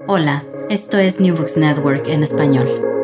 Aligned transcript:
Hola, 0.00 0.42
esto 0.68 0.98
es 0.98 1.20
New 1.20 1.36
Books 1.36 1.56
Network 1.56 2.08
en 2.08 2.24
español. 2.24 3.01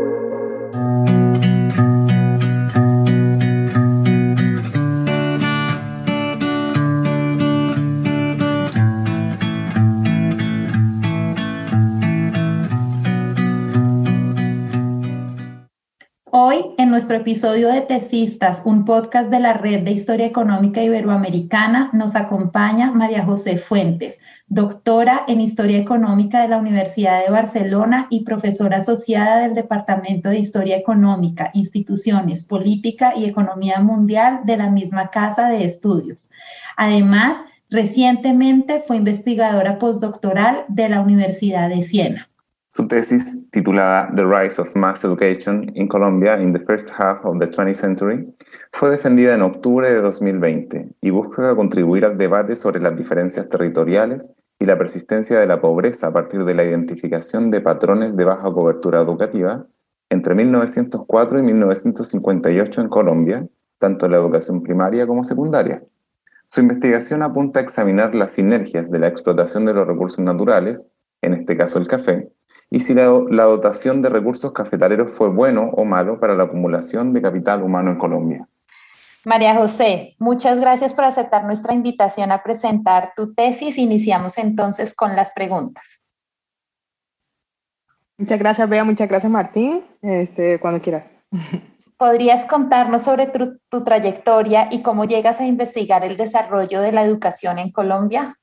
Hoy, 16.40 16.66
en 16.78 16.90
nuestro 16.90 17.16
episodio 17.16 17.68
de 17.68 17.80
Tesistas, 17.80 18.62
un 18.64 18.84
podcast 18.84 19.28
de 19.28 19.40
la 19.40 19.54
Red 19.54 19.82
de 19.82 19.90
Historia 19.90 20.24
Económica 20.24 20.80
Iberoamericana, 20.80 21.90
nos 21.92 22.14
acompaña 22.14 22.92
María 22.92 23.24
José 23.24 23.58
Fuentes, 23.58 24.20
doctora 24.46 25.24
en 25.26 25.40
Historia 25.40 25.78
Económica 25.78 26.40
de 26.40 26.46
la 26.46 26.58
Universidad 26.58 27.24
de 27.24 27.32
Barcelona 27.32 28.06
y 28.08 28.22
profesora 28.22 28.76
asociada 28.76 29.40
del 29.40 29.56
Departamento 29.56 30.28
de 30.28 30.38
Historia 30.38 30.76
Económica, 30.76 31.50
Instituciones, 31.54 32.44
Política 32.44 33.14
y 33.16 33.24
Economía 33.24 33.80
Mundial 33.80 34.42
de 34.44 34.58
la 34.58 34.70
misma 34.70 35.10
Casa 35.10 35.48
de 35.48 35.64
Estudios. 35.64 36.30
Además, 36.76 37.38
recientemente 37.68 38.80
fue 38.86 38.98
investigadora 38.98 39.80
postdoctoral 39.80 40.66
de 40.68 40.88
la 40.88 41.00
Universidad 41.00 41.68
de 41.68 41.82
Siena. 41.82 42.28
Su 42.78 42.86
tesis, 42.86 43.42
titulada 43.50 44.08
The 44.14 44.22
Rise 44.22 44.62
of 44.62 44.76
Mass 44.76 45.04
Education 45.04 45.68
in 45.74 45.88
Colombia 45.88 46.40
in 46.40 46.52
the 46.52 46.60
First 46.60 46.90
Half 46.96 47.24
of 47.24 47.40
the 47.40 47.48
20th 47.50 47.74
Century, 47.74 48.32
fue 48.70 48.88
defendida 48.88 49.34
en 49.34 49.42
octubre 49.42 49.90
de 49.90 50.00
2020 50.00 50.94
y 51.00 51.10
busca 51.10 51.56
contribuir 51.56 52.04
al 52.04 52.16
debate 52.16 52.54
sobre 52.54 52.80
las 52.80 52.94
diferencias 52.94 53.48
territoriales 53.48 54.30
y 54.60 54.64
la 54.64 54.78
persistencia 54.78 55.40
de 55.40 55.48
la 55.48 55.60
pobreza 55.60 56.06
a 56.06 56.12
partir 56.12 56.44
de 56.44 56.54
la 56.54 56.62
identificación 56.62 57.50
de 57.50 57.60
patrones 57.62 58.16
de 58.16 58.24
baja 58.24 58.52
cobertura 58.52 59.00
educativa 59.00 59.66
entre 60.08 60.36
1904 60.36 61.40
y 61.40 61.42
1958 61.42 62.80
en 62.80 62.88
Colombia, 62.88 63.48
tanto 63.80 64.06
en 64.06 64.12
la 64.12 64.18
educación 64.18 64.62
primaria 64.62 65.04
como 65.04 65.24
secundaria. 65.24 65.82
Su 66.48 66.60
investigación 66.60 67.24
apunta 67.24 67.58
a 67.58 67.64
examinar 67.64 68.14
las 68.14 68.30
sinergias 68.30 68.88
de 68.88 69.00
la 69.00 69.08
explotación 69.08 69.64
de 69.64 69.74
los 69.74 69.84
recursos 69.84 70.20
naturales, 70.20 70.86
en 71.22 71.34
este 71.34 71.56
caso 71.56 71.78
el 71.78 71.86
café, 71.86 72.30
y 72.70 72.80
si 72.80 72.94
la, 72.94 73.04
dotación 73.04 74.02
de 74.02 74.10
recursos 74.10 74.52
cafetaleros 74.52 75.10
fue 75.10 75.28
bueno 75.28 75.70
o 75.72 75.84
malo 75.84 76.20
para 76.20 76.34
la 76.34 76.44
acumulación 76.44 77.12
de 77.12 77.22
capital 77.22 77.62
humano 77.62 77.90
en 77.90 77.98
Colombia. 77.98 78.48
María 79.24 79.54
José, 79.54 80.16
muchas 80.18 80.60
gracias 80.60 80.94
por 80.94 81.04
aceptar 81.04 81.44
nuestra 81.44 81.74
invitación 81.74 82.30
a 82.30 82.42
presentar 82.42 83.12
tu 83.16 83.34
tesis. 83.34 83.78
Iniciamos 83.78 84.38
entonces 84.38 84.94
con 84.94 85.16
las 85.16 85.30
preguntas. 85.32 86.02
Muchas 88.16 88.38
gracias, 88.38 88.68
Bea. 88.68 88.84
Muchas 88.84 89.08
gracias, 89.08 89.30
Martín. 89.30 89.84
Este, 90.02 90.58
cuando 90.60 90.80
quieras. 90.80 91.04
¿Podrías 91.96 92.46
contarnos 92.46 93.02
sobre 93.02 93.26
tu 93.26 93.84
trayectoria 93.84 94.68
y 94.70 94.82
cómo 94.82 95.04
llegas 95.04 95.40
a 95.40 95.46
investigar 95.46 96.04
el 96.04 96.16
desarrollo 96.16 96.80
de 96.80 96.92
la 96.92 97.04
educación 97.04 97.58
en 97.58 97.72
Colombia? 97.72 98.37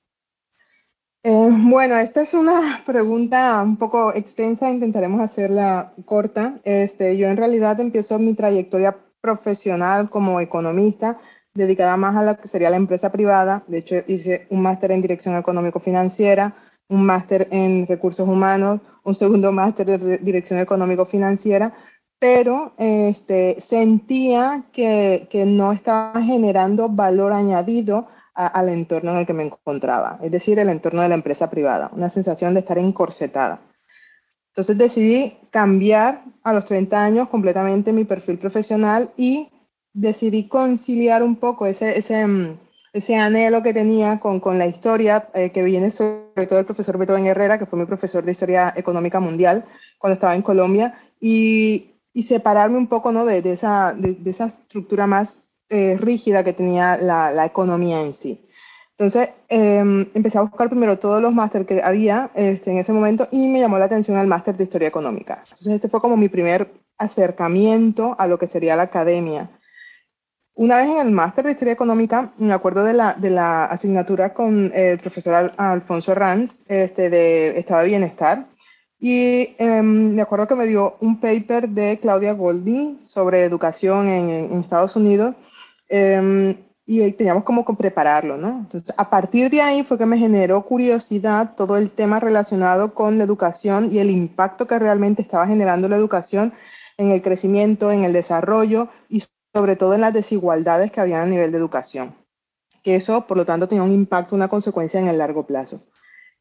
Eh, 1.28 1.50
bueno, 1.50 1.98
esta 1.98 2.22
es 2.22 2.36
una 2.36 2.84
pregunta 2.86 3.60
un 3.64 3.78
poco 3.78 4.14
extensa, 4.14 4.70
intentaremos 4.70 5.20
hacerla 5.20 5.92
corta. 6.06 6.60
Este, 6.64 7.18
yo 7.18 7.28
en 7.28 7.36
realidad 7.36 7.80
empiezo 7.80 8.20
mi 8.20 8.36
trayectoria 8.36 8.96
profesional 9.22 10.08
como 10.08 10.40
economista, 10.40 11.18
dedicada 11.56 11.98
más 11.98 12.16
a 12.16 12.22
lo 12.22 12.38
que 12.38 12.48
sería 12.48 12.70
la 12.70 12.76
empresa 12.76 13.12
privada. 13.12 13.64
De 13.66 13.80
hecho, 13.80 13.96
hice 14.06 14.46
un 14.52 14.62
máster 14.62 14.92
en 14.92 15.02
dirección 15.02 15.36
económico-financiera, 15.36 16.54
un 16.90 17.04
máster 17.08 17.48
en 17.50 17.88
recursos 17.88 18.30
humanos, 18.30 18.82
un 19.04 19.16
segundo 19.16 19.52
máster 19.52 20.00
de 20.00 20.20
dirección 20.20 20.60
económico-financiera, 20.60 21.74
pero 22.20 22.74
este, 22.78 23.60
sentía 23.68 24.66
que 24.72 25.44
no 25.48 25.72
estaba 25.72 26.22
generando 26.22 26.88
valor 26.88 27.34
añadido 27.34 28.10
al 28.36 28.70
entorno 28.70 29.12
en 29.12 29.18
el 29.18 29.26
que 29.26 29.34
me 29.34 29.46
encontraba, 29.46 30.20
es 30.22 30.30
decir, 30.30 30.60
el 30.60 30.70
entorno 30.70 31.02
de 31.02 31.10
la 31.10 31.16
empresa 31.16 31.50
privada, 31.50 31.90
una 31.94 32.10
sensación 32.10 32.54
de 32.54 32.60
estar 32.60 32.78
encorsetada. 32.78 33.62
Entonces 34.50 34.78
decidí 34.78 35.38
cambiar 35.52 36.24
a 36.44 36.54
los 36.54 36.66
30 36.66 37.02
años 37.02 37.30
completamente 37.30 37.94
mi 37.94 38.04
perfil 38.04 38.38
profesional 38.38 39.10
y 39.18 39.50
decidí 39.94 40.48
conciliar 40.48 41.24
un 41.24 41.38
poco 41.38 41.66
ese, 41.66 41.98
ese, 41.98 42.28
mm, 42.28 42.58
ese 42.94 43.16
anhelo 43.16 43.64
que 43.64 43.74
tenía 43.74 44.20
con, 44.20 44.40
con 44.40 44.58
la 44.58 44.68
historia 44.68 45.30
eh, 45.34 45.52
que 45.52 45.64
viene 45.64 45.92
sobre 45.92 46.48
todo 46.48 46.60
el 46.60 46.66
profesor 46.66 46.98
Beethoven 46.98 47.28
Herrera, 47.28 47.58
que 47.58 47.66
fue 47.66 47.80
mi 47.80 47.86
profesor 47.86 48.24
de 48.24 48.34
Historia 48.34 48.74
Económica 48.76 49.20
Mundial 49.20 49.66
cuando 49.98 50.16
estaba 50.16 50.36
en 50.36 50.42
Colombia, 50.42 51.00
y, 51.20 51.92
y 52.14 52.24
separarme 52.24 52.78
un 52.78 52.88
poco 52.88 53.12
¿no? 53.12 53.26
de, 53.26 53.42
de, 53.42 53.54
esa, 53.54 53.94
de 53.94 54.30
esa 54.30 54.48
estructura 54.48 55.08
más 55.08 55.40
eh, 55.70 55.98
rígida 56.00 56.44
que 56.44 56.54
tenía 56.54 56.98
la, 56.98 57.46
economía 57.46 58.02
en 58.02 58.14
sí. 58.14 58.48
Entonces, 58.98 59.30
em, 59.50 60.06
empecé 60.14 60.38
a 60.38 60.42
buscar 60.42 60.70
primero 60.70 61.00
todos 61.00 61.22
los 61.22 61.34
máster 61.34 61.66
que 61.66 61.82
había 61.82 62.30
este, 62.36 62.72
en 62.72 62.78
ese 62.78 62.94
momento 62.94 63.28
y 63.32 63.48
me 63.48 63.60
llamó 63.60 63.78
la 63.80 63.86
atención 63.86 64.18
el 64.18 64.28
máster 64.28 64.56
de 64.56 64.64
Historia 64.64 64.88
Económica. 64.88 65.40
Entonces, 65.44 65.74
este 65.74 65.90
fue 65.90 66.00
como 66.00 66.16
mi 66.18 66.30
primer 66.30 66.72
acercamiento 66.98 68.16
a 68.18 68.28
lo 68.28 68.40
que 68.40 68.48
sería 68.48 68.76
la 68.76 68.84
academia. 68.84 69.50
Una 70.54 70.78
vez 70.78 70.88
en 70.88 70.98
el 71.00 71.12
máster 71.12 71.44
de 71.44 71.52
Historia 71.52 71.74
Económica, 71.74 72.32
me 72.38 72.54
acuerdo 72.54 72.86
de 72.86 72.94
la, 72.94 73.14
de 73.14 73.30
la 73.30 73.66
asignatura 73.66 74.34
con 74.34 74.72
el 74.74 75.00
profesor 75.00 75.52
Alfonso 75.58 76.16
Ranz, 76.16 76.64
este, 76.70 77.10
de 77.10 77.58
Estado 77.60 77.82
de 77.82 77.88
Bienestar, 77.88 78.48
y 78.98 79.56
em, 79.58 80.16
me 80.16 80.22
acuerdo 80.22 80.48
que 80.48 80.56
me 80.56 80.68
dio 80.68 80.96
un 81.02 81.20
paper 81.20 81.68
de 81.68 82.00
Claudia 82.00 82.32
Golding 82.32 83.06
sobre 83.06 83.44
educación 83.44 84.08
en 84.08 84.60
Estados 84.60 84.96
Unidos, 84.96 85.36
Em, 85.90 86.58
y 86.88 87.12
teníamos 87.14 87.44
como 87.44 87.66
prepararlo, 87.66 88.38
¿no? 88.38 88.50
Entonces, 88.60 88.94
a 88.96 89.10
partir 89.10 89.50
de 89.50 89.62
ahí 89.62 89.84
fue 89.84 89.98
que 89.98 90.06
me 90.06 90.20
generó 90.20 90.64
curiosidad 90.64 91.56
todo 91.56 91.78
el 91.78 91.90
tema 91.90 92.20
relacionado 92.20 92.94
con 92.94 93.18
la 93.18 93.24
educación 93.24 93.90
y 93.92 93.98
el 94.00 94.12
impacto 94.12 94.68
que 94.68 94.78
realmente 94.78 95.24
estaba 95.24 95.48
generando 95.48 95.90
la 95.90 95.96
educación 95.96 96.54
en 96.98 97.12
el 97.12 97.24
crecimiento, 97.24 97.92
en 97.92 98.04
el 98.04 98.14
desarrollo 98.14 98.90
y 99.10 99.24
sobre 99.54 99.76
todo 99.76 99.96
en 99.96 100.02
las 100.02 100.14
desigualdades 100.14 100.92
que 100.92 101.02
había 101.02 101.24
a 101.24 101.26
nivel 101.26 101.52
de 101.52 101.58
educación. 101.58 102.16
Que 102.84 102.96
eso, 102.96 103.26
por 103.26 103.38
lo 103.38 103.46
tanto, 103.46 103.68
tenía 103.68 103.84
un 103.84 103.94
impacto, 103.94 104.36
una 104.36 104.48
consecuencia 104.48 105.00
en 105.00 105.08
el 105.08 105.18
largo 105.18 105.48
plazo. 105.48 105.82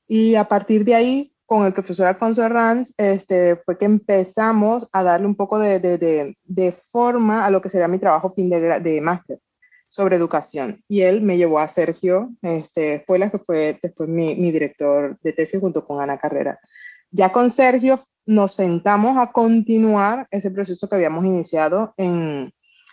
Y 0.06 0.34
a 0.34 0.44
partir 0.44 0.84
de 0.84 0.94
ahí, 0.94 1.33
con 1.46 1.66
el 1.66 1.72
profesor 1.72 2.06
Alfonso 2.06 2.42
Herranz, 2.42 2.94
este, 2.96 3.56
fue 3.56 3.76
que 3.78 3.84
empezamos 3.84 4.88
a 4.92 5.02
darle 5.02 5.26
un 5.26 5.36
poco 5.36 5.58
de, 5.58 5.78
de, 5.78 6.36
de, 6.42 6.72
forma 6.90 7.44
a 7.44 7.50
lo 7.50 7.60
que 7.60 7.68
sería 7.68 7.88
mi 7.88 7.98
trabajo 7.98 8.32
fin 8.32 8.48
de, 8.48 8.80
de 8.80 9.00
máster 9.00 9.38
sobre 9.94 10.16
educación. 10.16 10.82
Y 10.88 11.02
él 11.02 11.20
me 11.20 11.36
llevó 11.36 11.60
a 11.60 11.68
Sergio 11.68 12.28
este, 12.42 13.04
fue 13.06 13.30
que 13.30 13.38
fue 13.38 13.78
después 13.80 14.08
mi, 14.08 14.34
mi, 14.34 14.50
director 14.50 15.16
de 15.22 15.32
tesis 15.32 15.60
junto 15.60 15.84
con 15.84 16.00
Ana 16.00 16.18
Carrera. 16.18 16.58
Ya 17.10 17.30
con 17.30 17.50
Sergio 17.50 18.00
nos 18.26 18.54
sentamos 18.54 19.16
a 19.18 19.30
continuar 19.30 20.26
ese 20.30 20.50
proceso 20.50 20.88
que 20.88 20.96
habíamos 20.96 21.24
iniciado 21.24 21.94
en, 21.96 22.52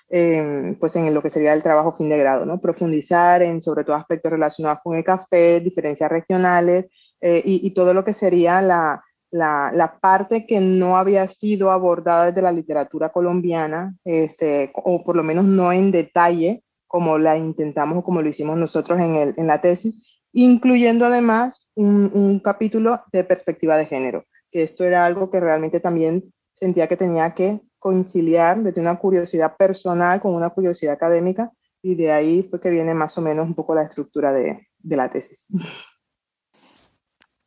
en, 0.10 0.78
pues 0.80 0.96
en 0.96 1.12
lo 1.14 1.24
que 1.24 1.30
sería 1.30 1.54
el 1.54 1.64
trabajo 1.64 1.96
fin 1.98 2.10
de 2.10 2.18
grado, 2.18 2.46
¿no? 2.46 2.60
Profundizar 2.60 3.42
en 3.42 3.62
sobre 3.62 3.84
todo 3.84 3.96
aspectos 3.96 4.32
relacionados 4.32 4.82
con 4.84 4.96
el 4.96 5.04
café, 5.04 5.60
diferencias 5.60 6.12
regionales, 6.12 6.86
eh, 7.22 7.42
y, 7.46 7.72
todo 7.72 7.94
lo 7.94 8.04
que 8.04 8.14
sería 8.14 8.62
la, 8.62 9.04
la, 9.32 9.98
parte 10.02 10.46
que 10.46 10.60
no 10.60 10.98
había 10.98 11.28
sido 11.28 11.72
abordada 11.72 12.28
desde 12.28 12.42
la 12.42 12.52
literatura 12.52 13.10
colombiana, 13.10 13.96
este, 14.04 14.72
o 14.74 15.04
por 15.04 15.16
lo 15.16 15.24
menos 15.24 15.46
no 15.46 15.72
en 15.72 15.92
detalle, 15.92 16.64
como 16.88 17.18
la 17.18 17.38
intentamos 17.38 18.00
o 18.00 18.04
como 18.04 18.22
lo 18.22 18.30
hicimos 18.30 18.58
nosotros 18.58 19.00
en, 19.00 19.16
el, 19.16 19.34
en 19.38 19.48
la 19.48 19.62
tesis, 19.62 20.20
incluyendo 20.34 21.06
además 21.06 21.70
un, 21.76 22.40
capítulo 22.44 23.02
de 23.12 23.24
perspectiva 23.24 23.78
de 23.78 23.86
género, 23.86 24.26
que 24.52 24.64
esto 24.64 24.84
era 24.84 25.06
algo 25.06 25.30
que 25.30 25.40
realmente 25.40 25.80
también 25.80 26.34
sentía 26.54 26.88
que 26.88 26.98
tenía 26.98 27.34
que 27.34 27.62
conciliar 27.80 28.62
desde 28.62 28.82
una 28.82 29.00
curiosidad 29.00 29.56
personal 29.58 30.20
con 30.20 30.34
una 30.34 30.50
curiosidad 30.50 30.94
académica, 30.94 31.52
y 31.84 31.96
de 31.96 32.12
ahí 32.12 32.44
fue 32.44 32.60
que 32.60 32.70
viene 32.70 32.94
más 32.94 33.18
o 33.18 33.22
menos 33.22 33.48
un 33.48 33.56
poco 33.56 33.74
la 33.74 33.84
estructura 33.84 34.32
de, 34.34 34.68
de 34.80 34.96
la 34.96 35.10
tesis. 35.10 35.48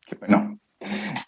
Qué 0.07 0.17
bueno. 0.17 0.59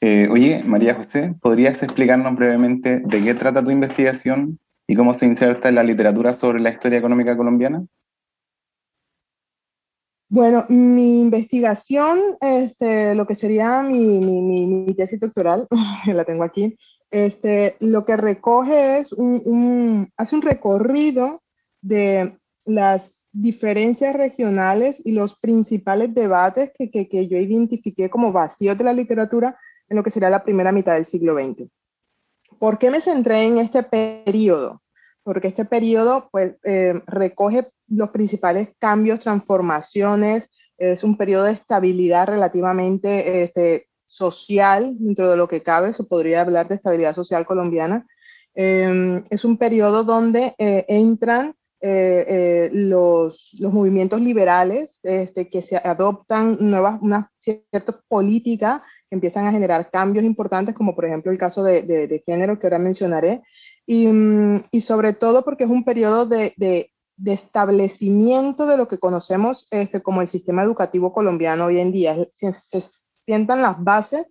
Eh, 0.00 0.28
oye, 0.30 0.62
María 0.64 0.94
José, 0.94 1.34
¿podrías 1.40 1.82
explicarnos 1.82 2.34
brevemente 2.34 3.00
de 3.00 3.22
qué 3.22 3.34
trata 3.34 3.64
tu 3.64 3.70
investigación 3.70 4.58
y 4.86 4.94
cómo 4.94 5.14
se 5.14 5.26
inserta 5.26 5.68
en 5.68 5.76
la 5.76 5.82
literatura 5.82 6.32
sobre 6.32 6.60
la 6.60 6.70
historia 6.70 6.98
económica 6.98 7.36
colombiana? 7.36 7.86
Bueno, 10.28 10.64
mi 10.68 11.22
investigación, 11.22 12.18
este, 12.40 13.14
lo 13.14 13.26
que 13.26 13.36
sería 13.36 13.80
mi, 13.82 14.18
mi, 14.18 14.66
mi, 14.66 14.94
tesis 14.94 15.20
doctoral, 15.20 15.68
la 16.06 16.24
tengo 16.24 16.42
aquí, 16.42 16.76
este, 17.10 17.76
lo 17.78 18.04
que 18.04 18.16
recoge 18.16 18.98
es 18.98 19.12
un, 19.12 20.10
hace 20.16 20.34
un 20.34 20.42
recorrido 20.42 21.42
de 21.80 22.38
las 22.64 23.25
diferencias 23.38 24.14
regionales 24.14 25.02
y 25.04 25.12
los 25.12 25.38
principales 25.38 26.14
debates 26.14 26.72
que, 26.76 26.90
que, 26.90 27.06
que 27.06 27.28
yo 27.28 27.36
identifiqué 27.36 28.08
como 28.08 28.32
vacíos 28.32 28.78
de 28.78 28.84
la 28.84 28.94
literatura 28.94 29.58
en 29.88 29.96
lo 29.96 30.02
que 30.02 30.10
sería 30.10 30.30
la 30.30 30.42
primera 30.42 30.72
mitad 30.72 30.94
del 30.94 31.04
siglo 31.04 31.34
XX. 31.34 31.68
¿Por 32.58 32.78
qué 32.78 32.90
me 32.90 33.02
centré 33.02 33.42
en 33.42 33.58
este 33.58 33.82
periodo? 33.82 34.82
Porque 35.22 35.48
este 35.48 35.66
periodo 35.66 36.30
pues, 36.32 36.56
eh, 36.64 36.94
recoge 37.06 37.68
los 37.88 38.10
principales 38.10 38.70
cambios, 38.78 39.20
transformaciones, 39.20 40.48
es 40.78 41.04
un 41.04 41.16
periodo 41.18 41.44
de 41.44 41.52
estabilidad 41.52 42.28
relativamente 42.28 43.42
este, 43.42 43.88
social 44.06 44.96
dentro 44.98 45.30
de 45.30 45.36
lo 45.36 45.46
que 45.46 45.62
cabe, 45.62 45.92
se 45.92 46.04
podría 46.04 46.40
hablar 46.40 46.68
de 46.68 46.76
estabilidad 46.76 47.14
social 47.14 47.44
colombiana. 47.44 48.06
Eh, 48.54 49.22
es 49.28 49.44
un 49.44 49.58
periodo 49.58 50.04
donde 50.04 50.54
eh, 50.58 50.86
entran 50.88 51.54
eh, 51.88 52.70
los, 52.72 53.50
los, 53.58 53.72
movimientos 53.72 54.20
liberales 54.20 55.00
este, 55.02 55.48
que 55.48 55.62
se 55.62 55.76
adoptan 55.76 56.56
nuevas, 56.60 56.98
una 57.02 57.30
cierta 57.38 58.00
política 58.08 58.82
que 59.08 59.14
empiezan 59.16 59.46
a 59.46 59.52
generar 59.52 59.90
cambios 59.90 60.24
importantes, 60.24 60.74
como 60.74 60.94
por 60.94 61.04
ejemplo 61.04 61.30
el 61.30 61.38
caso 61.38 61.62
de, 61.62 61.82
de, 61.82 62.22
género 62.26 62.58
que 62.58 62.66
ahora 62.66 62.78
mencionaré, 62.78 63.42
y, 63.86 64.06
mm, 64.06 64.64
y, 64.70 64.80
sobre 64.80 65.12
todo 65.12 65.44
porque 65.44 65.64
es 65.64 65.70
un 65.70 65.84
periodo 65.84 66.26
de, 66.26 66.54
establecimiento 67.24 68.66
de 68.66 68.76
lo 68.76 68.88
que 68.88 68.98
conocemos 68.98 69.68
este, 69.70 70.02
como 70.02 70.22
el 70.22 70.28
sistema 70.28 70.62
educativo 70.62 71.12
colombiano 71.12 71.66
hoy 71.66 71.80
en 71.80 71.92
día. 71.92 72.16
Se, 72.32 72.52
se 72.52 72.80
sientan 72.80 73.62
las 73.62 73.82
bases 73.82 74.26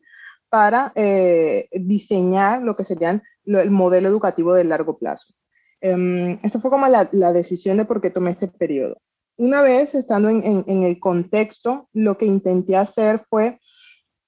para 0.49 0.91
eh, 0.95 1.67
diseñar 1.71 2.61
lo 2.61 2.75
que 2.75 2.83
serían 2.85 3.23
el 3.45 3.71
modelo 3.71 4.07
educativo 4.07 4.53
de 4.53 4.63
largo 4.63 4.97
plazo. 4.97 5.33
Um, 5.81 6.39
esto 6.42 6.60
fue 6.60 6.72
como 6.72 6.88
la, 6.88 7.10
la, 7.12 7.33
decisión 7.33 7.77
de 7.77 7.86
por 7.86 8.01
qué 8.01 8.10
tomé 8.10 8.31
este 8.31 8.48
periodo. 8.48 8.98
Una 9.38 9.62
vez 9.62 9.94
estando 9.94 10.30
en, 10.30 10.44
en, 10.44 10.63
en 10.68 10.83
el 10.83 11.00
contexto, 11.00 11.89
lo 11.94 12.18
que 12.18 12.25
intenté 12.25 12.75
hacer 12.75 13.24
fue 13.30 13.60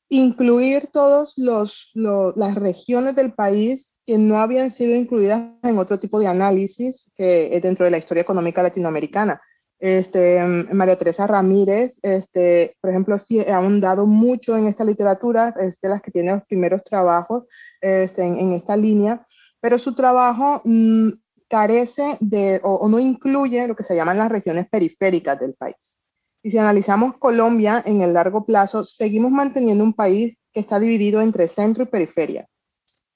incluir 0.09 0.89
todas 0.93 1.33
las 1.35 2.55
regiones 2.55 3.15
del 3.15 3.33
país 3.33 3.95
que 4.05 4.17
no 4.17 4.37
habían 4.37 4.71
sido 4.71 4.95
incluidas 4.95 5.51
en 5.63 5.77
otro 5.77 5.99
tipo 5.99 6.19
de 6.19 6.27
análisis 6.27 7.11
que 7.15 7.55
es 7.55 7.61
dentro 7.61 7.85
de 7.85 7.91
la 7.91 7.97
historia 7.97 8.21
económica 8.21 8.63
latinoamericana. 8.63 9.41
Este, 9.79 10.43
María 10.71 10.97
Teresa 10.97 11.27
Ramírez, 11.27 11.99
este, 12.01 12.75
por 12.81 12.89
ejemplo, 12.89 13.19
sí 13.19 13.41
ha 13.41 13.57
ahondado 13.57 14.07
mucho 14.07 14.57
en 14.57 14.65
esta 14.65 14.83
literatura, 14.83 15.53
es 15.59 15.79
de 15.81 15.89
las 15.89 16.01
que 16.01 16.09
tiene 16.09 16.31
los 16.31 16.45
primeros 16.45 16.83
trabajos 16.83 17.43
este, 17.81 18.23
en, 18.23 18.53
esta 18.53 18.75
línea, 18.75 19.27
pero 19.59 19.77
su 19.77 19.93
trabajo 19.93 20.61
mm, 20.63 21.09
carece 21.49 22.17
de 22.19 22.59
o 22.63 22.87
no 22.89 22.99
incluye 22.99 23.67
lo 23.67 23.75
que 23.75 23.83
se 23.83 23.95
llaman 23.95 24.17
las 24.17 24.29
regiones 24.29 24.67
periféricas 24.69 25.39
del 25.39 25.53
país. 25.53 25.97
Y 26.43 26.51
si 26.51 26.57
analizamos 26.57 27.17
Colombia 27.17 27.83
en 27.85 28.01
el 28.01 28.13
largo 28.13 28.45
plazo, 28.45 28.85
seguimos 28.85 29.31
manteniendo 29.31 29.83
un 29.83 29.93
país 29.93 30.39
que 30.53 30.61
está 30.61 30.79
dividido 30.79 31.21
entre 31.21 31.47
centro 31.47 31.83
y 31.83 31.87
periferia. 31.87 32.47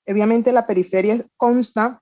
Obviamente 0.08 0.52
la 0.52 0.68
periferia 0.68 1.26
consta 1.38 2.02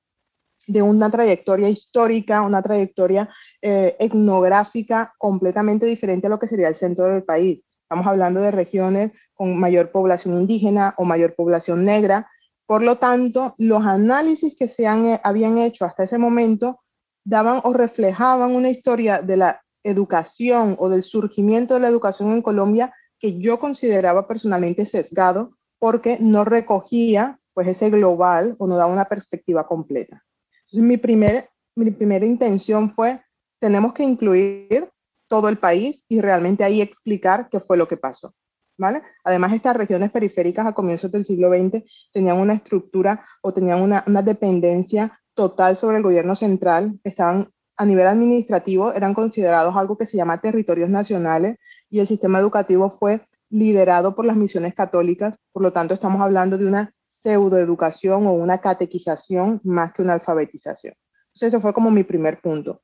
de 0.67 0.81
una 0.81 1.09
trayectoria 1.09 1.69
histórica, 1.69 2.41
una 2.41 2.61
trayectoria 2.61 3.29
eh, 3.61 3.95
etnográfica 3.99 5.13
completamente 5.17 5.85
diferente 5.85 6.27
a 6.27 6.29
lo 6.29 6.39
que 6.39 6.47
sería 6.47 6.67
el 6.67 6.75
centro 6.75 7.05
del 7.05 7.23
país. 7.23 7.65
Estamos 7.83 8.05
hablando 8.05 8.39
de 8.39 8.51
regiones 8.51 9.11
con 9.33 9.59
mayor 9.59 9.91
población 9.91 10.39
indígena 10.39 10.93
o 10.97 11.05
mayor 11.05 11.33
población 11.33 11.85
negra. 11.85 12.29
Por 12.69 12.83
lo 12.83 12.99
tanto, 12.99 13.55
los 13.57 13.83
análisis 13.83 14.55
que 14.55 14.67
se 14.67 14.85
han, 14.85 15.19
habían 15.23 15.57
hecho 15.57 15.85
hasta 15.85 16.03
ese 16.03 16.19
momento 16.19 16.81
daban 17.25 17.61
o 17.63 17.73
reflejaban 17.73 18.53
una 18.53 18.69
historia 18.69 19.23
de 19.23 19.37
la 19.37 19.63
educación 19.81 20.75
o 20.77 20.87
del 20.87 21.01
surgimiento 21.01 21.73
de 21.73 21.79
la 21.79 21.87
educación 21.87 22.31
en 22.31 22.43
Colombia 22.43 22.93
que 23.17 23.39
yo 23.39 23.59
consideraba 23.59 24.27
personalmente 24.27 24.85
sesgado 24.85 25.57
porque 25.79 26.19
no 26.21 26.43
recogía 26.43 27.39
pues 27.55 27.67
ese 27.67 27.89
global 27.89 28.55
o 28.59 28.67
no 28.67 28.75
daba 28.75 28.93
una 28.93 29.05
perspectiva 29.05 29.65
completa. 29.65 30.23
Entonces 30.67 30.87
mi, 30.87 30.97
primer, 30.97 31.49
mi 31.75 31.89
primera 31.89 32.27
intención 32.27 32.93
fue, 32.93 33.19
tenemos 33.59 33.93
que 33.93 34.03
incluir 34.03 34.91
todo 35.27 35.49
el 35.49 35.57
país 35.57 36.05
y 36.07 36.21
realmente 36.21 36.63
ahí 36.63 36.81
explicar 36.81 37.49
qué 37.49 37.59
fue 37.59 37.77
lo 37.77 37.87
que 37.87 37.97
pasó. 37.97 38.35
¿Vale? 38.79 39.03
Además, 39.25 39.51
estas 39.51 39.75
regiones 39.75 40.09
periféricas 40.09 40.65
a 40.65 40.71
comienzos 40.71 41.11
del 41.11 41.25
siglo 41.25 41.49
XX 41.49 41.83
tenían 42.13 42.39
una 42.39 42.53
estructura 42.53 43.27
o 43.41 43.53
tenían 43.53 43.81
una, 43.81 44.05
una 44.07 44.21
dependencia 44.21 45.19
total 45.33 45.77
sobre 45.77 45.97
el 45.97 46.03
gobierno 46.03 46.33
central, 46.33 46.97
estaban 47.03 47.49
a 47.75 47.85
nivel 47.85 48.07
administrativo 48.07 48.93
eran 48.93 49.13
considerados 49.13 49.75
algo 49.75 49.97
que 49.97 50.05
se 50.05 50.17
llama 50.17 50.41
territorios 50.41 50.89
nacionales 50.89 51.57
y 51.89 51.99
el 51.99 52.07
sistema 52.07 52.39
educativo 52.39 52.89
fue 52.99 53.25
liderado 53.49 54.15
por 54.15 54.25
las 54.25 54.35
misiones 54.35 54.75
católicas, 54.75 55.35
por 55.51 55.63
lo 55.63 55.71
tanto 55.71 55.93
estamos 55.93 56.21
hablando 56.21 56.57
de 56.57 56.65
una 56.65 56.93
pseudoeducación 57.05 58.27
o 58.27 58.33
una 58.33 58.59
catequización 58.59 59.61
más 59.63 59.93
que 59.93 60.01
una 60.01 60.13
alfabetización. 60.13 60.93
Entonces 61.27 61.53
ese 61.53 61.59
fue 61.59 61.73
como 61.73 61.89
mi 61.89 62.03
primer 62.03 62.41
punto. 62.41 62.81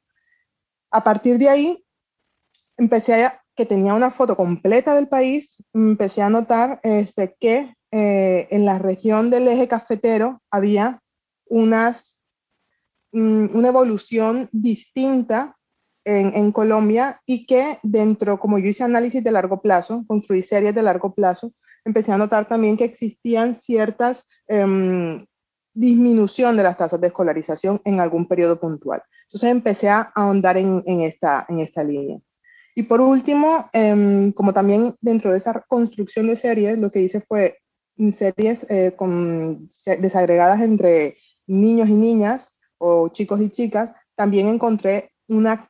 A 0.91 1.03
partir 1.03 1.37
de 1.37 1.49
ahí, 1.49 1.85
empecé 2.77 3.25
a 3.25 3.44
que 3.55 3.65
tenía 3.65 3.93
una 3.93 4.11
foto 4.11 4.35
completa 4.35 4.95
del 4.95 5.07
país, 5.07 5.63
empecé 5.73 6.21
a 6.21 6.29
notar 6.29 6.79
este, 6.83 7.35
que 7.39 7.73
eh, 7.91 8.47
en 8.51 8.65
la 8.65 8.79
región 8.79 9.29
del 9.29 9.47
eje 9.47 9.67
cafetero 9.67 10.41
había 10.51 11.01
unas 11.47 12.15
Mm, 13.15 13.55
una 13.55 13.69
evolución 13.69 14.49
distinta 14.51 15.55
en, 16.03 16.51
Colombia 16.51 17.21
y 17.25 17.45
que 17.47 17.79
dentro, 17.81 18.37
como 18.37 18.59
yo 18.59 18.67
hice 18.67 18.83
análisis 18.83 19.23
de 19.23 19.31
largo 19.31 19.61
plazo, 19.61 20.03
construí 20.05 20.41
series 20.41 20.75
de 20.75 20.83
largo 20.83 21.15
plazo, 21.15 21.53
empecé 21.85 22.11
a 22.11 22.17
notar 22.17 22.45
también 22.45 22.75
que 22.75 22.83
existían 22.83 23.55
ciertas 23.55 24.21
um, 24.49 25.25
disminución 25.73 26.57
de 26.57 26.63
las 26.63 26.77
tasas 26.77 26.99
de 26.99 27.07
escolarización 27.07 27.81
en 27.85 28.01
algún 28.01 28.27
periodo 28.27 28.59
puntual. 28.59 29.01
Entonces 29.27 29.49
empecé 29.49 29.87
a 29.87 30.11
ahondar 30.13 30.57
en, 30.57 30.83
en, 30.85 31.01
esta, 31.01 31.45
en 31.47 31.61
esta 31.61 31.85
línea. 31.85 32.19
Y 32.75 32.83
por 32.83 32.99
último, 32.99 33.69
um, 33.73 34.33
como 34.33 34.53
también 34.53 34.95
dentro 34.99 35.31
de 35.31 35.37
esa 35.37 35.63
construcción 35.67 36.27
de 36.27 36.35
series, 36.35 36.77
lo 36.77 36.91
que 36.91 36.99
hice 36.99 37.21
fue 37.21 37.57
series 38.13 38.69
eh, 38.69 38.93
con, 38.97 39.69
desagregadas 39.85 40.61
entre 40.61 41.17
niños 41.47 41.87
y 41.87 41.93
niñas 41.93 42.57
o 42.77 43.07
chicos 43.07 43.39
y 43.41 43.49
chicas, 43.49 43.91
también 44.15 44.49
encontré 44.49 45.11
una 45.29 45.69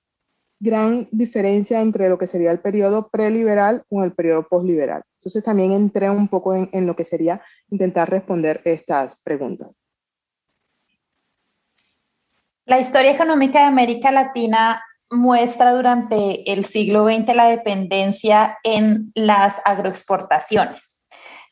gran 0.60 1.08
diferencia 1.12 1.80
entre 1.80 2.10
lo 2.10 2.18
que 2.18 2.26
sería 2.26 2.52
el 2.52 2.60
periodo 2.60 3.10
preliberal 3.10 3.84
con 3.88 4.04
el 4.04 4.14
periodo 4.14 4.48
postliberal. 4.48 5.04
Entonces 5.20 5.44
también 5.44 5.74
entré 5.74 6.10
un 6.10 6.28
poco 6.28 6.56
en 6.56 6.88
lo 6.88 6.96
que 6.96 7.04
sería 7.04 7.40
intentar 7.70 8.10
responder 8.10 8.62
estas 8.64 9.22
preguntas. 9.22 9.80
La 12.66 12.80
historia 12.80 13.12
económica 13.12 13.60
de 13.60 13.66
América 13.66 14.12
Latina 14.12 14.82
muestra 15.12 15.74
durante 15.74 16.52
el 16.52 16.66
siglo 16.66 17.06
XX 17.06 17.36
la 17.36 17.48
dependencia 17.48 18.58
en 18.64 19.12
las 19.16 19.62
agroexportaciones. 19.66 21.04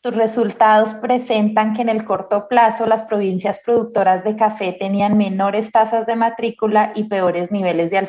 Tus 0.02 0.16
resultados 0.16 0.96
presentan 0.96 1.74
que 1.74 1.82
en 1.82 1.90
el 1.90 2.04
corto 2.04 2.48
plazo 2.50 2.86
las 2.86 3.04
provincias 3.04 3.60
productoras 3.64 4.24
de 4.26 4.36
café 4.36 4.74
tenían 4.74 5.18
menores 5.18 5.72
tasas 5.72 6.06
de 6.06 6.18
matrícula 6.18 6.92
y 6.94 7.06
peores 7.06 7.52
niveles 7.52 7.90
de 7.90 8.06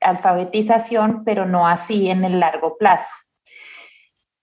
alfabetización, 0.00 1.22
pero 1.24 1.46
no 1.46 1.68
así 1.68 2.10
en 2.10 2.24
el 2.24 2.40
largo 2.40 2.76
plazo. 2.76 3.12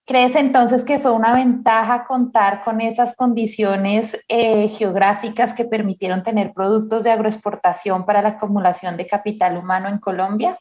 ¿Crees 0.08 0.36
entonces 0.36 0.86
que 0.86 1.00
fue 1.00 1.12
una 1.12 1.34
ventaja 1.34 2.06
contar 2.06 2.64
con 2.64 2.80
esas 2.80 3.16
condiciones 3.16 4.16
eh, 4.28 4.68
geográficas 4.70 5.56
que 5.56 5.66
permitieron 5.66 6.22
tener 6.22 6.54
productos 6.54 7.04
de 7.04 7.10
agroexportación 7.10 8.06
para 8.06 8.22
la 8.22 8.30
acumulación 8.30 8.98
de 8.98 9.08
capital 9.08 9.58
humano 9.58 9.90
en 9.90 9.98
Colombia? 9.98 10.60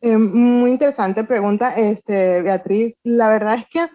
Eh, 0.00 0.18
muy 0.18 0.72
interesante 0.72 1.22
pregunta, 1.22 1.76
este, 1.76 2.42
Beatriz. 2.42 2.98
La 3.04 3.28
verdad 3.28 3.58
es 3.58 3.66
que 3.68 3.88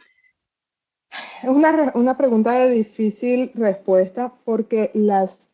es 1.44 1.50
una, 1.50 1.92
una, 1.96 2.18
pregunta 2.18 2.54
de 2.54 2.70
difícil 2.70 3.52
respuesta 3.56 4.34
porque 4.46 4.90
las, 4.94 5.52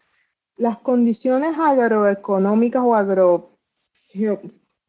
las 0.57 0.77
condiciones 0.77 1.57
agroeconómicas 1.57 2.83
o 2.83 2.93
agro, 2.93 3.57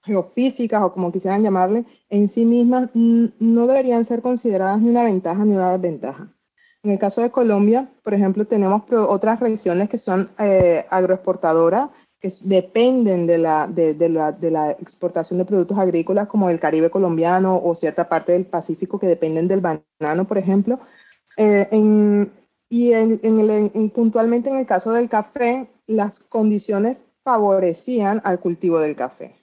geofísicas 0.08 0.82
o 0.82 0.92
como 0.92 1.12
quisieran 1.12 1.42
llamarle, 1.42 1.84
en 2.10 2.28
sí 2.28 2.44
mismas 2.44 2.90
no 2.94 3.66
deberían 3.68 4.04
ser 4.04 4.22
consideradas 4.22 4.80
ni 4.80 4.90
una 4.90 5.04
ventaja 5.04 5.44
ni 5.44 5.54
una 5.54 5.70
desventaja. 5.72 6.34
En 6.82 6.92
el 6.92 6.98
caso 6.98 7.20
de 7.20 7.30
Colombia, 7.30 7.88
por 8.02 8.14
ejemplo, 8.14 8.44
tenemos 8.44 8.82
otras 8.90 9.40
regiones 9.40 9.88
que 9.88 9.98
son 9.98 10.30
eh, 10.38 10.86
agroexportadoras, 10.90 11.90
que 12.20 12.32
dependen 12.42 13.26
de 13.26 13.38
la, 13.38 13.68
de, 13.68 13.94
la, 14.08 14.32
de 14.32 14.50
la, 14.50 14.70
exportación 14.72 15.38
de 15.38 15.44
productos 15.44 15.78
agrícolas, 15.78 16.26
como 16.26 16.50
el 16.50 16.58
Caribe 16.58 16.90
colombiano 16.90 17.60
o 17.62 17.74
cierta 17.74 18.08
parte 18.08 18.32
del 18.32 18.46
Pacífico 18.46 18.98
que 18.98 19.06
dependen 19.06 19.46
del 19.46 19.60
banano, 19.60 20.26
por 20.26 20.38
ejemplo. 20.38 20.80
Eh, 21.36 21.68
y 22.70 22.92
en, 22.92 23.20
en 23.22 23.90
puntualmente 23.90 24.50
en 24.50 24.56
el 24.56 24.66
caso 24.66 24.92
del 24.92 25.08
café, 25.08 25.68
las 25.86 26.18
condiciones 26.18 26.98
favorecían 27.24 28.20
al 28.24 28.40
cultivo 28.40 28.80
del 28.80 28.96
café. 28.96 29.37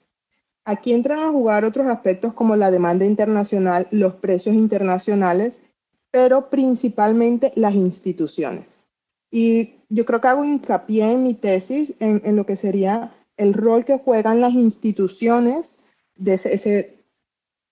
Aquí 0.68 0.92
entran 0.92 1.20
a 1.20 1.30
jugar 1.30 1.64
otros 1.64 1.86
aspectos 1.86 2.34
como 2.34 2.56
la 2.56 2.72
demanda 2.72 3.04
internacional, 3.04 3.86
los 3.92 4.14
precios 4.14 4.56
internacionales, 4.56 5.60
pero 6.10 6.50
principalmente 6.50 7.52
las 7.54 7.72
instituciones. 7.74 8.84
Y 9.30 9.76
yo 9.88 10.04
creo 10.04 10.20
que 10.20 10.26
hago 10.26 10.44
hincapié 10.44 11.12
en 11.12 11.22
mi 11.22 11.34
tesis 11.34 11.94
en, 12.00 12.34
lo 12.34 12.44
que 12.46 12.56
sería 12.56 13.14
el 13.36 13.54
rol 13.54 13.84
que 13.84 13.98
juegan 13.98 14.40
las 14.40 14.54
instituciones 14.54 15.84
de 16.16 16.34
ese, 16.34 16.96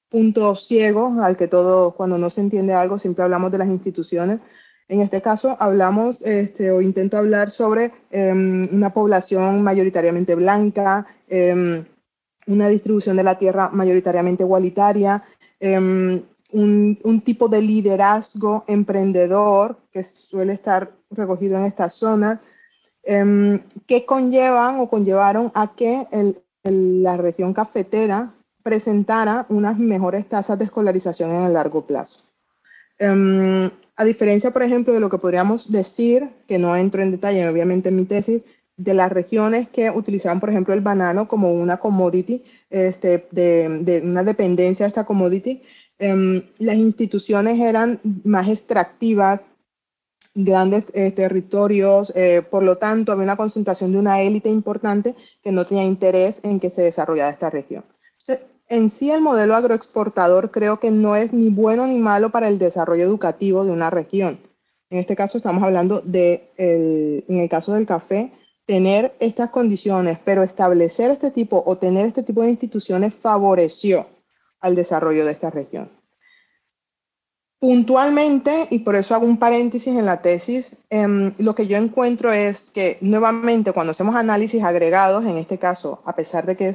punto 0.09 0.55
ciego 0.55 1.21
al 1.21 1.37
que 1.37 1.49
todo, 1.49 1.97
cuando 1.97 2.17
no 2.19 2.31
se 2.31 2.43
entiende 2.43 2.75
algo, 2.75 3.01
siempre 3.01 3.25
hablamos 3.25 3.51
de 3.51 3.59
las 3.59 3.67
instituciones. 3.67 4.39
En 4.87 5.01
este 5.01 5.21
caso, 5.21 5.57
hablamos 5.59 6.23
este, 6.23 6.71
o 6.71 6.81
intento 6.81 7.17
hablar 7.17 7.51
sobre 7.51 7.91
em, 8.13 8.69
una 8.73 8.95
población 8.95 9.65
mayoritariamente 9.65 10.37
blanca, 10.37 11.05
em, 11.27 11.85
una 12.47 12.69
distribución 12.69 13.17
de 13.17 13.25
la 13.25 13.39
tierra 13.39 13.71
mayoritariamente 13.73 14.43
igualitaria, 14.43 15.25
em, 15.61 16.23
un, 16.53 17.21
tipo 17.25 17.49
de 17.49 17.61
liderazgo 17.61 18.65
emprendedor 18.69 19.77
que 19.91 20.03
suele 20.05 20.53
estar 20.53 20.93
recogido 21.11 21.59
en 21.59 21.65
esta 21.65 21.91
zona, 21.91 22.41
em, 23.03 23.61
que 23.87 24.07
conllevan 24.07 24.79
o 24.81 24.89
conllevaron 24.89 25.51
a 25.55 25.75
que 25.75 26.07
la 26.63 27.17
región 27.17 27.53
cafetera 27.53 28.33
presentara 28.63 29.47
unas 29.49 29.79
mejores 29.79 30.29
tasas 30.29 30.59
de 30.59 30.65
escolarización 30.65 31.31
en 31.31 31.43
el 31.43 31.53
largo 31.53 31.87
plazo. 31.87 32.21
Em, 32.99 33.71
a 33.97 34.05
diferencia, 34.05 34.51
por 34.53 34.63
ejemplo, 34.63 34.95
de 34.95 35.01
lo 35.01 35.11
que 35.11 35.19
podríamos 35.19 35.71
decir, 35.71 36.29
que 36.49 36.59
no 36.59 36.75
entro 36.75 37.03
en 37.03 37.11
detalle 37.11 37.49
obviamente 37.49 37.91
en 37.91 37.97
mi 37.97 38.05
tesis, 38.07 38.43
de 38.77 38.95
las 38.95 39.13
regiones 39.13 39.69
que 39.69 39.91
utilizaban, 39.91 40.41
por 40.41 40.51
ejemplo, 40.51 40.75
el 40.75 40.81
banano 40.81 41.29
como 41.29 41.53
una 41.53 41.77
commodity, 41.77 42.43
este, 42.71 43.29
de, 43.31 44.01
una 44.03 44.25
dependencia 44.25 44.85
de 44.85 44.89
esta 44.89 45.05
commodity, 45.05 45.63
em, 45.99 46.43
las 46.59 46.77
instituciones 46.77 47.61
eran 47.61 48.01
más 48.25 48.49
extractivas, 48.49 49.43
grandes 50.37 50.85
eh, 50.95 51.13
territorios, 51.13 52.13
eh, 52.17 52.43
por 52.43 52.65
lo 52.65 52.77
tanto 52.77 53.13
había 53.13 53.23
una 53.23 53.37
concentración 53.37 53.93
de 53.93 53.99
una 53.99 54.21
élite 54.21 54.49
importante 54.49 55.15
que 55.41 55.53
no 55.53 55.65
tenía 55.65 55.85
interés 55.85 56.41
en 56.43 56.59
que 56.59 56.71
se 56.71 56.83
desarrollara 56.83 57.31
esta 57.31 57.51
región. 57.51 57.85
en 58.69 58.91
sí 58.91 59.11
el 59.11 59.21
modelo 59.21 59.55
agroexportador 59.55 60.51
creo 60.51 60.81
que 60.81 60.91
no 60.91 61.15
es 61.17 61.33
ni 61.33 61.51
bueno 61.51 61.87
ni 61.87 61.99
malo 61.99 62.31
para 62.31 62.49
el 62.49 62.59
desarrollo 62.59 63.05
educativo 63.05 63.65
de 63.65 63.71
una 63.71 63.91
región. 63.91 64.41
En 64.91 64.99
este 64.99 65.15
caso 65.15 65.37
estamos 65.39 65.63
hablando 65.63 66.01
de, 66.01 66.51
en 66.57 67.39
el 67.39 67.49
caso 67.49 67.75
del 67.75 67.87
café, 67.87 68.33
tener 68.67 69.15
estas 69.21 69.51
condiciones, 69.51 70.19
pero 70.25 70.43
establecer 70.43 71.11
este 71.11 71.31
tipo 71.31 71.63
o 71.67 71.77
tener 71.77 72.07
este 72.07 72.23
tipo 72.23 72.43
de 72.43 72.51
instituciones 72.51 73.15
favoreció 73.15 74.07
al 74.61 74.75
desarrollo 74.75 75.25
de 75.25 75.33
esta 75.33 75.51
región. 75.51 75.91
Puntualmente, 77.59 78.67
y 78.71 78.81
por 78.81 78.95
eso 78.95 79.15
hago 79.15 79.27
un 79.27 79.39
paréntesis 79.39 79.89
en 79.89 80.05
la 80.05 80.21
tesis, 80.21 80.77
em, 80.91 81.33
lo 81.39 81.55
que 81.55 81.67
yo 81.67 81.79
encuentro 81.79 82.31
es 82.33 82.71
que 82.71 82.99
nuevamente 83.01 83.73
cuando 83.73 83.93
hacemos 83.93 84.15
análisis 84.15 84.63
agregados, 84.63 85.25
en 85.25 85.39
este 85.39 85.59
caso, 85.59 86.03
a 86.05 86.15
pesar 86.15 86.45
de 86.45 86.57
que 86.57 86.75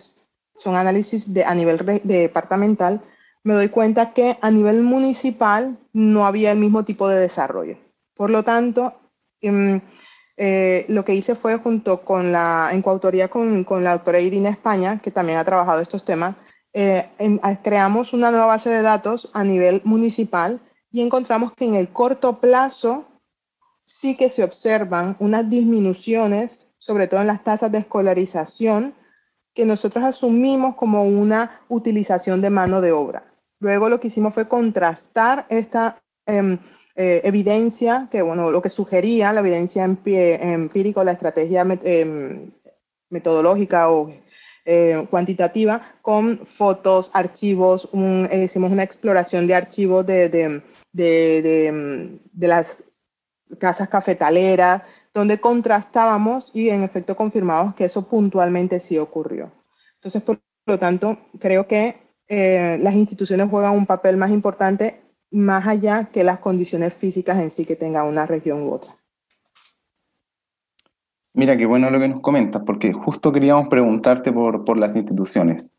son 0.55 0.75
análisis 0.75 1.31
de, 1.31 1.45
a 1.45 1.53
nivel 1.53 2.01
departamental, 2.03 3.01
me 3.43 3.53
doy 3.53 3.69
cuenta 3.69 4.13
que 4.13 4.37
a 4.41 4.51
nivel 4.51 4.81
municipal 4.81 5.77
no 5.93 6.25
había 6.25 6.51
el 6.51 6.59
mismo 6.59 6.83
tipo 6.83 7.07
de 7.07 7.19
desarrollo. 7.19 7.77
Por 8.15 8.31
lo 8.31 8.43
tanto, 8.43 8.93
em, 9.41 9.81
eh, 10.41 10.85
lo 10.87 11.03
que 11.03 11.13
hice 11.13 11.35
fue 11.35 11.57
junto 11.57 12.05
con 12.05 12.31
la, 12.31 12.69
en 12.71 12.81
coautoría 12.81 13.27
con, 13.27 13.65
con, 13.65 13.83
la 13.83 13.91
doctora 13.91 14.21
Irina 14.21 14.49
España, 14.49 15.01
que 15.03 15.11
también 15.11 15.37
ha 15.37 15.43
trabajado 15.43 15.81
estos 15.81 16.05
temas, 16.05 16.35
eh, 16.71 17.09
creamos 17.61 18.13
una 18.13 18.31
nueva 18.31 18.45
base 18.45 18.69
de 18.69 18.81
datos 18.81 19.29
a 19.33 19.43
nivel 19.43 19.81
municipal 19.83 20.61
y 20.91 21.01
encontramos 21.01 21.51
que 21.51 21.65
en 21.65 21.75
el 21.75 21.89
corto 21.89 22.39
plazo 22.39 23.05
sí 23.83 24.15
que 24.15 24.29
se 24.29 24.45
observan 24.45 25.17
unas 25.19 25.49
disminuciones, 25.49 26.69
sobre 26.77 27.07
todo 27.07 27.19
en 27.19 27.27
las 27.27 27.43
tasas 27.43 27.69
de 27.69 27.79
escolarización, 27.79 28.93
que 29.53 29.65
nosotros 29.65 30.05
asumimos 30.05 30.75
como 30.75 31.03
una 31.03 31.59
utilización 31.67 32.39
de 32.39 32.49
mano 32.49 32.79
de 32.79 32.93
obra. 32.93 33.25
Luego 33.59 33.89
lo 33.89 33.99
que 33.99 34.07
hicimos 34.07 34.33
fue 34.33 34.47
contrastar 34.47 35.45
esta 35.49 35.97
em, 36.25 36.59
eh, 37.01 37.21
evidencia, 37.23 38.09
que 38.11 38.21
bueno, 38.21 38.51
lo 38.51 38.61
que 38.61 38.67
sugería 38.67 39.31
la 39.31 39.39
evidencia 39.39 39.85
empírica, 39.85 41.01
la 41.01 41.13
estrategia 41.13 41.65
em, 41.83 42.51
metodológica 43.09 43.89
o 43.89 44.13
eh, 44.65 45.07
cuantitativa, 45.09 45.93
con 46.01 46.45
fotos, 46.45 47.09
archivos, 47.13 47.87
eh, 47.93 48.43
hicimos 48.43 48.73
una 48.73 48.83
exploración 48.83 49.47
de 49.47 49.55
archivos 49.55 50.05
de, 50.05 50.27
de, 50.27 50.61
de, 50.91 52.19
de, 52.33 52.47
las 52.49 52.83
casas 53.57 53.87
cafetaleras, 53.87 54.81
donde 55.13 55.39
contrastábamos 55.39 56.51
y 56.53 56.67
en 56.67 56.83
efecto 56.83 57.15
confirmamos 57.15 57.75
que 57.75 57.85
eso 57.85 58.09
puntualmente 58.09 58.81
sí 58.81 58.97
ocurrió. 58.97 59.53
Entonces, 59.95 60.21
por 60.21 60.41
lo 60.65 60.77
tanto, 60.77 61.17
creo 61.39 61.65
que 61.65 61.95
las 62.27 62.93
instituciones 62.93 63.49
juegan 63.49 63.71
un 63.71 63.85
papel 63.85 64.17
más 64.17 64.31
importante 64.31 65.08
más 65.31 65.67
allá 65.67 66.05
que 66.05 66.23
las 66.23 66.39
condiciones 66.39 66.93
físicas 66.93 67.39
en 67.39 67.51
sí 67.51 67.65
que 67.65 67.75
tenga 67.75 68.03
una 68.03 68.25
región 68.25 68.63
u 68.63 68.71
otra. 68.71 68.95
Mira, 71.33 71.55
qué 71.55 71.65
bueno 71.65 71.89
lo 71.89 71.99
que 71.99 72.07
nos 72.07 72.21
comentas, 72.21 72.63
porque 72.65 72.91
justo 72.91 73.31
queríamos 73.31 73.67
preguntarte 73.67 74.31
por, 74.31 74.65
por 74.65 74.77
las 74.77 74.95
instituciones. 74.95 75.71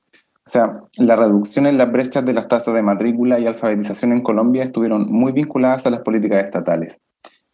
O 0.46 0.48
sea, 0.50 0.84
la 0.96 1.16
reducción 1.16 1.66
en 1.66 1.76
las 1.76 1.92
brechas 1.92 2.24
de 2.24 2.32
las 2.32 2.48
tasas 2.48 2.74
de 2.74 2.82
matrícula 2.82 3.38
y 3.38 3.46
alfabetización 3.46 4.12
en 4.12 4.22
Colombia 4.22 4.64
estuvieron 4.64 5.06
muy 5.10 5.32
vinculadas 5.32 5.86
a 5.86 5.90
las 5.90 6.00
políticas 6.00 6.44
estatales. 6.44 7.02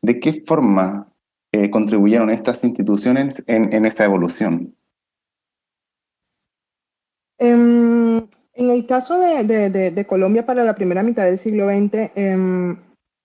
¿De 0.03 0.21
qué 0.21 0.33
forma 0.33 1.13
eh, 1.53 1.69
contribuyeron 1.71 2.31
estas 2.31 2.63
instituciones 2.65 3.43
en, 3.47 3.73
en 3.73 3.87
esa 3.87 4.05
evolución? 4.05 4.77
Um, 7.39 8.29
en 8.57 8.71
el 8.71 8.87
caso 8.87 9.19
de, 9.19 10.07
Colombia 10.09 10.47
para 10.47 10.65
la 10.65 10.75
primera 10.75 11.03
mitad 11.03 11.25
del 11.25 11.39
siglo 11.39 11.67
XX, 11.69 12.11
em, 12.15 12.77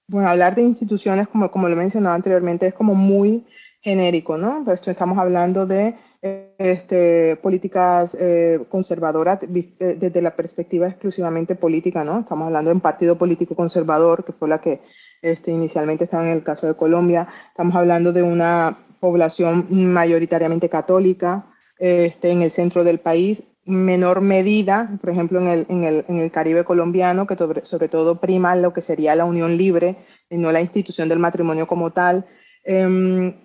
bueno, 0.08 0.28
hablar 0.30 0.56
de 0.56 0.62
instituciones, 0.62 1.28
como, 1.30 1.50
como 1.50 1.68
lo 1.68 1.74
he 1.74 1.78
mencionado 1.78 2.16
anteriormente, 2.16 2.68
es 2.68 2.74
como 2.74 2.96
muy 2.96 3.46
genérico, 3.82 4.38
¿no? 4.38 4.64
Pues 4.66 4.86
estamos 4.86 5.18
hablando 5.18 5.66
de 5.66 5.96
este, 6.22 7.36
políticas 7.38 8.16
eh, 8.20 8.60
conservadoras 8.70 9.40
eh, 9.44 9.98
desde 10.00 10.22
la 10.22 10.36
perspectiva 10.36 10.88
exclusivamente 10.88 11.56
política, 11.56 12.04
¿no? 12.04 12.20
Estamos 12.20 12.48
hablando 12.48 12.70
de 12.70 12.76
un 12.76 12.82
partido 12.82 13.18
político 13.18 13.56
conservador, 13.56 14.24
que 14.24 14.34
fue 14.34 14.48
la 14.48 14.62
que 14.62 14.82
este, 15.22 15.52
inicialmente 15.52 16.04
estaba 16.04 16.24
en 16.24 16.34
el 16.34 16.44
caso 16.44 16.68
de 16.68 16.76
Colombia. 16.76 17.28
Estamos 17.50 17.76
hablando 17.76 18.14
de 18.14 18.22
una 18.22 18.78
población 19.00 19.68
mayoritariamente 19.70 20.70
católica 20.70 21.48
este, 21.80 22.30
en 22.30 22.44
el 22.44 22.52
centro 22.52 22.84
del 22.84 23.00
país 23.00 23.44
menor 23.66 24.22
medida, 24.22 24.98
por 25.00 25.12
ejemplo, 25.12 25.40
en 25.40 25.48
el, 25.48 25.66
en 25.70 25.84
el, 25.84 26.06
en 26.08 26.18
el 26.18 26.32
Caribe 26.32 26.64
colombiano, 26.64 27.28
que 27.28 27.38
sobre, 27.64 27.90
todo 27.90 28.20
prima 28.20 28.56
lo 28.56 28.74
que 28.74 28.82
sería 28.82 29.16
la 29.16 29.26
unión 29.26 29.58
libre 29.58 29.98
y 30.30 30.38
no 30.38 30.52
la 30.52 30.62
institución 30.62 31.10
del 31.10 31.20
matrimonio 31.20 31.68
como 31.68 31.92
tal. 31.92 32.26
Em, 32.64 33.36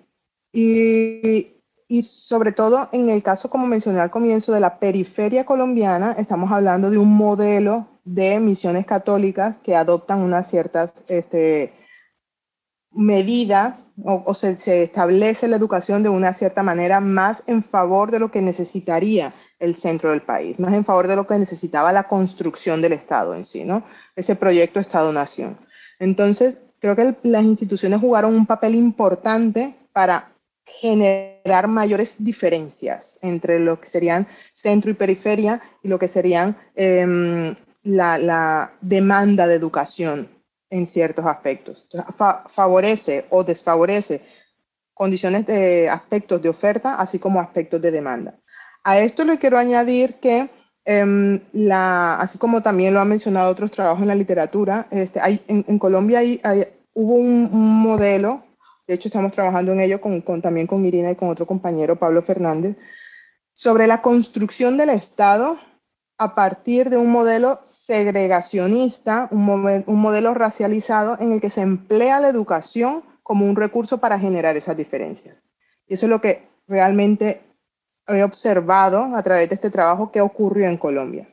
y, 0.52 1.62
y, 1.88 2.02
sobre 2.02 2.52
todo 2.52 2.88
en 2.92 3.11
el 3.11 3.23
caso, 3.23 3.50
como 3.50 3.66
mencioné 3.66 4.00
al 4.00 4.11
comienzo, 4.11 4.52
de 4.52 4.61
la 4.61 4.78
periferia 4.78 5.44
colombiana, 5.44 6.14
estamos 6.18 6.50
hablando 6.50 6.90
de 6.90 6.99
un 6.99 7.14
modelo 7.14 7.88
de 8.04 8.40
misiones 8.40 8.87
católicas 8.87 9.56
que 9.62 9.76
adoptan 9.76 10.20
unas 10.20 10.49
ciertas 10.49 10.94
este, 11.08 11.75
medidas 12.90 13.85
o, 14.02 14.32
se, 14.32 14.58
se, 14.58 14.85
establece 14.85 15.49
la 15.49 15.56
educación 15.56 16.02
de 16.02 16.08
una 16.08 16.32
cierta 16.32 16.62
manera 16.62 17.00
más 17.00 17.42
en 17.46 17.62
favor 17.62 18.11
de 18.11 18.18
lo 18.18 18.30
que 18.30 18.40
necesitaría 18.40 19.35
el 19.58 19.76
centro 19.76 20.10
del 20.10 20.22
país, 20.22 20.58
más 20.58 20.75
en 20.75 20.84
favor 20.84 21.08
de 21.08 21.16
lo 21.16 21.26
que 21.26 21.38
necesitaba 21.38 21.92
la 21.92 22.04
construcción 22.04 22.82
del 22.82 22.92
Estado 22.92 23.34
en 23.34 23.44
sí, 23.44 23.64
¿no? 23.64 23.84
Ese 24.14 24.36
proyecto 24.36 24.80
Estado-Nación. 24.80 25.58
Entonces, 25.98 26.58
creo 26.78 26.96
que 26.96 27.16
las 27.22 27.42
instituciones 27.42 28.00
jugaron 28.00 28.34
un 28.34 28.46
papel 28.46 28.75
importante 28.75 29.75
para 29.92 30.32
generar 30.66 31.68
mayores 31.68 32.16
diferencias 32.18 33.18
entre 33.22 33.60
lo 33.60 33.80
que 33.80 33.88
serían 33.88 34.26
centro 34.52 34.90
y 34.90 34.94
periferia 34.94 35.62
y 35.82 35.88
lo 35.88 35.98
que 35.98 36.08
serían 36.08 36.56
em, 36.75 37.54
la, 37.82 38.72
demanda 38.80 39.46
de 39.46 39.54
educación 39.54 40.28
en 40.68 40.86
ciertos 40.86 41.25
aspectos. 41.25 41.86
favorece 42.48 43.26
o 43.30 43.44
desfavorece 43.44 44.22
condiciones 44.92 45.46
de 45.46 45.88
aspectos 45.88 46.42
de 46.42 46.48
oferta, 46.48 46.96
así 46.96 47.18
como 47.18 47.40
aspectos 47.40 47.80
de 47.80 47.90
demanda. 47.90 48.38
A 48.87 49.00
esto 49.00 49.25
le 49.25 49.40
quiero 49.40 49.59
añadir 49.59 50.14
que, 50.21 50.49
em, 50.85 51.40
así 51.73 52.38
como 52.38 52.62
también 52.62 52.95
lo 52.95 53.00
han 53.00 53.09
mencionado 53.09 53.50
otros 53.50 53.73
trabajos 53.73 54.02
en 54.02 54.07
la 54.07 54.14
literatura, 54.14 54.87
este, 54.93 55.19
hay, 55.21 55.43
en, 55.49 55.76
Colombia 55.81 56.21
hubo 56.95 57.14
un, 57.14 57.50
modelo, 57.83 58.45
de 58.87 58.95
hecho 58.95 59.09
estamos 59.09 59.33
trabajando 59.33 59.73
en 59.73 59.81
ello 59.81 60.00
con, 60.00 60.23
también 60.40 60.69
con 60.69 60.87
Irina 60.87 61.11
y 61.11 61.16
con 61.16 61.31
otro 61.31 61.49
compañero, 61.49 61.97
Pablo 61.97 62.23
Fernández, 62.23 62.76
sobre 63.52 63.88
la 63.88 64.02
construcción 64.02 64.76
del 64.76 64.90
Estado 64.90 65.59
a 66.16 66.37
partir 66.37 66.88
de 66.88 66.97
un 66.97 67.11
modelo 67.11 67.62
segregacionista, 67.69 69.28
un, 69.33 69.50
un, 69.85 70.00
modelo 70.00 70.33
racializado 70.33 71.19
en 71.19 71.33
el 71.33 71.40
que 71.40 71.50
se 71.50 71.62
emplea 71.62 72.21
la 72.21 72.28
educación 72.28 73.02
como 73.25 73.47
un 73.47 73.57
recurso 73.57 73.99
para 73.99 74.16
generar 74.16 74.57
esas 74.57 74.76
diferencias. 74.76 75.35
Y 75.88 75.95
eso 75.95 76.07
es 76.07 76.11
lo 76.11 76.21
que 76.21 76.47
realmente 76.69 77.46
he 78.08 78.22
observado 78.22 79.16
a 79.16 79.22
través 79.22 79.48
de 79.48 79.54
este 79.56 79.70
trabajo 79.70 80.10
que 80.12 80.20
ocurrió 80.20 80.66
en 80.66 80.76
Colombia. 80.76 81.28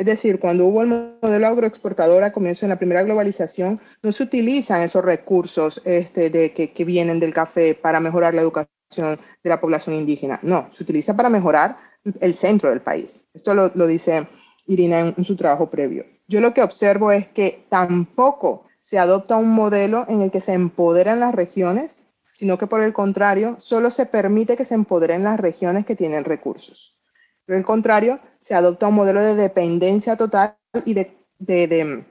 Es 0.00 0.06
decir, 0.06 0.40
cuando 0.40 0.64
hubo 0.64 0.82
el 0.82 1.16
modelo 1.20 1.46
agroexportador 1.46 2.24
a 2.24 2.32
comienzo 2.32 2.64
de 2.64 2.70
la 2.70 2.78
primera 2.78 3.02
globalización, 3.02 3.80
no 4.02 4.12
se 4.12 4.22
utilizan 4.22 4.80
esos 4.80 5.04
recursos 5.04 5.82
este, 5.84 6.30
de, 6.30 6.52
que, 6.52 6.84
vienen 6.86 7.20
del 7.20 7.34
café 7.34 7.74
para 7.74 8.00
mejorar 8.00 8.32
la 8.32 8.40
educación 8.40 9.18
de 9.42 9.50
la 9.50 9.60
población 9.60 9.96
indígena. 9.96 10.40
No, 10.42 10.70
se 10.72 10.84
utiliza 10.84 11.14
para 11.14 11.28
mejorar 11.28 11.76
el 12.20 12.34
centro 12.34 12.70
del 12.70 12.80
país. 12.80 13.20
Esto 13.34 13.54
lo, 13.54 13.86
dice 13.86 14.26
Irina 14.66 15.00
en, 15.00 15.24
su 15.24 15.36
trabajo 15.36 15.68
previo. 15.68 16.06
Yo 16.28 16.40
lo 16.40 16.54
que 16.54 16.62
observo 16.62 17.12
es 17.12 17.28
que 17.28 17.66
tampoco 17.68 18.64
se 18.80 18.98
adopta 18.98 19.36
un 19.36 19.50
modelo 19.50 20.06
en 20.08 20.22
el 20.22 20.30
que 20.30 20.40
se 20.40 20.54
empoderan 20.54 21.20
las 21.20 21.34
regiones, 21.34 21.99
sino 22.40 22.56
que 22.56 22.66
por 22.66 22.82
el 22.82 22.94
contrario, 22.94 23.58
solo 23.60 23.90
se 23.90 24.06
permite 24.06 24.56
que 24.56 24.64
se 24.64 24.74
empoderen 24.74 25.22
las 25.22 25.38
regiones 25.38 25.84
que 25.84 25.94
tienen 25.94 26.24
recursos. 26.24 26.96
Por 27.44 27.54
el 27.54 27.66
contrario, 27.66 28.18
se 28.38 28.54
adopta 28.54 28.88
un 28.88 28.94
modelo 28.94 29.20
de 29.20 29.34
dependencia 29.34 30.16
total 30.16 30.56
y 30.86 30.94
de, 30.94 31.18
de, 31.38 32.02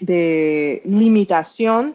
de, 0.00 0.82
limitación 0.84 1.94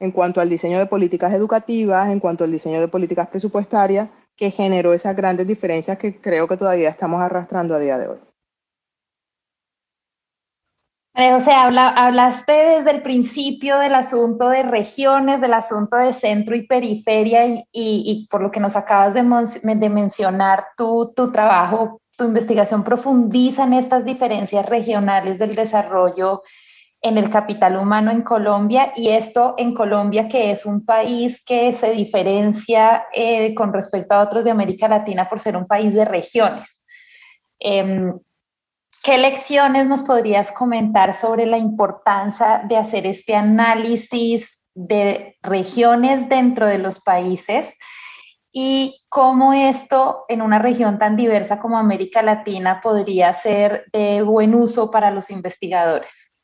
en 0.00 0.10
cuanto 0.10 0.42
al 0.42 0.50
diseño 0.50 0.78
de 0.78 0.84
políticas 0.84 1.32
educativas, 1.32 2.10
en 2.10 2.20
cuanto 2.20 2.44
al 2.44 2.52
diseño 2.52 2.78
de 2.78 2.88
políticas 2.88 3.30
presupuestarias, 3.30 4.10
que 4.36 4.50
generó 4.50 4.92
esas 4.92 5.16
grandes 5.16 5.46
diferencias 5.46 5.96
que 5.96 6.20
creo 6.20 6.46
que 6.46 6.58
todavía 6.58 6.90
estamos 6.90 7.22
arrastrando 7.22 7.74
a 7.74 7.78
día 7.78 7.96
de 7.96 8.08
hoy. 8.08 8.18
José, 11.16 11.52
habla, 11.52 11.90
hablaste 11.90 12.52
desde 12.52 12.90
el 12.90 13.02
principio 13.02 13.78
del 13.78 13.94
asunto 13.94 14.48
de 14.48 14.64
regiones, 14.64 15.40
del 15.40 15.54
asunto 15.54 15.96
de 15.96 16.12
centro 16.12 16.56
y 16.56 16.66
periferia 16.66 17.64
y, 17.70 18.26
por 18.28 18.42
lo 18.42 18.50
que 18.50 18.58
nos 18.58 18.74
acabas 18.74 19.14
de, 19.14 19.22
mencionar, 19.22 20.66
tu, 20.76 21.12
trabajo 21.32 22.00
tu 22.16 22.24
investigación 22.24 22.84
profundiza 22.84 23.64
en 23.64 23.74
estas 23.74 24.04
diferencias 24.04 24.66
regionales 24.66 25.38
del 25.38 25.54
desarrollo 25.54 26.42
en 27.00 27.18
el 27.18 27.28
capital 27.28 27.76
humano 27.76 28.10
en 28.10 28.22
Colombia 28.22 28.92
y 28.96 29.10
esto 29.10 29.54
en 29.58 29.74
Colombia 29.74 30.28
que 30.28 30.50
es 30.50 30.64
un 30.64 30.84
país 30.84 31.44
que 31.44 31.72
se 31.74 31.90
diferencia 31.90 33.04
eh, 33.12 33.54
con 33.54 33.72
respecto 33.72 34.14
a 34.14 34.22
otros 34.22 34.44
de 34.44 34.50
América 34.50 34.88
Latina 34.88 35.28
por 35.28 35.40
ser 35.40 35.56
un 35.56 35.66
país 35.66 35.92
de 35.92 36.04
regiones. 36.04 36.84
Em, 37.58 38.12
¿Qué 39.04 39.18
lecciones 39.18 39.86
nos 39.86 40.02
podrías 40.02 40.50
comentar 40.50 41.14
sobre 41.14 41.44
la 41.44 41.58
importancia 41.58 42.62
de 42.66 42.78
hacer 42.78 43.06
este 43.06 43.36
análisis 43.36 44.62
de 44.74 45.36
regiones 45.42 46.28
dentro 46.28 46.66
de 46.66 46.78
los 46.78 46.98
países? 46.98 47.76
y 48.56 49.00
cómo 49.08 49.52
esto 49.52 50.26
en 50.28 50.40
una 50.40 50.60
región 50.60 50.96
tan 50.96 51.16
diversa 51.16 51.58
como 51.58 51.76
América 51.76 52.22
Latina 52.22 52.80
podría 52.80 53.34
ser 53.34 53.86
de 53.92 54.22
buen 54.22 54.54
uso 54.54 54.92
para 54.92 55.10
los 55.10 55.28
investigadores. 55.28 56.36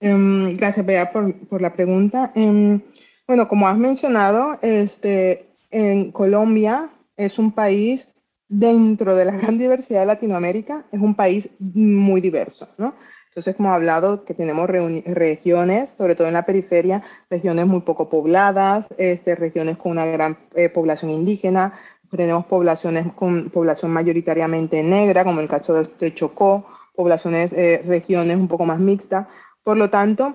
Em, 0.00 0.52
gracias, 0.54 0.84
Bea, 0.84 1.12
por, 1.12 1.62
la 1.62 1.72
pregunta. 1.72 2.32
Em, 2.34 2.80
bueno, 3.28 3.46
como 3.46 3.68
has 3.68 3.78
mencionado, 3.78 4.58
este, 4.60 5.46
en 5.70 6.10
Colombia 6.10 6.90
es 7.16 7.38
un 7.38 7.52
país 7.52 8.12
dentro 8.50 9.14
de 9.14 9.24
la 9.24 9.32
gran 9.32 9.56
diversidad 9.58 10.00
de 10.00 10.06
Latinoamérica, 10.06 10.84
es 10.90 11.00
un 11.00 11.14
país 11.14 11.48
muy 11.60 12.20
diverso, 12.20 12.68
¿no? 12.76 12.94
Entonces, 13.28 13.54
como 13.54 13.70
he 13.70 13.74
hablado, 13.76 14.24
que 14.24 14.34
tenemos 14.34 14.68
regiones, 14.68 15.90
sobre 15.90 16.16
todo 16.16 16.26
en 16.26 16.34
la 16.34 16.44
periferia, 16.44 17.00
regiones 17.30 17.64
muy 17.68 17.82
poco 17.82 18.10
pobladas, 18.10 18.86
este, 18.98 19.36
regiones 19.36 19.76
con 19.76 19.92
una 19.92 20.04
gran 20.04 20.36
eh, 20.56 20.68
población 20.68 21.12
indígena, 21.12 21.74
tenemos 22.10 22.44
poblaciones 22.46 23.12
con 23.12 23.50
población 23.50 23.92
mayoritariamente 23.92 24.82
negra, 24.82 25.22
como 25.22 25.40
el 25.40 25.48
caso 25.48 25.74
de, 25.74 26.12
Chocó, 26.12 26.66
poblaciones, 26.96 27.52
eh, 27.52 27.84
regiones 27.86 28.36
un 28.36 28.48
poco 28.48 28.66
más 28.66 28.80
mixtas. 28.80 29.28
Por 29.62 29.76
lo 29.76 29.90
tanto, 29.90 30.34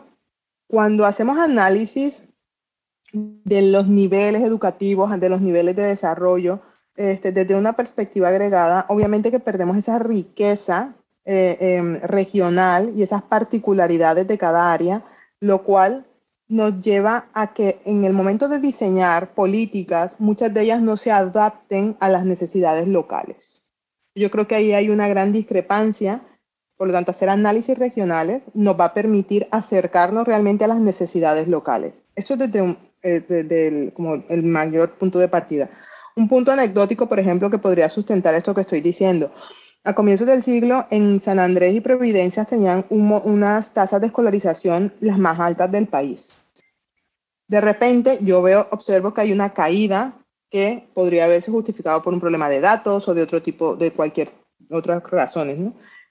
cuando 0.67 1.05
hacemos 1.05 1.37
análisis 1.37 2.23
de 3.11 3.61
los 3.61 3.89
niveles 3.89 4.41
educativos, 4.41 5.19
de 5.19 5.29
los 5.29 5.41
niveles 5.41 5.75
de 5.75 5.83
desarrollo, 5.83 6.61
este, 6.95 7.31
desde 7.31 7.55
una 7.55 7.73
perspectiva 7.73 8.29
agregada, 8.29 8.85
obviamente 8.89 9.31
que 9.31 9.39
perdemos 9.39 9.77
esa 9.77 9.99
riqueza 9.99 10.95
eh, 11.25 11.57
em, 11.59 11.99
regional 12.01 12.93
y 12.95 13.03
esas 13.03 13.23
particularidades 13.23 14.27
de 14.27 14.37
cada 14.37 14.71
área, 14.71 15.03
lo 15.39 15.63
cual 15.63 16.05
nos 16.47 16.81
lleva 16.81 17.27
a 17.33 17.53
que 17.53 17.81
en 17.85 18.05
el 18.05 18.13
momento 18.13 18.47
de 18.47 18.59
diseñar 18.59 19.33
políticas, 19.33 20.15
muchas 20.19 20.53
de 20.53 20.61
ellas 20.61 20.81
no 20.81 20.97
se 20.97 21.11
adapten 21.11 21.97
a 21.99 22.09
las 22.09 22.25
necesidades 22.25 22.87
locales. 22.87 23.65
Yo 24.13 24.31
creo 24.31 24.47
que 24.47 24.55
ahí 24.55 24.71
hay 24.73 24.89
una 24.89 25.07
gran 25.07 25.33
discrepancia, 25.33 26.21
por 26.77 26.87
lo 26.87 26.93
tanto, 26.93 27.11
hacer 27.11 27.29
análisis 27.29 27.77
regionales 27.77 28.43
nos 28.53 28.79
va 28.79 28.85
a 28.85 28.93
permitir 28.93 29.47
acercarnos 29.51 30.27
realmente 30.27 30.63
a 30.63 30.67
las 30.67 30.79
necesidades 30.79 31.47
locales. 31.47 32.05
Eso 32.15 32.35
es 32.35 32.39
desde, 32.39 32.77
eh, 33.01 33.91
como 33.93 34.23
el 34.29 34.43
mayor 34.43 34.91
punto 34.91 35.19
de 35.19 35.27
partida. 35.27 35.69
Un 36.15 36.29
punto 36.29 36.51
anecdótico, 36.51 37.07
por 37.07 37.19
ejemplo, 37.19 37.49
que 37.49 37.57
podría 37.57 37.89
sustentar 37.89 38.35
esto 38.35 38.53
que 38.53 38.61
estoy 38.61 38.81
diciendo 38.81 39.31
a 39.85 39.93
comienzos 39.93 40.25
del 40.25 40.41
siglo, 40.41 40.87
en 40.89 41.21
San 41.21 41.37
Andrés 41.37 41.75
y 41.75 41.79
Providencia 41.79 42.43
tenían 42.45 42.85
unas 42.89 43.71
tasas 43.71 44.01
de 44.01 44.07
escolarización 44.07 44.91
las 44.99 45.19
más 45.19 45.39
altas 45.39 45.71
del 45.71 45.87
país. 45.87 46.27
De 47.47 47.61
repente, 47.61 48.17
yo 48.21 48.41
veo, 48.41 48.67
observo 48.71 49.13
que 49.13 49.21
hay 49.21 49.31
una 49.31 49.51
caída 49.51 50.13
que 50.49 50.89
podría 50.95 51.25
haberse 51.25 51.51
justificado 51.51 52.01
por 52.01 52.13
un 52.13 52.19
problema 52.19 52.49
de 52.49 52.61
datos 52.61 53.07
o 53.07 53.13
de 53.13 53.21
otro 53.21 53.43
tipo, 53.43 53.75
de 53.75 53.91
cualquier 53.91 54.31
otras 54.71 55.03
razones. 55.03 55.59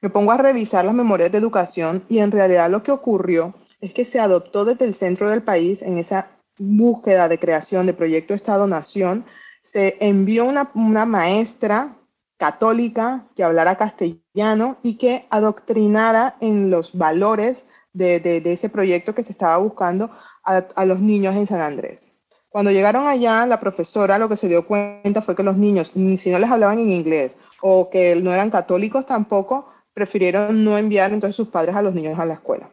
Me 0.00 0.10
pongo 0.10 0.30
a 0.30 0.36
revisar 0.36 0.84
las 0.84 0.94
memorias 0.94 1.32
de 1.32 1.38
educación 1.38 2.04
y 2.08 2.18
en 2.18 2.30
realidad 2.30 2.70
lo 2.70 2.84
que 2.84 2.92
ocurrió 2.92 3.54
es 3.80 3.92
que 3.92 4.04
se 4.04 4.20
adoptó 4.20 4.64
desde 4.64 4.84
el 4.84 4.94
centro 4.94 5.28
del 5.28 5.42
país 5.42 5.82
en 5.82 5.98
esa 5.98 6.28
búsqueda 6.58 7.28
de 7.28 7.40
creación 7.40 7.86
de 7.86 7.94
proyecto 7.94 8.34
Estado-Nación, 8.34 9.24
se 9.64 9.96
envió 10.00 10.44
una, 10.44 10.70
una 10.74 11.06
maestra 11.06 11.96
católica 12.36 13.26
que 13.34 13.42
hablara 13.42 13.76
castellano 13.76 14.76
y 14.82 14.98
que 14.98 15.26
adoctrinara 15.30 16.36
en 16.40 16.70
los 16.70 16.96
valores 16.96 17.64
de, 17.94 18.42
ese 18.44 18.68
proyecto 18.68 19.14
que 19.14 19.22
se 19.22 19.32
estaba 19.32 19.56
buscando 19.56 20.10
a, 20.44 20.84
los 20.84 21.00
niños 21.00 21.34
en 21.34 21.46
San 21.46 21.60
Andrés. 21.60 22.14
Cuando 22.50 22.70
llegaron 22.70 23.06
allá, 23.06 23.46
la 23.46 23.58
profesora 23.58 24.18
lo 24.18 24.28
que 24.28 24.36
se 24.36 24.48
dio 24.48 24.66
cuenta 24.66 25.22
fue 25.22 25.34
que 25.34 25.42
los 25.42 25.56
niños, 25.56 25.90
si 25.94 26.30
no 26.30 26.38
les 26.38 26.50
hablaban 26.50 26.78
en 26.78 26.90
inglés 26.90 27.34
o 27.62 27.88
que 27.88 28.14
no 28.16 28.32
eran 28.32 28.50
católicos 28.50 29.06
tampoco, 29.06 29.66
prefirieron 29.94 30.62
no 30.62 30.76
enviar 30.76 31.12
entonces 31.12 31.36
sus 31.36 31.48
padres 31.48 31.74
a 31.74 31.82
los 31.82 31.94
niños 31.94 32.18
a 32.18 32.26
la 32.26 32.34
escuela. 32.34 32.68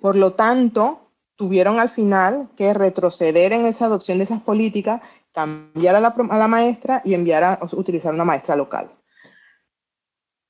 Por 0.00 0.16
lo 0.16 0.32
tanto, 0.32 1.10
tuvieron 1.36 1.78
al 1.78 1.90
final 1.90 2.48
que 2.56 2.72
retroceder 2.72 3.52
en 3.52 3.66
esa 3.66 3.86
adopción 3.86 4.18
de 4.18 4.24
esas 4.24 4.40
políticas 4.40 5.02
cambiar 5.34 5.96
a 5.96 6.00
la, 6.00 6.48
maestra 6.48 7.02
y 7.04 7.12
enviar 7.12 7.44
a 7.44 7.58
utilizar 7.72 8.14
una 8.14 8.24
maestra 8.24 8.54
local. 8.54 8.90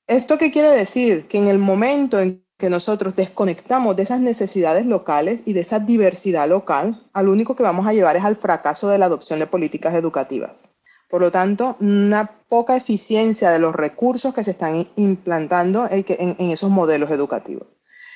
¿Esto 0.07 0.37
qué 0.37 0.51
quiere 0.51 0.69
decir? 0.69 1.27
Que 1.27 1.39
en 1.39 1.47
el 1.47 1.57
momento 1.57 2.19
en 2.19 2.45
que 2.57 2.69
nosotros 2.69 3.15
desconectamos 3.15 3.95
de 3.95 4.03
esas 4.03 4.21
necesidades 4.21 4.85
locales 4.85 5.41
y 5.45 5.53
de 5.53 5.61
esa 5.61 5.79
diversidad 5.79 6.47
local, 6.47 7.03
al 7.11 7.27
único 7.27 7.55
que 7.55 7.63
vamos 7.63 7.85
a 7.87 7.93
llevar 7.93 8.15
es 8.15 8.23
al 8.23 8.37
fracaso 8.37 8.87
de 8.87 8.97
la 8.97 9.07
adopción 9.07 9.39
de 9.39 9.47
políticas 9.47 9.93
educativas. 9.95 10.71
Por 11.09 11.21
lo 11.21 11.31
tanto, 11.31 11.75
una 11.79 12.29
poca 12.47 12.77
eficiencia 12.77 13.49
de 13.51 13.59
los 13.59 13.75
recursos 13.75 14.33
que 14.33 14.43
se 14.43 14.51
están 14.51 14.87
implantando 14.95 15.87
en, 15.89 16.35
esos 16.51 16.69
modelos 16.69 17.11
educativos. 17.11 17.67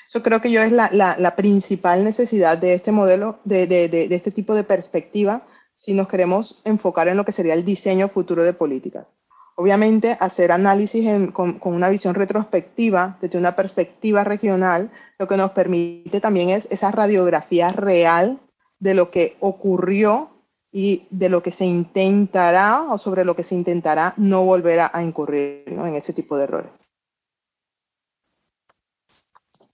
Eso 0.07 0.23
creo 0.23 0.41
que 0.41 0.51
yo 0.51 0.61
es 0.61 0.71
la, 0.71 1.33
principal 1.35 2.03
necesidad 2.03 2.57
de 2.57 2.73
este 2.73 2.91
modelo, 2.91 3.39
de, 3.43 3.67
de, 3.67 4.07
este 4.11 4.31
tipo 4.31 4.55
de 4.55 4.63
perspectiva, 4.63 5.43
si 5.79 5.93
nos 5.93 6.07
queremos 6.07 6.61
enfocar 6.65 7.07
en 7.07 7.17
lo 7.17 7.25
que 7.25 7.31
sería 7.31 7.53
el 7.53 7.65
diseño 7.65 8.09
futuro 8.09 8.43
de 8.43 8.53
políticas. 8.53 9.07
Obviamente, 9.55 10.17
hacer 10.19 10.51
análisis 10.51 11.31
con, 11.31 11.59
una 11.63 11.89
visión 11.89 12.15
retrospectiva, 12.15 13.17
desde 13.21 13.37
una 13.37 13.55
perspectiva 13.55 14.23
regional, 14.23 14.91
lo 15.17 15.27
que 15.27 15.35
nos 15.35 15.51
permite 15.51 16.21
también 16.21 16.49
es 16.49 16.67
esa 16.71 16.91
radiografía 16.91 17.69
real 17.69 18.39
de 18.79 18.93
lo 18.93 19.11
que 19.11 19.35
ocurrió 19.39 20.29
y 20.71 21.07
de 21.09 21.29
lo 21.29 21.43
que 21.43 21.51
se 21.51 21.65
intentará 21.65 22.83
o 22.83 22.97
sobre 22.97 23.25
lo 23.25 23.35
que 23.35 23.43
se 23.43 23.55
intentará 23.55 24.13
no 24.17 24.45
volver 24.45 24.79
a, 24.79 25.03
incurrir 25.03 25.63
en 25.67 25.95
ese 25.95 26.13
tipo 26.13 26.37
de 26.37 26.43
errores. 26.45 26.88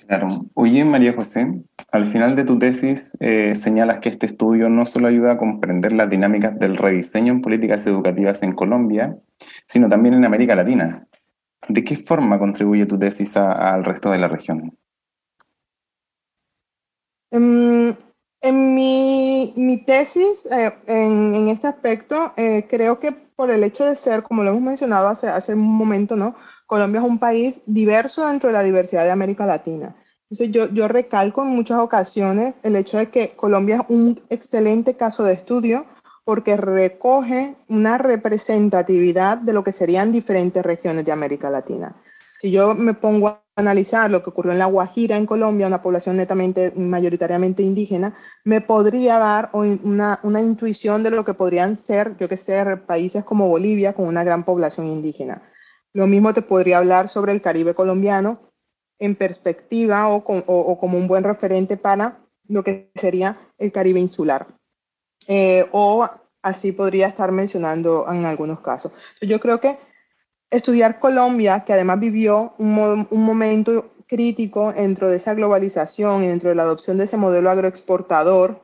Claro. 0.08 0.28
Oye, 0.54 0.86
María 0.86 1.14
José, 1.14 1.64
al 1.92 2.08
final 2.12 2.36
de 2.36 2.44
tu 2.44 2.60
tesis 2.60 3.18
eh, 3.20 3.56
señalas 3.56 4.00
que 4.00 4.10
este 4.10 4.28
estudio 4.28 4.70
no 4.70 4.86
solo 4.86 5.08
ayuda 5.08 5.32
a 5.32 5.38
comprender 5.38 5.94
las 5.94 6.10
dinámicas 6.10 6.60
del 6.60 6.78
rediseño 6.78 7.34
en 7.34 7.42
políticas 7.42 7.88
educativas 7.88 8.44
en 8.44 8.54
Colombia, 8.54 9.18
sino 9.66 9.90
también 9.90 10.14
en 10.14 10.26
América 10.26 10.56
Latina. 10.56 11.08
¿De 11.68 11.84
qué 11.84 11.98
forma 11.98 12.38
contribuye 12.38 12.86
tu 12.86 13.00
tesis 13.00 13.36
al 13.36 13.84
resto 13.84 14.12
de 14.12 14.20
la 14.20 14.28
región? 14.28 14.78
En, 17.32 17.98
mi, 18.76 19.84
tesis, 19.88 20.46
eh, 20.52 20.72
en, 20.86 21.48
este 21.48 21.68
aspecto, 21.68 22.34
eh, 22.38 22.68
creo 22.70 23.00
que 23.00 23.12
por 23.12 23.50
el 23.50 23.64
hecho 23.64 23.86
de 23.86 23.96
ser, 23.96 24.22
como 24.22 24.44
lo 24.44 24.52
hemos 24.52 24.62
mencionado 24.62 25.08
hace 25.08 25.54
un 25.54 25.62
momento, 25.62 26.16
¿no? 26.16 26.36
Colombia 26.66 27.02
es 27.02 27.08
un 27.08 27.20
país 27.20 27.62
diverso 27.66 28.28
dentro 28.28 28.50
de 28.50 28.54
la 28.54 28.64
diversidad 28.64 29.04
de 29.04 29.12
América 29.12 29.46
Latina. 29.46 29.96
Entonces 30.30 30.52
yo, 30.52 30.74
yo 30.74 30.88
recalco 30.88 31.44
en 31.44 31.50
muchas 31.50 31.80
ocasiones 31.80 32.56
el 32.64 32.76
hecho 32.76 32.98
de 32.98 33.10
que 33.10 33.36
Colombia 33.36 33.76
es 33.78 33.96
un 33.96 34.22
excelente 34.30 34.96
caso 34.96 35.24
de 35.24 35.34
estudio 35.34 35.86
porque 36.24 36.58
recoge 36.58 37.56
una 37.70 38.00
representatividad 38.00 39.38
de 39.38 39.54
lo 39.54 39.64
que 39.64 39.72
serían 39.72 40.12
diferentes 40.12 40.64
regiones 40.64 41.06
de 41.06 41.12
América 41.12 41.52
Latina. 41.52 41.96
Si 42.42 42.52
yo 42.52 42.74
me 42.74 42.96
pongo 42.96 43.28
a 43.28 43.42
analizar 43.56 44.10
lo 44.10 44.24
que 44.24 44.32
ocurrió 44.32 44.52
en 44.52 44.60
La 44.60 44.66
Guajira, 44.66 45.16
en 45.16 45.28
Colombia, 45.28 45.68
una 45.68 45.84
población 45.84 46.18
netamente, 46.18 46.74
mayoritariamente 46.76 47.62
indígena, 47.62 48.16
me 48.44 48.60
podría 48.60 49.20
dar 49.20 49.52
una, 49.54 50.20
una 50.24 50.42
intuición 50.42 51.04
de 51.04 51.12
lo 51.12 51.24
que 51.24 51.36
podrían 51.36 51.76
ser, 51.76 52.18
yo 52.18 52.28
que 52.28 52.38
sé, 52.38 52.78
países 52.78 53.24
como 53.24 53.48
Bolivia 53.48 53.94
con 53.94 54.08
una 54.08 54.24
gran 54.24 54.44
población 54.44 54.88
indígena. 54.88 55.44
Lo 55.96 56.08
mismo 56.08 56.34
te 56.34 56.42
podría 56.42 56.80
hablar 56.80 57.08
sobre 57.08 57.32
el 57.32 57.42
Caribe 57.42 57.74
colombiano 57.74 58.52
en 59.00 59.16
perspectiva 59.16 60.10
o, 60.10 60.26
como 60.26 60.98
un 60.98 61.08
buen 61.08 61.24
referente 61.24 61.78
para 61.78 62.20
lo 62.50 62.66
que 62.66 62.92
sería 62.96 63.38
el 63.58 63.72
Caribe 63.72 64.02
insular. 64.02 64.46
Eh, 65.26 65.66
o 65.72 66.06
así 66.42 66.74
podría 66.74 67.08
estar 67.08 67.32
mencionando 67.32 68.06
en 68.12 68.26
algunos 68.26 68.60
casos. 68.60 68.92
Yo 69.22 69.40
creo 69.40 69.62
que 69.62 69.80
estudiar 70.52 71.00
Colombia, 71.00 71.64
que 71.66 71.72
además 71.72 72.02
vivió 72.02 72.56
un, 72.58 73.08
momento 73.10 73.94
crítico 74.06 74.74
dentro 74.74 75.10
de 75.10 75.16
esa 75.16 75.34
globalización 75.34 76.26
y 76.26 76.28
dentro 76.28 76.50
de 76.50 76.56
la 76.56 76.64
adopción 76.64 76.98
de 76.98 77.06
ese 77.06 77.16
modelo 77.16 77.50
agroexportador, 77.50 78.60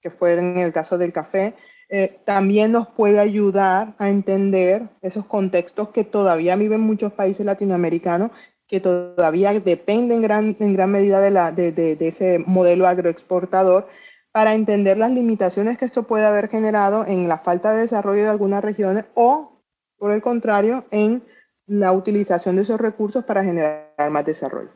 que 0.00 0.10
fue 0.10 0.34
en 0.34 0.58
el 0.58 0.72
caso 0.72 0.98
del 0.98 1.12
café, 1.12 1.56
eh, 1.88 2.20
también 2.24 2.72
nos 2.72 2.88
puede 2.88 3.20
ayudar 3.20 3.94
a 3.98 4.08
entender 4.08 4.88
esos 5.02 5.24
contextos 5.26 5.90
que 5.90 6.02
todavía 6.02 6.56
viven 6.56 6.80
muchos 6.80 7.12
países 7.12 7.46
latinoamericanos, 7.46 8.32
que 8.66 8.80
todavía 8.80 9.52
dependen 9.60 10.18
en 10.18 10.72
gran, 10.74 10.90
medida 10.90 11.20
de, 11.52 11.96
ese 12.00 12.40
modelo 12.44 12.88
agroexportador, 12.88 13.86
para 14.32 14.54
entender 14.54 14.98
las 14.98 15.12
limitaciones 15.12 15.78
que 15.78 15.84
esto 15.84 16.02
puede 16.02 16.26
haber 16.26 16.48
generado 16.48 17.06
en 17.06 17.28
la 17.28 17.38
falta 17.38 17.72
de 17.72 17.82
desarrollo 17.82 18.24
de 18.24 18.30
algunas 18.30 18.62
regiones 18.62 19.06
o, 19.14 19.62
por 19.96 20.12
el 20.12 20.20
contrario, 20.20 20.84
en 20.90 21.22
la 21.66 21.92
utilización 21.92 22.56
de 22.56 22.62
esos 22.62 22.80
recursos 22.80 23.24
para 23.24 23.44
generar 23.44 24.10
más 24.10 24.26
desarrollo. 24.26 24.70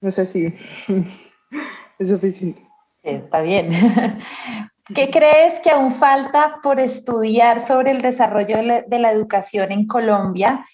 No 0.00 0.10
sé 0.10 0.26
si 0.26 0.46
es 1.98 2.08
suficiente. 2.08 2.66
Está 3.02 3.42
bien. 3.42 3.70
¿Qué 4.86 5.10
crees 5.10 5.60
que 5.60 5.70
aún 5.70 5.92
falta 5.92 6.60
por 6.62 6.80
estudiar 6.80 7.64
sobre 7.64 7.92
el 7.92 8.00
desarrollo 8.00 8.56
de 8.56 8.98
la, 8.98 9.12
educación 9.12 9.70
en 9.70 9.86
Colombia 9.86 10.66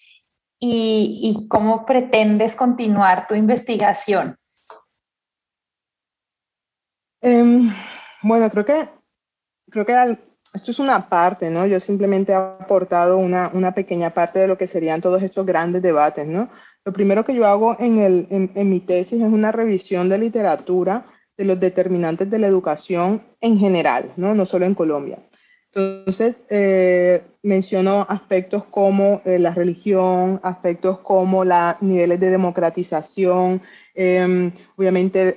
y, 0.58 1.46
cómo 1.50 1.84
pretendes 1.84 2.54
continuar 2.54 3.26
tu 3.26 3.34
investigación? 3.34 4.34
Em, 7.20 7.70
bueno, 8.22 8.48
creo 8.50 8.64
que, 8.64 8.88
creo 9.70 9.84
que 9.84 10.18
esto 10.54 10.70
es 10.70 10.78
una 10.78 11.08
parte, 11.10 11.50
¿no? 11.50 11.66
Yo 11.66 11.78
simplemente 11.78 12.32
he 12.32 12.36
aportado 12.36 13.18
una, 13.18 13.72
pequeña 13.72 14.10
parte 14.10 14.38
de 14.38 14.48
lo 14.48 14.56
que 14.56 14.68
serían 14.68 15.02
todos 15.02 15.22
estos 15.22 15.44
grandes 15.44 15.82
debates, 15.82 16.26
¿no? 16.26 16.48
Lo 16.82 16.94
primero 16.94 17.26
que 17.26 17.34
yo 17.34 17.46
hago 17.46 17.76
en, 17.78 17.98
el, 17.98 18.26
en 18.30 18.70
mi 18.70 18.80
tesis 18.80 19.20
es 19.20 19.30
una 19.30 19.52
revisión 19.52 20.08
de 20.08 20.16
literatura 20.16 21.04
de 21.38 21.44
los 21.44 21.58
determinantes 21.60 22.28
de 22.28 22.38
la 22.40 22.48
educación 22.48 23.22
en 23.40 23.58
general, 23.58 24.12
no, 24.16 24.34
no 24.34 24.44
solo 24.44 24.66
en 24.66 24.74
Colombia. 24.74 25.20
Entonces, 25.72 26.42
eh, 26.50 27.22
menciono 27.42 28.04
aspectos 28.08 28.64
como 28.64 29.22
eh, 29.24 29.38
la 29.38 29.54
religión, 29.54 30.40
aspectos 30.42 30.98
como 30.98 31.44
los 31.44 31.80
niveles 31.80 32.18
de 32.18 32.30
democratización, 32.30 33.62
em, 33.94 34.50
obviamente 34.76 35.34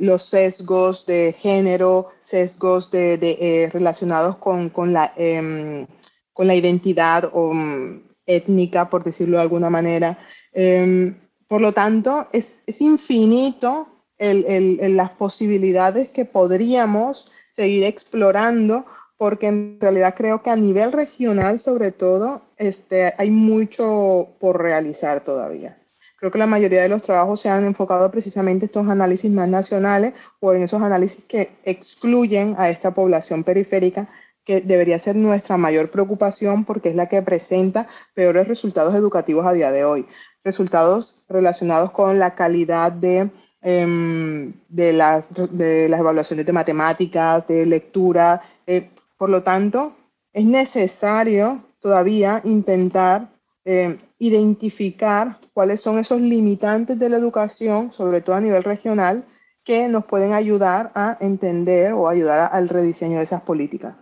los 0.00 0.24
sesgos 0.24 1.06
de 1.06 1.34
género, 1.38 2.08
sesgos 2.20 2.90
de, 2.90 3.14
eh, 3.22 3.70
relacionados 3.72 4.36
con, 4.38 4.70
con 4.70 4.92
la, 4.92 5.12
em, 5.16 5.86
con 6.32 6.48
la 6.48 6.56
identidad 6.56 7.30
um, 7.32 8.02
étnica, 8.26 8.90
por 8.90 9.04
decirlo 9.04 9.36
de 9.36 9.42
alguna 9.42 9.70
manera. 9.70 10.18
Em, 10.52 11.14
por 11.46 11.60
lo 11.60 11.72
tanto, 11.72 12.26
es, 12.32 12.54
es 12.66 12.80
infinito 12.80 13.93
las 14.18 15.10
posibilidades 15.10 16.10
que 16.10 16.24
podríamos 16.24 17.30
seguir 17.52 17.84
explorando, 17.84 18.84
porque 19.16 19.46
en 19.46 19.78
realidad 19.80 20.14
creo 20.16 20.42
que 20.42 20.50
a 20.50 20.56
nivel 20.56 20.92
regional, 20.92 21.60
sobre 21.60 21.92
todo, 21.92 22.42
este, 22.56 23.14
hay 23.16 23.30
mucho 23.30 24.36
por 24.40 24.60
realizar 24.60 25.22
todavía. 25.24 25.78
Creo 26.24 26.32
que 26.32 26.38
la 26.38 26.46
mayoría 26.46 26.80
de 26.80 26.88
los 26.88 27.02
trabajos 27.02 27.42
se 27.42 27.50
han 27.50 27.64
enfocado 27.64 28.10
precisamente 28.10 28.64
en 28.64 28.68
estos 28.68 28.88
análisis 28.88 29.30
más 29.30 29.48
nacionales 29.48 30.14
o 30.40 30.54
en 30.54 30.62
esos 30.62 30.80
análisis 30.80 31.22
que 31.24 31.50
excluyen 31.64 32.54
a 32.56 32.70
esta 32.70 32.94
población 32.94 33.44
periférica, 33.44 34.08
que 34.42 34.60
debería 34.60 34.98
ser 34.98 35.16
nuestra 35.16 35.56
mayor 35.56 35.90
preocupación 35.90 36.64
porque 36.64 36.88
es 36.90 36.94
la 36.94 37.08
que 37.08 37.20
presenta 37.22 37.88
peores 38.14 38.48
resultados 38.48 38.94
educativos 38.94 39.46
a 39.46 39.52
día 39.52 39.70
de 39.70 39.84
hoy. 39.84 40.06
Resultados 40.42 41.24
relacionados 41.28 41.90
con 41.90 42.18
la 42.18 42.34
calidad 42.34 42.90
de 42.90 43.30
Em, 43.66 44.52
de, 44.68 44.92
las, 44.92 45.24
de 45.32 45.88
las 45.88 45.98
evaluaciones 45.98 46.44
de 46.44 46.52
matemáticas, 46.52 47.48
de 47.48 47.64
lectura. 47.64 48.42
Eh, 48.66 48.90
por 49.16 49.30
lo 49.30 49.42
tanto, 49.42 49.96
es 50.34 50.44
necesario 50.44 51.64
todavía 51.80 52.42
intentar 52.44 53.30
em, 53.64 53.96
identificar 54.18 55.38
cuáles 55.54 55.80
son 55.80 55.98
esos 55.98 56.20
limitantes 56.20 56.98
de 56.98 57.08
la 57.08 57.16
educación, 57.16 57.90
sobre 57.90 58.20
todo 58.20 58.36
a 58.36 58.42
nivel 58.42 58.62
regional, 58.64 59.24
que 59.64 59.88
nos 59.88 60.04
pueden 60.04 60.34
ayudar 60.34 60.92
a 60.94 61.16
entender 61.20 61.94
o 61.94 62.06
ayudar 62.06 62.50
al 62.52 62.68
rediseño 62.68 63.16
de 63.16 63.24
esas 63.24 63.40
políticas. 63.40 63.96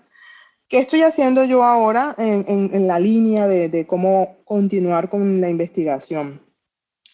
¿Qué 0.68 0.80
estoy 0.80 1.02
haciendo 1.02 1.44
yo 1.44 1.62
ahora 1.62 2.16
en, 2.18 2.44
en, 2.48 2.88
la 2.88 2.98
línea 2.98 3.46
de, 3.46 3.68
de, 3.68 3.86
cómo 3.86 4.38
continuar 4.44 5.08
con 5.08 5.40
la 5.40 5.48
investigación? 5.48 6.40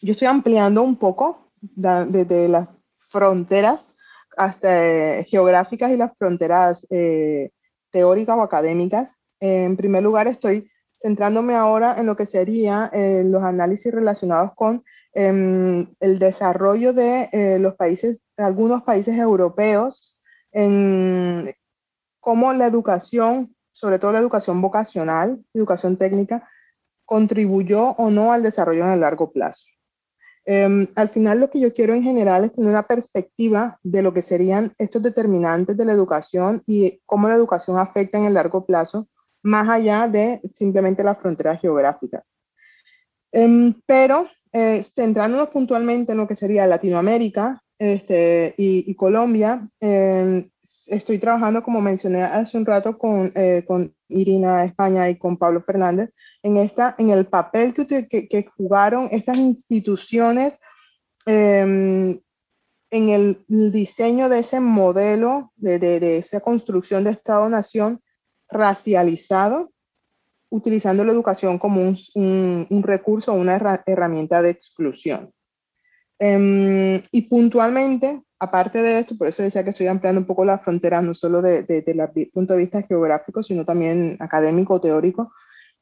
Yo 0.01 0.13
estoy 0.13 0.29
ampliando 0.29 0.83
un 0.83 0.97
poco 0.97 1.48
desde 1.61 2.49
las 2.49 2.69
fronteras 2.99 3.95
hasta 4.37 5.23
geográficas 5.25 5.91
y 5.91 5.97
las 5.97 6.17
fronteras 6.17 6.87
eh, 6.91 7.51
teóricas 7.91 8.37
o 8.37 8.43
académicas. 8.43 9.11
En 9.41 9.77
primer 9.77 10.03
lugar, 10.03 10.29
estoy 10.29 10.71
centrándome 10.97 11.55
ahora 11.55 11.97
en 11.99 12.07
lo 12.07 12.17
que 12.17 12.27
serían 12.27 12.91
eh, 12.93 13.23
los 13.25 13.43
análisis 13.43 13.93
relacionados 13.93 14.53
con 14.55 14.85
em, 15.15 15.87
el 16.01 16.19
desarrollo 16.19 16.93
de 16.93 17.29
eh, 17.33 17.59
los 17.59 17.75
países, 17.75 18.21
algunos 18.37 18.83
países 18.83 19.17
europeos, 19.17 20.17
en 20.53 21.53
cómo 22.21 22.53
la 22.53 22.67
educación, 22.67 23.55
sobre 23.73 23.99
todo 23.99 24.13
la 24.13 24.19
educación 24.19 24.61
vocacional, 24.61 25.45
educación 25.55 25.97
técnica, 25.97 26.49
contribuyó 27.05 27.93
o 27.93 28.11
no 28.11 28.33
al 28.33 28.43
desarrollo 28.43 28.85
en 28.85 28.93
el 28.93 29.01
largo 29.01 29.31
plazo. 29.31 29.65
Em, 30.51 30.87
al 30.95 31.11
final 31.11 31.41
lo 31.41 31.51
que 31.51 31.61
yo 31.61 31.75
quiero 31.75 31.93
en 31.93 32.03
general 32.03 32.43
es 32.43 32.55
tener 32.55 32.71
una 32.71 32.87
perspectiva 32.87 33.79
de 33.83 34.01
lo 34.01 34.15
que 34.15 34.23
serían 34.23 34.73
estos 34.79 35.03
determinantes 35.03 35.77
de 35.77 35.85
la 35.85 35.93
educación 35.93 36.63
y 36.67 37.03
cómo 37.05 37.29
la 37.29 37.35
educación 37.35 37.77
afecta 37.77 38.17
en 38.17 38.25
el 38.25 38.33
largo 38.33 38.65
plazo, 38.65 39.09
más 39.43 39.69
allá 39.69 40.09
de 40.09 40.41
simplemente 40.51 41.05
las 41.05 41.19
fronteras 41.19 41.61
geográficas. 41.61 42.25
Em, 43.31 43.75
pero 43.85 44.27
eh, 44.55 44.83
centrándonos 44.83 45.51
puntualmente 45.51 46.13
en 46.13 46.19
lo 46.19 46.27
que 46.27 46.35
sería 46.35 46.67
Latinoamérica 46.67 47.63
este, 47.79 48.55
y, 48.57 48.95
Colombia, 48.95 49.69
em, 49.81 50.49
estoy 50.89 51.19
trabajando, 51.19 51.63
como 51.63 51.81
mencioné 51.81 52.23
hace 52.23 52.57
un 52.57 52.67
rato, 52.67 52.99
con, 52.99 53.33
eh, 53.35 53.65
con 53.67 53.95
Irina 54.09 54.65
España 54.65 55.09
y 55.09 55.17
con 55.17 55.37
Pablo 55.37 55.63
Fernández 55.63 56.11
en, 56.43 56.57
esta, 56.57 56.95
en 56.99 57.11
el 57.11 57.27
papel 57.27 57.75
que, 57.75 58.09
que, 58.09 58.47
jugaron 58.57 59.09
estas 59.13 59.37
instituciones 59.37 60.59
em, 61.27 62.21
en 62.91 63.09
el 63.11 63.45
diseño 63.49 64.29
de 64.29 64.41
ese 64.41 64.61
modelo, 64.61 65.53
de, 65.57 65.79
de, 65.79 66.19
esa 66.19 66.41
construcción 66.41 67.05
de 67.05 67.11
Estado-Nación 67.11 68.01
racializado, 68.49 69.71
utilizando 70.51 71.05
la 71.05 71.13
educación 71.13 71.59
como 71.59 71.83
un, 71.83 72.67
un, 72.71 72.83
recurso, 72.83 73.35
una 73.35 73.61
herramienta 73.87 74.41
de 74.41 74.51
exclusión. 74.51 75.33
Em, 76.19 77.03
y 77.13 77.23
puntualmente, 77.29 78.23
aparte 78.39 78.83
de 78.83 79.01
esto, 79.01 79.17
por 79.17 79.29
eso 79.29 79.43
decía 79.43 79.65
que 79.65 79.71
estoy 79.71 79.87
ampliando 79.87 80.21
un 80.21 80.27
poco 80.27 80.45
las 80.45 80.63
fronteras, 80.63 81.03
no 81.03 81.15
solo 81.15 81.43
desde 81.43 81.85
el 81.91 82.31
punto 82.33 82.55
de 82.55 82.61
vista 82.61 82.83
geográfico, 82.83 83.43
sino 83.43 83.65
también 83.65 84.17
académico, 84.21 84.81
teórico, 84.81 85.33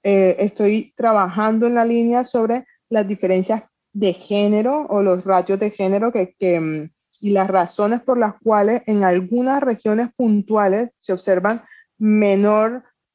eh, 0.03 0.37
estoy 0.39 0.95
trabajando 0.97 1.67
en 1.67 1.75
la 1.75 1.85
línea 1.85 2.25
sobre 2.25 2.67
las 2.89 3.07
diferencias 3.09 3.65
de 3.93 4.13
género 4.13 4.87
o 4.87 5.03
los 5.03 5.25
ratios 5.25 5.59
de 5.59 5.71
género 5.71 6.13
que, 6.13 6.61
mm, 6.61 6.91
y 7.21 7.31
las 7.31 7.49
razones 7.49 8.03
por 8.03 8.19
las 8.19 8.35
cuales 8.43 8.83
en 8.87 9.05
algunas 9.05 9.63
regiones 9.63 10.11
puntuales 10.17 10.91
se 10.95 11.13
observan 11.13 11.65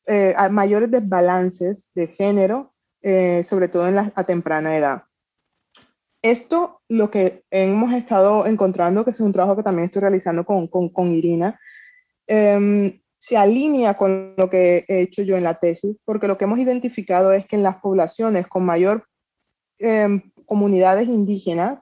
eh, 0.08 0.36
mayores 0.50 0.92
desbalances 0.92 1.92
de 1.94 2.08
género, 2.08 2.74
eh, 3.02 3.44
sobre 3.44 3.68
todo 3.70 3.88
a 4.16 4.24
temprana 4.24 4.76
edad. 4.76 5.04
Esto, 6.22 6.82
lo 6.88 7.10
que 7.10 7.44
hemos 7.50 7.94
estado 7.94 8.46
encontrando, 8.46 9.04
que 9.04 9.12
es 9.12 9.20
un 9.20 9.32
trabajo 9.32 9.56
que 9.56 9.64
también 9.64 9.86
estoy 9.86 10.02
realizando 10.02 10.46
con, 10.46 10.68
con, 10.68 11.14
Irina, 11.14 11.60
em, 12.28 13.02
se 13.18 13.38
alinea 13.38 13.96
con 13.96 14.36
lo 14.38 14.50
que 14.50 14.86
he 14.88 15.02
hecho 15.02 15.24
yo 15.24 15.36
en 15.36 15.44
la 15.44 15.56
tesis, 15.56 16.02
porque 16.06 16.28
lo 16.28 16.38
que 16.38 16.46
hemos 16.46 16.60
identificado 16.60 17.34
es 17.34 17.48
que 17.48 17.56
en 17.56 17.64
las 17.64 17.78
poblaciones 17.78 18.48
con 18.48 18.66
mayor 18.66 19.06
em, 19.80 20.22
comunidades 20.46 21.08
indígenas 21.08 21.80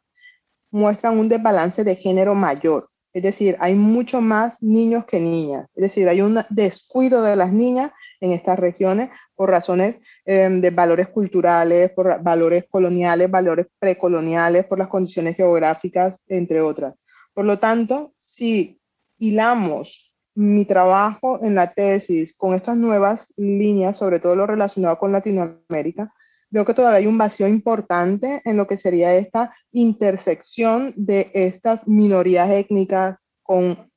muestran 0.72 1.18
un 1.20 1.28
desbalance 1.28 1.84
de 1.84 1.96
género 1.96 2.36
mayor. 2.36 2.90
Es 3.12 3.24
decir, 3.24 3.58
hay 3.60 3.76
mucho 3.76 4.22
más 4.22 4.62
niños 4.62 5.06
que 5.06 5.20
niñas. 5.20 5.68
Es 5.76 5.82
decir, 5.82 6.08
hay 6.08 6.22
un 6.22 6.40
descuido 6.50 7.24
de 7.24 7.36
las 7.36 7.52
niñas 7.52 7.92
en 8.22 8.32
estas 8.32 8.60
regiones 8.60 9.10
por 9.36 9.50
razones 9.50 9.98
em, 10.26 10.62
de 10.62 10.70
valores 10.70 11.10
culturales, 11.10 11.92
por 11.92 12.22
valores 12.22 12.66
coloniales, 12.70 13.32
valores 13.32 13.68
precoloniales, 13.80 14.66
por 14.66 14.80
las 14.80 14.90
condiciones 14.90 15.36
geográficas, 15.36 16.20
entre 16.28 16.62
otras. 16.62 16.96
Por 17.34 17.46
lo 17.46 17.60
tanto, 17.60 18.14
si 18.18 18.80
hilamos 19.18 20.12
mi 20.36 20.66
trabajo 20.66 21.40
en 21.44 21.56
la 21.56 21.74
tesis 21.74 22.36
con 22.36 22.54
estas 22.54 22.78
nuevas 22.78 23.34
líneas, 23.38 23.98
sobre 23.98 24.20
todo 24.20 24.36
lo 24.36 24.48
relacionado 24.48 24.98
con 24.98 25.12
Latinoamérica, 25.12 26.14
veo 26.50 26.66
que 26.66 26.74
todavía 26.74 27.00
hay 27.00 27.08
un 27.08 27.18
vacío 27.18 27.48
importante 27.48 28.42
en 28.44 28.58
lo 28.58 28.68
que 28.68 28.78
sería 28.78 29.16
esta 29.16 29.54
intersección 29.72 30.94
de 30.96 31.30
estas 31.34 31.88
minorías 31.88 32.50
étnicas 32.50 33.18
con 33.44 33.89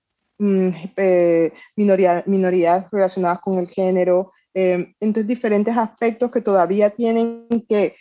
mm, 0.42 0.68
eh, 0.96 1.52
minorías 1.76 2.90
relacionadas 2.90 3.40
con 3.40 3.58
el 3.58 3.68
género, 3.68 4.32
eh, 4.54 4.94
entonces 5.00 5.26
diferentes 5.26 5.76
aspectos 5.76 6.30
que 6.30 6.40
todavía 6.40 6.90
tienen 6.90 7.46
que 7.68 7.96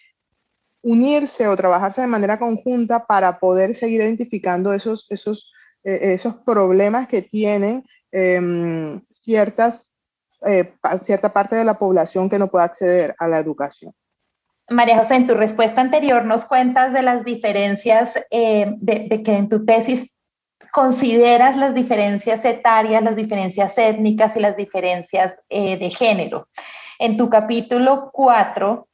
unirse 0.82 1.48
o 1.48 1.56
trabajarse 1.56 2.02
de 2.02 2.08
manera 2.08 2.40
conjunta 2.40 3.06
para 3.06 3.40
poder 3.40 3.76
seguir 3.76 4.02
identificando 4.02 4.74
esos, 4.74 5.06
esos, 5.10 5.52
eh, 5.84 6.14
esos 6.14 6.36
problemas 6.38 7.08
que 7.08 7.22
tienen 7.22 7.84
em, 8.12 9.00
ciertas, 9.06 9.86
cierta 11.04 11.32
parte 11.32 11.56
de 11.56 11.64
la 11.64 11.78
población 11.78 12.30
que 12.30 12.40
no 12.40 12.48
puede 12.48 12.66
acceder 12.66 13.16
a 13.20 13.28
la 13.28 13.38
educación. 13.38 13.94
María 14.72 14.98
José, 14.98 15.16
en 15.16 15.28
tu 15.28 15.36
respuesta 15.36 15.82
anterior 15.82 16.26
nos 16.26 16.46
cuentas 16.46 16.94
de 16.94 17.02
las 17.02 17.26
diferencias, 17.26 18.18
eh, 18.32 18.74
de, 18.78 19.22
que 19.24 19.36
en 19.36 19.50
tu 19.50 19.66
tesis 19.66 20.11
consideras 20.72 21.58
las 21.58 21.74
diferencias 21.74 22.46
etarias, 22.46 23.04
las 23.04 23.16
diferencias 23.16 23.78
étnicas 23.78 24.36
y 24.36 24.40
las 24.40 24.58
diferencias 24.58 25.40
eh, 25.50 25.78
de 25.78 25.90
género. 25.90 26.48
En 27.00 27.18
tu 27.18 27.30
capítulo 27.30 28.10
4 28.14 28.88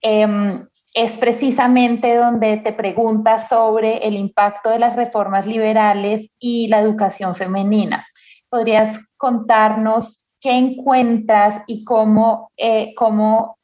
em, 0.00 0.66
es 0.94 1.18
precisamente 1.18 2.14
donde 2.16 2.58
te 2.58 2.72
preguntas 2.72 3.48
sobre 3.48 3.98
el 3.98 4.14
impacto 4.14 4.70
de 4.70 4.78
las 4.78 4.96
reformas 4.96 5.46
liberales 5.46 6.30
y 6.38 6.68
la 6.68 6.80
educación 6.80 7.34
femenina. 7.34 8.06
¿Podrías 8.48 8.98
contarnos 9.16 10.34
qué 10.40 10.52
encuentras 10.52 11.62
y 11.66 11.84
cómo, 11.84 12.50
eh, 12.56 12.94
cómo 12.94 13.58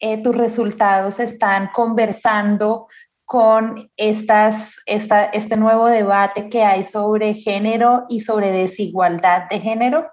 eh, 0.00 0.22
tus 0.22 0.36
resultados 0.36 1.20
están 1.20 1.70
conversando 1.72 2.88
con 3.32 3.90
estas, 3.96 4.76
esta, 4.84 5.24
este 5.24 5.56
nuevo 5.56 5.86
debate 5.86 6.50
que 6.50 6.64
hay 6.64 6.84
sobre 6.84 7.32
género 7.32 8.04
y 8.10 8.20
sobre 8.20 8.52
desigualdad 8.52 9.48
de 9.48 9.58
género? 9.58 10.06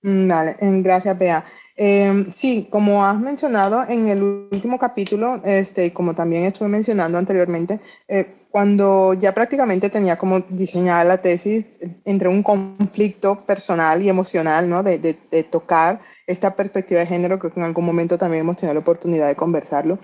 Mm, 0.00 0.26
vale, 0.26 0.56
gracias, 0.58 1.18
Bea. 1.18 1.44
Em, 1.76 2.32
sí, 2.32 2.68
como 2.70 3.04
has 3.04 3.20
mencionado 3.20 3.84
en 3.86 4.08
el 4.08 4.22
último 4.22 4.78
capítulo, 4.78 5.42
este, 5.44 5.92
como 5.92 6.14
también 6.14 6.44
estuve 6.44 6.68
mencionando 6.68 7.18
anteriormente, 7.18 7.80
eh, 8.08 8.46
cuando 8.50 9.12
ya 9.12 9.34
prácticamente 9.34 9.90
tenía 9.90 10.16
como 10.16 10.40
diseñada 10.40 11.04
la 11.04 11.18
tesis 11.20 11.66
entre 12.06 12.30
un 12.30 12.42
conflicto 12.42 13.44
personal 13.44 14.00
y 14.00 14.08
emocional, 14.08 14.70
¿no? 14.70 14.82
De, 14.82 14.98
de, 14.98 15.18
de 15.30 15.42
tocar 15.42 16.00
esta 16.26 16.56
perspectiva 16.56 17.00
de 17.00 17.06
género, 17.06 17.38
creo 17.38 17.52
que 17.52 17.60
en 17.60 17.66
algún 17.66 17.84
momento 17.84 18.16
también 18.16 18.40
hemos 18.40 18.56
tenido 18.56 18.72
la 18.72 18.80
oportunidad 18.80 19.28
de 19.28 19.36
conversarlo, 19.36 19.98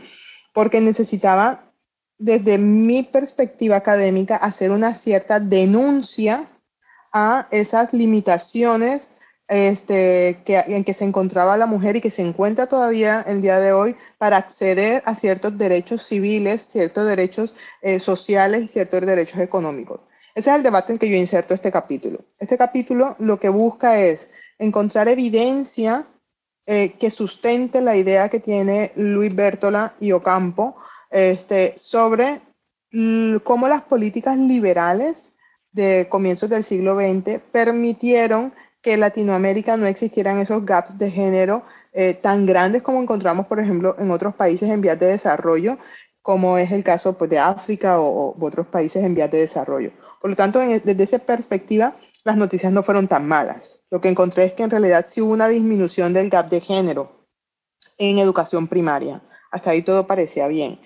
porque 0.54 0.80
necesitaba, 0.80 1.72
desde 2.16 2.56
mi 2.56 3.02
perspectiva 3.02 3.76
académica, 3.76 4.36
hacer 4.36 4.70
una 4.70 4.94
cierta 4.94 5.40
denuncia 5.40 6.48
a 7.12 7.48
esas 7.50 7.92
limitaciones 7.92 9.10
este, 9.48 10.42
en 10.46 10.84
que 10.84 10.94
se 10.94 11.04
encontraba 11.04 11.58
la 11.58 11.66
mujer 11.66 11.96
y 11.96 12.00
que 12.00 12.10
se 12.10 12.22
encuentra 12.22 12.66
todavía 12.66 13.22
el 13.26 13.42
día 13.42 13.60
de 13.60 13.72
hoy 13.72 13.96
para 14.16 14.38
acceder 14.38 15.02
a 15.04 15.16
ciertos 15.16 15.58
derechos 15.58 16.06
civiles, 16.06 16.66
ciertos 16.70 17.04
derechos 17.04 17.54
eh, 17.82 17.98
sociales 18.00 18.62
y 18.62 18.68
ciertos 18.68 19.02
derechos 19.02 19.40
económicos. 19.40 20.00
Ese 20.34 20.50
es 20.50 20.56
el 20.56 20.62
debate 20.62 20.92
en 20.92 20.98
que 20.98 21.10
yo 21.10 21.16
inserto 21.16 21.52
este 21.52 21.70
capítulo. 21.70 22.24
Este 22.38 22.56
capítulo 22.56 23.16
lo 23.18 23.38
que 23.38 23.48
busca 23.48 24.00
es 24.00 24.30
encontrar 24.58 25.08
evidencia 25.08 26.06
eh, 26.66 26.94
que 26.98 27.10
sustente 27.10 27.80
la 27.80 27.96
idea 27.96 28.28
que 28.28 28.40
tiene 28.40 28.92
Luis 28.96 29.34
Bertola 29.34 29.94
y 30.00 30.12
Ocampo 30.12 30.76
este, 31.10 31.74
sobre 31.76 32.40
cómo 33.42 33.66
las 33.66 33.82
políticas 33.82 34.38
liberales 34.38 35.32
de 35.72 36.06
comienzos 36.08 36.48
del 36.48 36.62
siglo 36.62 36.96
XX 36.96 37.40
permitieron 37.50 38.52
que 38.80 38.92
en 38.92 39.00
Latinoamérica 39.00 39.76
no 39.76 39.86
existieran 39.86 40.38
esos 40.38 40.64
gaps 40.64 40.96
de 40.98 41.10
género 41.10 41.64
eh, 41.92 42.14
tan 42.14 42.46
grandes 42.46 42.82
como 42.82 43.00
encontramos, 43.00 43.46
por 43.46 43.58
ejemplo, 43.58 43.96
en 43.98 44.10
otros 44.10 44.34
países 44.34 44.70
en 44.70 44.80
vías 44.80 45.00
de 45.00 45.06
desarrollo, 45.06 45.78
como 46.22 46.58
es 46.58 46.70
el 46.70 46.84
caso 46.84 47.16
pues, 47.16 47.30
de 47.30 47.38
África 47.38 48.00
o, 48.00 48.36
otros 48.40 48.66
países 48.66 49.02
en 49.02 49.14
vías 49.14 49.30
de 49.30 49.38
desarrollo. 49.38 49.90
Por 50.20 50.30
lo 50.30 50.36
tanto, 50.36 50.58
desde 50.60 51.02
esa 51.02 51.18
perspectiva, 51.18 51.96
las 52.24 52.36
noticias 52.36 52.72
no 52.72 52.82
fueron 52.82 53.08
tan 53.08 53.26
malas. 53.26 53.80
Lo 53.94 54.00
que 54.00 54.08
encontré 54.08 54.46
es 54.46 54.54
que 54.54 54.64
en 54.64 54.70
realidad 54.70 55.06
sí 55.08 55.20
hubo 55.20 55.32
una 55.32 55.46
disminución 55.46 56.12
del 56.12 56.28
gap 56.28 56.48
de 56.48 56.60
género 56.60 57.28
en 57.96 58.18
educación 58.18 58.66
primaria. 58.66 59.22
Hasta 59.52 59.70
ahí 59.70 59.82
todo 59.82 60.08
parecía 60.08 60.48
bien. 60.48 60.80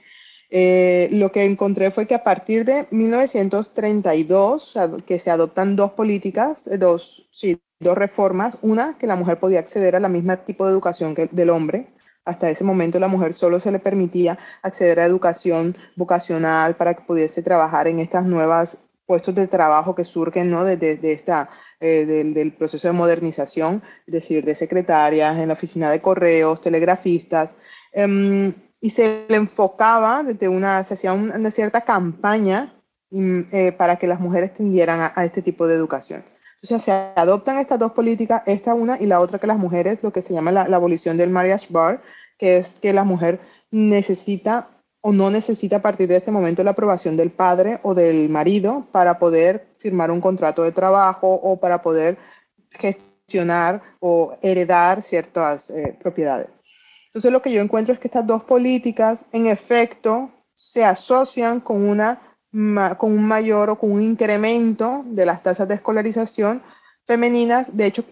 Eh, 0.51 1.09
lo 1.13 1.33
que 1.33 1.45
encontré 1.45 1.91
fue 1.91 2.07
que 2.07 2.15
a 2.15 2.23
partir 2.23 2.67
de 2.67 2.87
1932, 2.91 4.75
que 5.07 5.19
se 5.19 5.31
adoptan 5.31 5.75
dos 5.75 5.93
políticas, 5.93 6.67
eh, 6.67 6.77
dos, 6.77 7.27
sí, 7.33 7.59
dos 7.81 7.97
reformas. 7.97 8.59
Una, 8.61 8.99
que 8.99 9.07
la 9.07 9.17
mujer 9.17 9.41
podía 9.41 9.61
acceder 9.61 9.97
a 9.97 10.01
la 10.01 10.11
misma 10.11 10.45
tipo 10.45 10.67
de 10.67 10.73
educación 10.73 11.15
que 11.15 11.31
del 11.33 11.49
hombre. 11.49 11.89
Hasta 12.27 12.51
ese 12.51 12.63
momento 12.63 12.99
la 12.99 13.09
mujer 13.09 13.33
solo 13.33 13.59
se 13.59 13.73
le 13.73 13.79
permitía 13.79 14.39
acceder 14.61 15.01
a 15.01 15.07
educación 15.07 15.79
vocacional 15.97 16.77
para 16.77 16.93
que 16.93 17.05
pudiese 17.05 17.43
trabajar 17.43 17.89
en 17.89 18.01
estas 18.01 18.27
nuevas 18.27 18.77
puestos 19.07 19.35
de 19.35 19.47
trabajo 19.47 19.95
que 19.95 20.05
surgen 20.05 20.51
¿no? 20.51 20.65
desde 20.65 21.13
esta, 21.13 21.49
eh, 21.81 22.05
del, 22.07 22.53
proceso 22.53 22.89
de 22.89 22.93
modernización, 22.93 23.83
es 24.07 24.13
decir, 24.13 24.45
de 24.45 24.55
secretarias 24.55 25.39
en 25.39 25.49
la 25.49 25.55
oficina 25.55 25.91
de 25.91 26.01
correos, 26.01 26.61
telegrafistas, 26.61 27.55
em, 27.93 28.53
y 28.81 28.91
se 28.91 29.27
le 29.29 29.37
enfocaba 29.37 30.23
desde 30.25 30.49
una, 30.49 30.83
se 30.85 30.95
hacía 30.95 31.13
una 31.13 31.51
cierta 31.51 31.83
campaña 31.83 32.75
mm, 33.11 33.41
eh, 33.53 33.73
para 33.73 33.97
que 33.97 34.07
las 34.07 34.21
mujeres 34.21 34.55
tendieran 34.55 35.13
a, 35.15 35.25
este 35.25 35.41
tipo 35.43 35.67
de 35.67 35.75
educación. 35.75 36.25
Entonces 36.63 36.83
se 36.83 36.93
adoptan 36.93 37.59
estas 37.59 37.79
dos 37.79 37.93
políticas, 37.93 38.43
esta 38.47 38.75
una 38.75 39.01
y 39.01 39.07
la 39.07 39.21
otra 39.21 39.39
que 39.39 39.47
las 39.47 39.59
mujeres, 39.59 40.01
lo 40.03 40.13
que 40.13 40.23
se 40.23 40.35
llama 40.35 40.51
la, 40.51 40.67
la 40.67 40.77
abolición 40.77 41.17
del 41.17 41.31
marriage 41.31 41.69
bar, 41.71 42.03
que 42.39 42.57
es 42.59 42.75
que 42.81 42.93
la 42.93 43.05
mujer 43.05 43.41
necesita 43.71 44.69
o 45.01 45.13
no 45.13 45.31
necesita 45.31 45.77
a 45.77 45.83
partir 45.83 46.09
de 46.09 46.17
este 46.17 46.33
momento 46.33 46.65
la 46.65 46.73
aprobación 46.73 47.17
del 47.17 47.31
padre 47.31 47.79
o 47.83 47.95
del 47.95 48.29
marido 48.29 48.89
para 48.91 49.19
poder 49.19 49.68
firmar 49.79 50.11
un 50.11 50.21
contrato 50.21 50.63
de 50.63 50.73
trabajo 50.73 51.33
o 51.33 51.59
para 51.59 51.81
poder 51.81 52.19
gestionar 52.71 53.83
o 54.01 54.37
heredar 54.43 55.03
ciertas 55.03 55.71
eh, 55.71 55.97
propiedades. 56.01 56.49
Entonces 57.07 57.33
lo 57.33 57.43
que 57.43 57.53
yo 57.53 57.63
encuentro 57.63 57.95
es 57.95 58.01
que 58.01 58.09
estas 58.09 58.27
dos 58.27 58.45
políticas 58.45 59.25
en 59.33 59.47
efecto 59.47 60.31
se 60.55 60.85
asocian 60.85 61.61
con, 61.61 61.89
una, 61.89 62.21
con 62.99 63.13
un 63.13 63.27
mayor 63.27 63.71
o 63.71 63.79
con 63.79 63.93
un 63.93 64.03
incremento 64.03 65.03
de 65.07 65.25
las 65.25 65.43
tasas 65.43 65.67
de 65.69 65.75
escolarización 65.75 66.63
femeninas, 67.07 67.67
de 67.75 67.87
hecho 67.87 68.05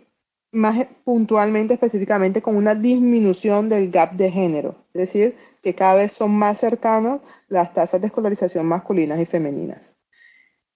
más 0.52 0.86
puntualmente, 1.04 1.74
específicamente, 1.74 2.40
con 2.40 2.56
una 2.56 2.74
disminución 2.74 3.68
del 3.68 3.90
gap 3.90 4.12
de 4.12 4.30
género, 4.30 4.74
es 4.94 5.00
decir, 5.12 5.36
que 5.62 5.74
cada 5.74 5.96
vez 5.96 6.12
son 6.12 6.30
más 6.32 6.58
cercanos 6.58 7.20
las 7.48 7.74
tasas 7.74 8.00
de 8.00 8.06
escolarización 8.06 8.66
masculinas 8.66 9.20
y 9.20 9.26
femeninas. 9.26 9.94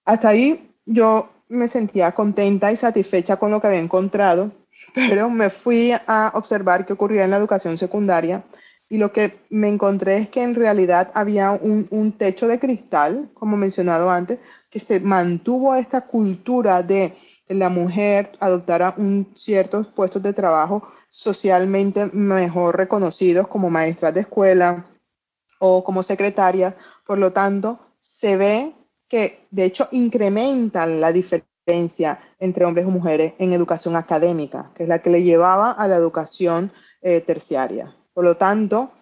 Hasta 0.05 0.29
ahí 0.29 0.70
yo 0.91 1.29
me 1.49 1.67
sentía 1.67 2.13
contenta 2.13 2.71
y 2.71 2.77
satisfecha 2.77 3.37
con 3.37 3.51
lo 3.51 3.59
que 3.59 3.67
había 3.67 3.79
encontrado, 3.79 4.51
pero 4.95 5.29
me 5.29 5.49
fui 5.49 5.91
a 5.91 6.31
observar 6.33 6.85
qué 6.85 6.93
ocurría 6.93 7.23
en 7.23 7.31
la 7.31 7.37
educación 7.37 7.77
secundaria 7.77 8.43
y 8.91 8.97
lo 8.97 9.13
que 9.13 9.39
me 9.49 9.69
encontré 9.69 10.17
es 10.17 10.29
que 10.29 10.43
en 10.43 10.53
realidad 10.53 11.11
había 11.13 11.51
un, 11.51 12.11
techo 12.17 12.45
de 12.49 12.59
cristal, 12.59 13.29
como 13.33 13.55
mencionado 13.55 14.11
antes, 14.11 14.39
que 14.69 14.81
se 14.81 14.99
mantuvo 14.99 15.73
esta 15.75 16.01
cultura 16.01 16.83
de 16.83 17.15
la 17.47 17.69
mujer 17.69 18.33
adoptara 18.41 18.93
un, 18.97 19.31
ciertos 19.33 19.87
puestos 19.87 20.21
de 20.21 20.33
trabajo 20.33 20.85
socialmente 21.07 22.07
mejor 22.07 22.75
reconocidos 22.75 23.47
como 23.47 23.69
maestras 23.69 24.13
de 24.13 24.21
escuela 24.21 24.85
o 25.59 25.85
como 25.85 26.03
secretarias. 26.03 26.73
Por 27.05 27.17
lo 27.17 27.31
tanto, 27.31 27.79
se 28.01 28.35
ve 28.35 28.73
que 29.11 29.45
de 29.51 29.65
hecho 29.65 29.89
incrementan 29.91 31.01
la 31.01 31.11
diferencia 31.11 32.19
entre 32.39 32.63
hombres 32.63 32.87
y 32.87 32.91
mujeres 32.91 33.33
en 33.39 33.51
educación 33.51 33.97
académica, 33.97 34.71
que 34.73 34.83
es 34.83 34.89
la 34.89 34.99
que 34.99 35.09
le 35.09 35.21
llevaba 35.21 35.71
a 35.71 35.85
la 35.89 35.97
educación 35.97 36.71
eh, 37.01 37.19
terciaria. 37.19 37.93
Por 38.13 38.23
lo 38.23 38.37
tanto, 38.37 38.93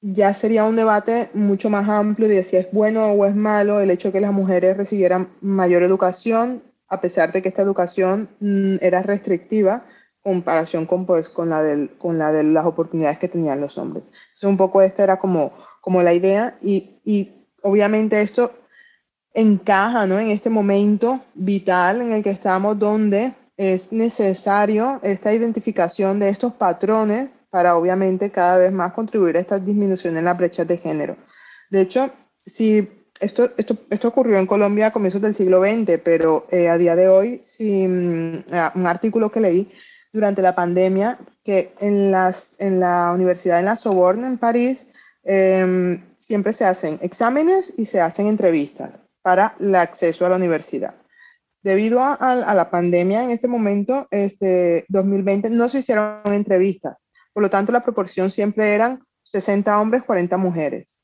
ya 0.00 0.32
sería 0.32 0.64
un 0.64 0.76
debate 0.76 1.28
mucho 1.34 1.68
más 1.68 1.90
amplio 1.90 2.26
de 2.26 2.42
si 2.42 2.56
es 2.56 2.72
bueno 2.72 3.12
o 3.12 3.26
es 3.26 3.34
malo 3.34 3.80
el 3.80 3.90
hecho 3.90 4.08
de 4.08 4.12
que 4.12 4.20
las 4.22 4.32
mujeres 4.32 4.78
recibieran 4.78 5.28
mayor 5.42 5.82
educación, 5.82 6.62
a 6.88 7.02
pesar 7.02 7.32
de 7.32 7.42
que 7.42 7.50
esta 7.50 7.60
educación 7.60 8.30
mm, 8.40 8.76
era 8.80 9.02
restrictiva 9.02 9.84
comparación 10.22 10.86
con, 10.86 11.04
pues, 11.04 11.28
con, 11.28 11.50
la 11.50 11.62
del, 11.62 11.90
con 11.98 12.16
la 12.16 12.32
de 12.32 12.44
las 12.44 12.64
oportunidades 12.64 13.18
que 13.18 13.28
tenían 13.28 13.60
los 13.60 13.76
hombres. 13.76 14.04
Entonces, 14.04 14.48
un 14.48 14.56
poco 14.56 14.80
esta 14.80 15.02
era 15.02 15.18
como, 15.18 15.52
como 15.82 16.00
la 16.02 16.14
idea 16.14 16.56
y, 16.62 17.00
y 17.04 17.32
obviamente 17.60 18.22
esto 18.22 18.52
encaja 19.34 20.06
¿no? 20.06 20.18
en 20.18 20.30
este 20.30 20.50
momento 20.50 21.24
vital 21.34 22.02
en 22.02 22.12
el 22.12 22.22
que 22.22 22.30
estamos, 22.30 22.78
donde 22.78 23.34
es 23.56 23.92
necesario 23.92 25.00
esta 25.02 25.32
identificación 25.32 26.18
de 26.18 26.28
estos 26.28 26.52
patrones 26.54 27.30
para 27.50 27.76
obviamente 27.76 28.30
cada 28.30 28.56
vez 28.56 28.72
más 28.72 28.92
contribuir 28.92 29.36
a 29.36 29.40
esta 29.40 29.58
disminución 29.58 30.16
en 30.16 30.24
las 30.24 30.36
brechas 30.38 30.66
de 30.66 30.78
género. 30.78 31.16
De 31.70 31.82
hecho, 31.82 32.10
si 32.46 32.88
esto, 33.20 33.50
esto, 33.56 33.76
esto 33.90 34.08
ocurrió 34.08 34.38
en 34.38 34.46
Colombia 34.46 34.86
a 34.86 34.92
comienzos 34.92 35.20
del 35.20 35.34
siglo 35.34 35.62
XX, 35.62 36.00
pero 36.02 36.46
eh, 36.50 36.68
a 36.68 36.78
día 36.78 36.96
de 36.96 37.08
hoy, 37.08 37.40
si, 37.44 37.86
mm, 37.86 38.44
un 38.74 38.86
artículo 38.86 39.30
que 39.30 39.40
leí 39.40 39.70
durante 40.12 40.42
la 40.42 40.54
pandemia, 40.54 41.18
que 41.44 41.72
en, 41.80 42.10
las, 42.10 42.56
en 42.58 42.80
la 42.80 43.12
Universidad 43.14 43.58
de 43.58 43.64
la 43.64 43.76
Sorbonne 43.76 44.26
en 44.26 44.38
París 44.38 44.86
em, 45.24 46.02
siempre 46.18 46.52
se 46.52 46.64
hacen 46.64 46.98
exámenes 47.02 47.72
y 47.76 47.86
se 47.86 48.00
hacen 48.00 48.26
entrevistas 48.26 49.01
para 49.22 49.56
el 49.60 49.74
acceso 49.74 50.26
a 50.26 50.28
la 50.28 50.36
universidad. 50.36 50.94
Debido 51.62 52.00
a, 52.02 52.54
la 52.54 52.70
pandemia 52.70 53.22
en 53.22 53.30
este 53.30 53.46
momento, 53.46 54.08
este 54.10 54.84
2020, 54.88 55.48
no 55.50 55.68
se 55.68 55.78
hicieron 55.78 56.20
entrevistas. 56.24 56.96
Por 57.32 57.44
lo 57.44 57.50
tanto, 57.50 57.70
la 57.70 57.84
proporción 57.84 58.32
siempre 58.32 58.74
eran 58.74 59.00
60 59.22 59.78
hombres, 59.80 60.02
40 60.02 60.36
mujeres. 60.38 61.02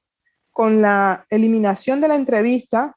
Con 0.50 0.82
la 0.82 1.26
eliminación 1.30 2.00
de 2.00 2.08
la 2.08 2.16
entrevista, 2.16 2.96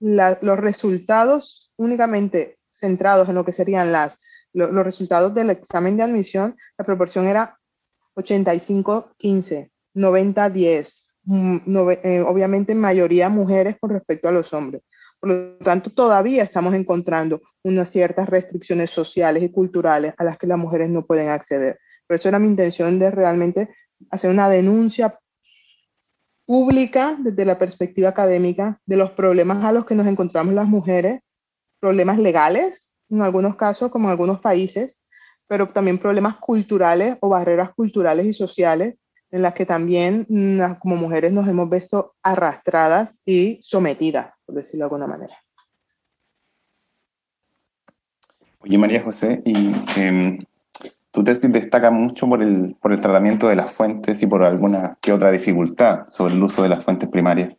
los 0.00 0.58
resultados 0.58 1.72
únicamente 1.76 2.58
centrados 2.72 3.28
en 3.28 3.36
lo 3.36 3.44
que 3.44 3.52
serían 3.52 3.92
las, 3.92 4.18
los 4.52 4.84
resultados 4.84 5.34
del 5.34 5.50
examen 5.50 5.96
de 5.96 6.02
admisión, 6.02 6.56
la 6.76 6.84
proporción 6.84 7.26
era 7.26 7.58
85-15, 8.16 9.70
90-10, 9.94 10.97
Mm, 11.30 11.58
eh, 12.04 12.22
obviamente 12.22 12.74
mayoría 12.74 13.28
mujeres 13.28 13.76
con 13.78 13.90
respecto 13.90 14.28
a 14.28 14.32
los 14.32 14.50
hombres. 14.54 14.80
Por 15.20 15.28
lo 15.28 15.58
tanto, 15.58 15.90
todavía 15.90 16.42
estamos 16.42 16.72
encontrando 16.72 17.42
unas 17.62 17.90
ciertas 17.90 18.26
restricciones 18.30 18.88
sociales 18.88 19.42
y 19.42 19.52
culturales 19.52 20.14
a 20.16 20.24
las 20.24 20.38
que 20.38 20.46
las 20.46 20.56
mujeres 20.56 20.88
no 20.88 21.04
pueden 21.04 21.28
acceder. 21.28 21.78
Por 22.06 22.16
eso 22.16 22.28
era 22.28 22.38
mi 22.38 22.46
intención 22.48 22.98
de 22.98 23.10
realmente 23.10 23.68
hacer 24.10 24.30
una 24.30 24.48
denuncia 24.48 25.18
pública 26.46 27.18
desde 27.18 27.44
la 27.44 27.58
perspectiva 27.58 28.08
académica 28.08 28.80
de 28.86 28.96
los 28.96 29.10
problemas 29.10 29.62
a 29.64 29.72
los 29.72 29.84
que 29.84 29.94
nos 29.94 30.06
encontramos 30.06 30.54
las 30.54 30.66
mujeres, 30.66 31.20
problemas 31.78 32.18
legales 32.18 32.94
en 33.10 33.20
algunos 33.20 33.56
casos, 33.56 33.90
como 33.90 34.06
en 34.06 34.12
algunos 34.12 34.40
países, 34.40 35.02
pero 35.46 35.68
también 35.68 35.98
problemas 35.98 36.36
culturales 36.36 37.18
o 37.20 37.28
barreras 37.28 37.74
culturales 37.74 38.24
y 38.24 38.32
sociales 38.32 38.94
en 39.30 39.42
las 39.42 39.54
que 39.54 39.66
también 39.66 40.26
mm, 40.28 40.78
como 40.80 40.96
mujeres 40.96 41.32
nos 41.32 41.48
hemos 41.48 41.68
visto 41.68 42.14
arrastradas 42.22 43.20
y 43.24 43.58
sometidas, 43.62 44.32
por 44.46 44.54
decirlo 44.56 44.78
de 44.80 44.84
alguna 44.84 45.06
manera. 45.06 45.34
Oye, 48.60 48.78
María 48.78 49.02
José, 49.02 49.40
y 49.44 49.72
eh, 49.96 50.38
tu 51.10 51.22
tesis 51.22 51.52
destaca 51.52 51.90
mucho 51.90 52.28
por 52.28 52.42
el, 52.42 52.76
por 52.80 52.92
el 52.92 53.00
tratamiento 53.00 53.48
de 53.48 53.56
las 53.56 53.72
fuentes 53.72 54.22
y 54.22 54.26
por 54.26 54.42
alguna 54.42 54.98
que 55.00 55.12
otra 55.12 55.30
dificultad 55.30 56.08
sobre 56.08 56.34
el 56.34 56.42
uso 56.42 56.62
de 56.62 56.68
las 56.68 56.84
fuentes 56.84 57.08
primarias 57.08 57.56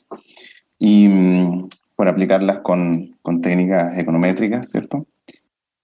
y 0.77 1.07
mm, 1.07 1.69
por 1.95 2.07
aplicarlas 2.07 2.59
con, 2.59 3.17
con 3.21 3.41
técnicas 3.41 3.97
econométricas, 3.97 4.69
¿cierto? 4.69 5.05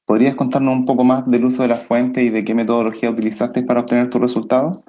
¿Podrías 0.06 0.36
contarnos 0.36 0.76
un 0.76 0.86
poco 0.86 1.04
más 1.04 1.26
del 1.26 1.45
uso 1.45 1.63
de 1.63 1.69
las 1.69 1.84
fuentes 1.84 2.24
y 2.24 2.30
de 2.30 2.45
qué 2.45 2.54
metodología 2.54 3.10
utilizaste 3.10 3.63
para 3.63 3.82
obtener 3.82 4.10
tus 4.10 4.21
resultados? 4.21 4.84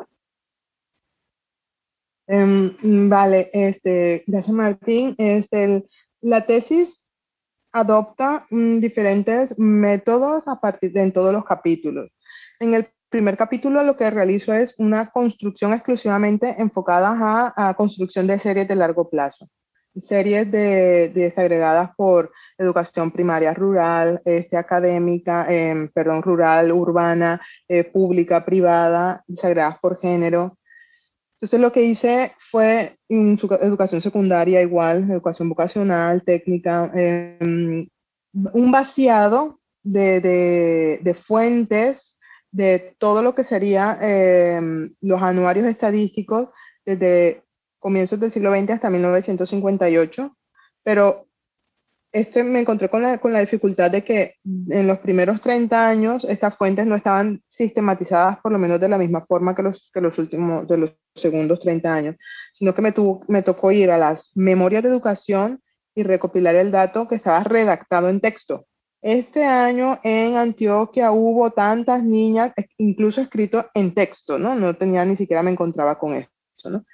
Em, 2.27 3.09
vale, 3.09 3.51
este, 3.53 4.25
gracias 4.27 4.55
Martín. 4.55 5.15
Este, 5.19 5.85
la 6.21 6.47
tesis 6.47 7.03
adopta 7.73 8.47
mm, 8.51 8.79
diferentes 8.79 9.59
métodos 9.59 10.49
a 10.49 10.61
partir 10.61 10.93
de 10.93 11.03
en 11.03 11.13
todos 11.13 11.33
los 11.33 11.45
capítulos. 11.45 12.11
En 12.59 12.75
el 12.75 12.89
primer 13.09 13.37
capítulo 13.37 13.83
lo 13.83 13.97
que 13.97 14.11
realizo 14.11 14.53
es 14.53 14.75
una 14.79 15.11
construcción 15.11 15.73
exclusivamente 15.73 16.57
enfocada 16.59 17.15
a, 17.19 17.69
a 17.69 17.75
construcción 17.75 18.27
de 18.27 18.39
series 18.39 18.67
de 18.67 18.77
largo 18.77 19.09
plazo. 19.09 19.49
Series 19.95 20.51
de, 20.51 21.09
desagregadas 21.09 21.91
por 21.97 22.31
educación 22.59 23.11
primaria 23.11 23.55
rural, 23.55 24.21
este, 24.25 24.57
académica, 24.57 25.47
em, 25.49 25.89
perdón, 25.89 26.23
rural, 26.23 26.73
urbana, 26.73 27.41
eh, 27.69 27.85
pública, 27.85 28.45
privada, 28.45 29.25
desagregadas 29.27 29.79
por 29.79 29.99
género, 29.99 30.59
entonces 31.37 31.61
lo 31.61 31.71
que 31.71 31.83
hice 31.83 32.33
fue 32.51 32.97
en 33.11 33.37
su 33.37 33.47
educación 33.61 34.01
secundaria 34.01 34.63
igual, 34.63 35.11
educación 35.11 35.51
vocacional, 35.51 36.23
técnica, 36.25 36.91
em, 36.95 37.87
un 38.33 38.71
vaciado 38.71 39.59
de, 39.83 40.21
de, 41.03 41.15
fuentes 41.15 42.19
de 42.51 42.97
todo 42.99 43.23
lo 43.23 43.35
que 43.35 43.45
sería 43.45 43.99
em, 44.01 44.95
los 45.03 45.21
anuarios 45.21 45.67
estadísticos 45.67 46.49
desde 46.87 47.43
comienzos 47.79 48.19
del 48.19 48.33
siglo 48.33 48.55
XX 48.55 48.71
hasta 48.71 48.91
1958, 48.91 50.37
pero 50.83 51.26
este, 52.13 52.45
me 52.45 52.61
encontré 52.61 52.89
con 52.89 53.03
la, 53.03 53.19
con 53.19 53.33
la, 53.33 53.41
dificultad 53.41 53.91
de 53.91 54.03
que 54.03 54.37
en 54.45 54.87
los 54.87 54.99
primeros 54.99 55.41
30 55.41 55.89
años 55.89 56.25
estas 56.25 56.57
fuentes 56.57 56.87
no 56.87 56.95
estaban 56.95 57.43
sistematizadas 57.47 58.39
por 58.41 58.53
lo 58.53 58.59
menos 58.59 58.81
de 58.81 58.89
la 58.89 58.99
misma 58.99 59.25
forma 59.25 59.55
que 59.55 59.63
los, 59.63 59.91
que 59.93 60.01
los 60.01 60.19
últimos, 60.19 60.67
de 60.67 60.79
los 60.79 60.91
segundos 61.15 61.61
30 61.61 61.93
años, 61.93 62.17
sino 62.53 62.75
que 62.75 62.83
me, 62.83 62.93
tuvo, 62.93 63.23
me 63.29 63.43
tocó 63.43 63.73
ir 63.73 63.91
a 63.91 63.99
las 63.99 64.31
memorias 64.35 64.83
de 64.83 64.89
educación 64.89 65.61
y 65.95 66.03
recopilar 66.03 66.55
el 66.55 66.71
dato 66.71 67.09
que 67.09 67.17
estaba 67.17 67.43
redactado 67.43 68.09
en 68.09 68.21
texto. 68.21 68.67
Este 69.03 69.45
año 69.45 70.01
en 70.03 70.37
Antioquia 70.37 71.13
hubo 71.13 71.51
tantas 71.51 72.03
niñas, 72.03 72.53
incluso 72.79 73.21
escrito 73.21 73.67
en 73.75 73.95
texto, 73.95 74.39
¿no? 74.39 74.55
No 74.55 74.75
tenía 74.75 75.05
ni 75.05 75.17
siquiera 75.17 75.43
me 75.43 75.51
encontraba 75.51 75.99
con 75.99 76.15
eso, 76.15 76.71
¿no? 76.71 76.85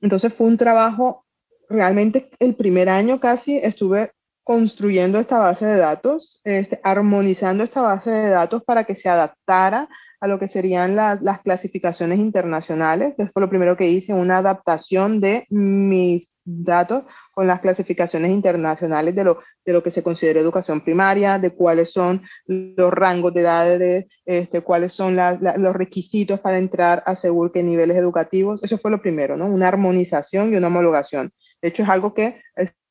Entonces 0.00 0.32
fue 0.32 0.46
un 0.46 0.56
trabajo, 0.56 1.24
realmente 1.68 2.30
el 2.38 2.54
primer 2.54 2.88
año 2.88 3.18
casi 3.20 3.56
estuve 3.56 4.12
construyendo 4.48 5.18
esta 5.18 5.36
base 5.36 5.66
de 5.66 5.76
datos, 5.76 6.40
este, 6.42 6.80
armonizando 6.82 7.62
esta 7.62 7.82
base 7.82 8.08
de 8.08 8.30
datos 8.30 8.62
para 8.64 8.84
que 8.84 8.96
se 8.96 9.10
adaptara 9.10 9.90
a 10.20 10.26
lo 10.26 10.38
que 10.38 10.48
serían 10.48 10.96
las, 10.96 11.20
las 11.20 11.42
clasificaciones 11.42 12.18
internacionales. 12.18 13.12
Eso 13.18 13.30
fue 13.30 13.42
lo 13.42 13.50
primero 13.50 13.76
que 13.76 13.90
hice, 13.90 14.14
una 14.14 14.38
adaptación 14.38 15.20
de 15.20 15.44
mis 15.50 16.40
datos 16.46 17.04
con 17.34 17.46
las 17.46 17.60
clasificaciones 17.60 18.30
internacionales 18.30 19.14
de 19.14 19.24
lo, 19.24 19.38
de 19.66 19.74
lo 19.74 19.82
que 19.82 19.90
se 19.90 20.02
considera 20.02 20.40
educación 20.40 20.80
primaria, 20.80 21.38
de 21.38 21.50
cuáles 21.50 21.90
son 21.90 22.22
los 22.46 22.90
rangos 22.90 23.34
de 23.34 23.42
edades, 23.42 24.06
este, 24.24 24.62
cuáles 24.62 24.94
son 24.94 25.14
los 25.14 25.76
requisitos 25.76 26.40
para 26.40 26.56
entrar 26.56 27.02
a 27.04 27.16
según 27.16 27.50
qué 27.50 27.62
niveles 27.62 27.98
educativos. 27.98 28.64
Eso 28.64 28.78
fue 28.78 28.90
lo 28.90 29.02
primero, 29.02 29.36
¿no? 29.36 29.44
Una 29.44 29.68
armonización 29.68 30.54
y 30.54 30.56
una 30.56 30.68
homologación. 30.68 31.32
De 31.60 31.68
hecho, 31.68 31.82
es 31.82 31.88
algo 31.90 32.14
que 32.14 32.40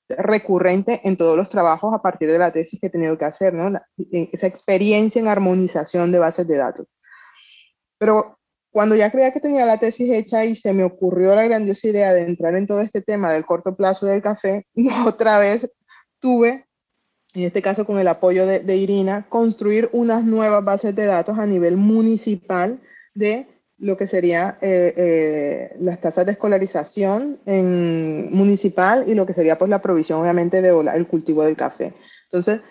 recurrente 0.10 1.02
en 1.04 1.18
todos 1.18 1.36
los 1.36 1.50
trabajos 1.50 1.94
a 1.94 2.02
partir 2.02 2.32
de 2.32 2.40
la 2.40 2.52
tesis 2.52 2.80
que 2.80 2.88
he 2.88 2.92
tenido 2.92 3.18
que 3.18 3.26
hacer, 3.26 3.54
¿no? 3.54 3.78
esa 3.98 4.48
experiencia 4.48 5.20
en 5.20 5.28
armonización 5.28 6.12
de 6.12 6.20
bases 6.20 6.48
de 6.48 6.58
datos. 6.58 6.88
Pero 7.98 8.38
cuando 8.70 8.96
ya 8.96 9.12
creía 9.12 9.34
que 9.34 9.40
tenía 9.40 9.66
la 9.66 9.80
tesis 9.80 10.12
hecha 10.12 10.46
y 10.46 10.56
se 10.56 10.74
me 10.74 10.84
ocurrió 10.84 11.34
la 11.36 11.44
grandiosa 11.44 11.88
idea 11.88 12.14
de 12.14 12.24
entrar 12.24 12.56
en 12.56 12.68
todo 12.68 12.82
este 12.82 13.02
tema 13.02 13.34
del 13.34 13.46
corto 13.46 13.76
plazo 13.76 14.06
del 14.06 14.22
café, 14.22 14.68
otra 15.06 15.40
vez 15.40 15.70
tuve, 16.20 16.68
en 17.34 17.44
este 17.44 17.62
caso 17.62 17.86
con 17.86 18.00
el 18.00 18.08
apoyo 18.08 18.46
de, 18.46 18.76
Irina, 18.76 19.28
construir 19.30 19.90
unas 19.94 20.24
nuevas 20.24 20.64
bases 20.64 20.96
de 20.96 21.06
datos 21.06 21.40
a 21.40 21.46
nivel 21.46 21.76
municipal 21.78 22.80
de 23.14 23.48
lo 23.80 23.96
que 23.96 24.08
sería 24.08 24.58
eh, 24.62 24.94
eh, 24.98 25.78
las 25.80 26.02
tasas 26.02 26.26
de 26.26 26.32
escolarización 26.32 27.40
en 27.46 28.36
municipal 28.36 29.06
y 29.08 29.14
lo 29.14 29.26
que 29.26 29.34
sería 29.34 29.58
pues 29.58 29.70
la 29.70 29.82
provisión 29.82 30.20
obviamente 30.20 30.62
de 30.62 30.70
el 30.70 31.08
cultivo 31.08 31.44
del 31.44 31.56
café. 31.56 31.94
Entonces, 32.26 32.62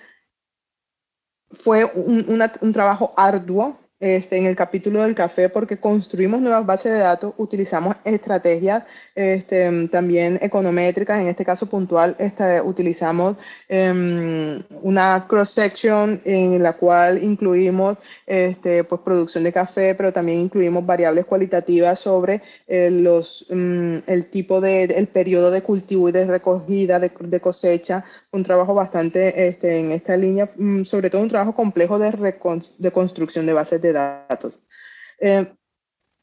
fue 1.51 1.85
un 1.85 2.73
trabajo 2.73 3.15
arduo 3.17 3.79
este, 3.99 4.37
en 4.37 4.47
el 4.47 4.57
capítulo 4.57 5.03
del 5.03 5.15
café 5.15 5.49
porque 5.49 5.79
construimos 5.79 6.41
nuevas 6.41 6.67
bases 6.67 6.93
de 6.93 6.99
datos, 6.99 7.33
utilizamos 7.39 7.97
estrategias 8.05 8.85
este, 9.15 9.89
también 9.89 10.39
econométricas, 10.43 11.19
en 11.19 11.29
este 11.29 11.45
caso 11.45 11.67
puntual 11.67 12.15
este, 12.19 12.61
utilizamos 12.61 13.37
em, 13.67 14.63
una 14.83 15.27
cross-section 15.27 16.21
en 16.25 16.63
la 16.63 16.75
cual 16.75 17.23
incluimos 17.23 17.97
este, 18.27 18.85
pues, 18.85 19.01
producción 19.01 19.45
de 19.45 19.53
café, 19.53 19.95
pero 19.95 20.13
también 20.13 20.41
incluimos 20.41 20.85
variables 20.85 21.25
cualitativas 21.25 21.99
sobre 21.99 22.43
eh, 22.67 22.91
los, 22.91 23.47
mm, 23.49 23.99
el 24.07 24.27
tipo 24.31 24.61
de, 24.61 24.85
el 24.85 25.07
periodo 25.09 25.51
de 25.51 25.63
cultivo 25.63 26.11
y 26.11 26.13
de 26.13 26.27
recogida, 26.27 26.99
de, 26.99 27.11
de 27.19 27.41
cosecha, 27.41 28.05
un 28.33 28.45
trabajo 28.45 28.75
bastante 28.75 29.49
este, 29.49 29.81
en 29.81 29.93
esta 29.93 30.17
línea, 30.17 30.51
mm, 30.57 30.85
sobre 30.85 31.09
todo 31.09 31.23
un 31.23 31.29
trabajo 31.31 31.55
complejo 31.55 31.99
de, 31.99 32.13
de 32.79 32.93
construcción 32.93 33.47
de 33.47 33.53
bases 33.55 33.81
de 33.81 33.93
datos. 33.93 33.96
Eh, 35.21 35.53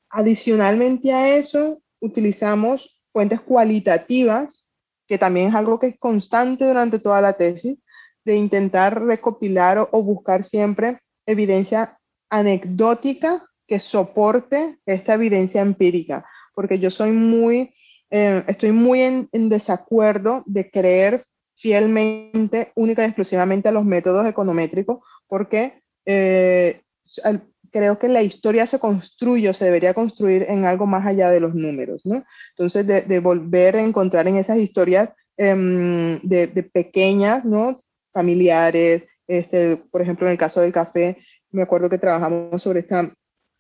adicionalmente 0.10 1.12
a 1.12 1.36
eso, 1.36 1.82
utilizamos 2.00 3.02
fuentes 3.12 3.42
cualitativas, 3.42 4.72
que 5.08 5.18
también 5.18 5.50
es 5.50 5.56
algo 5.56 5.80
que 5.80 5.88
es 5.88 6.00
constante 6.00 6.66
durante 6.66 7.00
toda 7.00 7.22
la 7.22 7.34
tesis, 7.34 7.78
de 8.26 8.36
intentar 8.36 9.04
recopilar 9.04 9.90
o, 9.92 10.04
buscar 10.04 10.44
siempre 10.44 11.00
evidencia 11.26 12.00
anecdótica 12.30 13.46
que 13.68 13.80
soporte 13.80 14.80
esta 14.86 15.14
evidencia 15.14 15.62
empírica, 15.62 16.26
porque 16.54 16.80
yo 16.80 16.90
soy 16.90 17.12
muy, 17.12 17.74
eh, 18.10 18.44
estoy 18.48 18.72
muy 18.72 19.02
en, 19.02 19.30
desacuerdo 19.50 20.44
de 20.46 20.70
creer 20.70 21.26
fielmente, 21.56 22.72
única 22.76 23.04
y 23.04 23.06
exclusivamente 23.06 23.70
a 23.70 23.72
los 23.72 23.86
métodos 23.86 24.26
econométricos, 24.26 25.00
porque 25.28 25.82
eh, 26.06 26.82
creo 27.74 27.98
que 27.98 28.08
la 28.08 28.22
historia 28.22 28.68
se 28.68 28.80
construye 28.80 29.50
o 29.50 29.54
se 29.54 29.66
debería 29.66 29.96
construir 29.96 30.44
en 30.48 30.66
algo 30.66 30.86
más 30.86 31.06
allá 31.06 31.32
de 31.32 31.40
los 31.40 31.56
números, 31.56 32.02
¿no? 32.06 32.24
Entonces, 32.52 32.86
de, 32.86 33.20
volver 33.20 33.76
a 33.76 33.82
encontrar 33.82 34.28
en 34.28 34.38
esas 34.38 34.60
historias 34.60 35.10
em, 35.36 36.20
de, 36.22 36.48
pequeñas, 36.72 37.44
¿no? 37.44 37.78
Familiares, 38.14 39.04
este, 39.28 39.78
por 39.78 40.02
ejemplo, 40.02 40.28
en 40.28 40.34
el 40.34 40.38
caso 40.38 40.62
del 40.62 40.72
café, 40.72 41.18
me 41.52 41.64
acuerdo 41.64 41.90
que 41.90 41.98
trabajamos 41.98 42.62
sobre 42.62 42.82
esta 42.82 43.12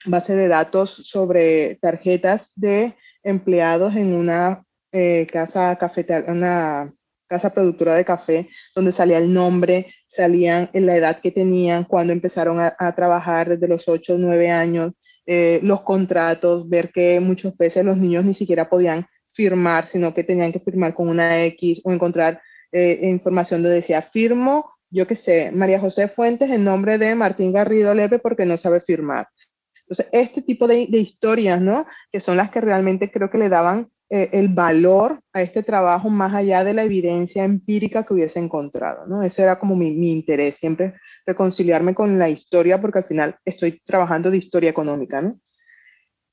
base 0.05 0.36
de 0.36 0.47
datos 0.47 0.91
sobre 0.91 1.76
tarjetas 1.82 2.51
de 2.55 2.93
empleados 3.24 3.95
en 3.95 4.14
una 4.14 4.64
eh, 4.91 5.26
casa 5.32 5.76
cafetería, 5.78 6.32
una 6.32 6.93
casa 7.28 7.51
productora 7.51 7.95
de 7.95 8.05
café, 8.05 8.49
donde 8.76 8.91
salía 8.91 9.18
el 9.18 9.34
nombre, 9.34 9.91
salían 10.16 10.70
en 10.74 10.86
la 10.86 10.95
edad 10.95 11.20
que 11.20 11.32
tenían, 11.32 11.84
cuando 11.86 12.14
empezaron 12.14 12.59
a, 12.59 12.95
trabajar 12.95 13.49
desde 13.49 13.68
los 13.68 13.88
8 13.88 14.16
o 14.16 14.18
9 14.18 14.51
años, 14.51 14.93
eh, 15.26 15.59
los 15.64 15.82
contratos, 15.82 16.68
ver 16.70 16.91
que 16.91 17.20
muchas 17.20 17.55
veces 17.57 17.86
los 17.86 17.97
niños 17.97 18.26
ni 18.26 18.34
siquiera 18.34 18.70
podían 18.70 19.05
firmar, 19.32 19.88
sino 19.88 20.14
que 20.14 20.24
tenían 20.24 20.51
que 20.51 20.59
firmar 20.59 20.93
con 20.93 21.09
una 21.09 21.43
X 21.45 21.82
o 21.84 21.91
encontrar 21.91 22.41
eh, 22.72 22.99
información 23.03 23.64
donde 23.64 23.78
decía 23.78 24.01
firmo, 24.01 24.70
yo 24.89 25.07
qué 25.07 25.16
sé, 25.16 25.51
María 25.51 25.80
José 25.80 26.07
Fuentes 26.07 26.51
en 26.51 26.64
nombre 26.64 26.97
de 26.97 27.16
Martín 27.16 27.51
Garrido 27.51 27.93
Lepe 27.95 28.20
porque 28.20 28.45
no 28.45 28.57
sabe 28.57 28.80
firmar. 28.80 29.28
Entonces, 29.88 30.07
este 30.11 30.41
tipo 30.41 30.68
de, 30.68 30.88
de 30.88 30.99
historias, 30.99 31.59
¿no? 31.59 31.86
Que 32.11 32.20
son 32.20 32.38
las 32.38 32.51
que 32.51 32.61
realmente 32.61 33.11
creo 33.11 33.30
que 33.30 33.38
le 33.38 33.49
daban 33.49 33.89
eh, 34.16 34.30
el 34.32 34.49
valor 34.49 35.20
a 35.34 35.41
este 35.41 35.64
trabajo 35.64 36.07
más 36.07 36.36
allá 36.36 36.64
de 36.64 36.76
la 36.76 36.84
evidencia 36.84 37.43
empírica 37.43 38.03
que 38.03 38.14
hubiese 38.14 38.38
encontrado, 38.38 39.07
¿no? 39.07 39.24
Ese 39.24 39.41
era 39.41 39.57
como 39.57 39.76
mi, 39.76 40.11
interés, 40.11 40.57
siempre 40.57 40.93
reconciliarme 41.26 41.95
con 41.95 42.20
la 42.20 42.30
historia, 42.30 42.80
porque 42.80 42.99
al 42.99 43.05
final 43.05 43.36
estoy 43.43 43.82
trabajando 43.84 44.30
de 44.30 44.38
historia 44.38 44.70
económica, 44.70 45.20
¿no? 45.20 45.39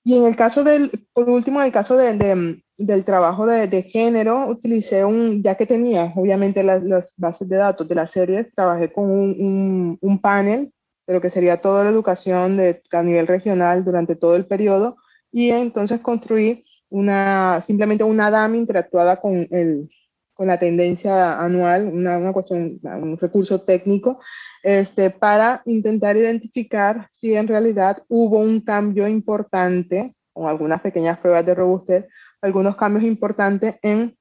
Y 0.04 0.14
en 0.14 0.24
el 0.24 0.36
caso 0.36 0.62
del, 0.62 0.90
por 1.14 1.30
último, 1.30 1.58
en 1.60 1.68
el 1.68 1.72
caso 1.72 1.96
de, 1.96 2.12
de, 2.18 2.62
del 2.76 3.04
trabajo 3.06 3.46
de, 3.46 3.66
de, 3.66 3.82
género, 3.82 4.46
utilicé 4.48 5.02
un, 5.06 5.42
ya 5.42 5.54
que 5.54 5.64
tenía 5.64 6.12
obviamente 6.16 6.62
las, 6.62 6.82
las 6.82 7.14
bases 7.16 7.48
de 7.48 7.56
datos 7.56 7.88
de 7.88 7.94
las 7.94 8.10
series, 8.10 8.52
trabajé 8.54 8.92
con 8.92 9.10
un, 9.10 9.98
un, 9.98 10.18
panel 10.20 10.70
de 11.06 11.14
lo 11.14 11.22
que 11.22 11.30
sería 11.30 11.62
toda 11.62 11.82
la 11.84 11.90
educación 11.90 12.60
a 12.92 13.02
nivel 13.02 13.26
regional 13.26 13.86
durante 13.86 14.16
todo 14.16 14.36
el 14.36 14.44
periodo, 14.44 14.98
y 15.32 15.48
entonces 15.48 16.00
construí 16.00 16.66
simplemente 16.90 18.04
una 18.04 18.30
DAM 18.30 18.54
interactuada 18.54 19.20
con, 19.20 19.46
el, 19.50 19.88
con 20.34 20.46
la 20.46 20.58
tendencia 20.58 21.40
anual, 21.40 21.86
una, 21.86 22.18
una 22.18 22.32
cuestión, 22.32 22.80
un 22.82 23.18
recurso 23.18 23.62
técnico, 23.62 24.20
este, 24.62 25.10
para 25.10 25.62
intentar 25.64 26.16
identificar 26.16 27.08
si 27.10 27.34
en 27.34 27.48
realidad 27.48 28.02
hubo 28.08 28.38
un 28.38 28.60
cambio 28.60 29.08
importante, 29.08 30.14
con 30.32 30.48
algunas 30.48 30.80
pequeñas 30.80 31.18
pruebas 31.18 31.46
de 31.46 31.54
robustez, 31.54 32.06
algunos 32.42 32.76
cambios 32.76 33.04
importantes 33.04 33.76
en 33.82 34.16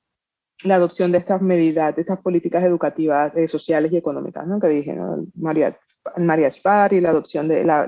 la 0.63 0.76
adopción 0.76 1.11
de 1.11 1.20
estas 1.20 1.41
medidas, 1.41 1.95
de 1.95 2.01
estas 2.01 2.20
políticas 2.20 2.63
educativas, 2.63 3.36
eh, 3.36 3.47
sociales 3.47 3.91
y 3.91 3.97
económicas, 3.97 4.45
¿no? 4.45 4.59
que 4.59 4.67
dije. 4.67 4.97
María, 5.36 5.78
María 6.17 6.51
Spar 6.51 6.93
y 6.93 7.01
la 7.01 7.09
adopción 7.09 7.47
de 7.47 7.63
la, 7.63 7.86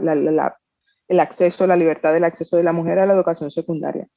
el 1.07 1.19
acceso, 1.19 1.67
la 1.67 1.75
libertad 1.75 2.13
del 2.13 2.23
acceso 2.23 2.57
de 2.57 2.63
la 2.63 2.71
mujer 2.71 2.99
a 2.99 3.05
la 3.05 3.13
educación 3.13 3.51
secundaria. 3.51 4.07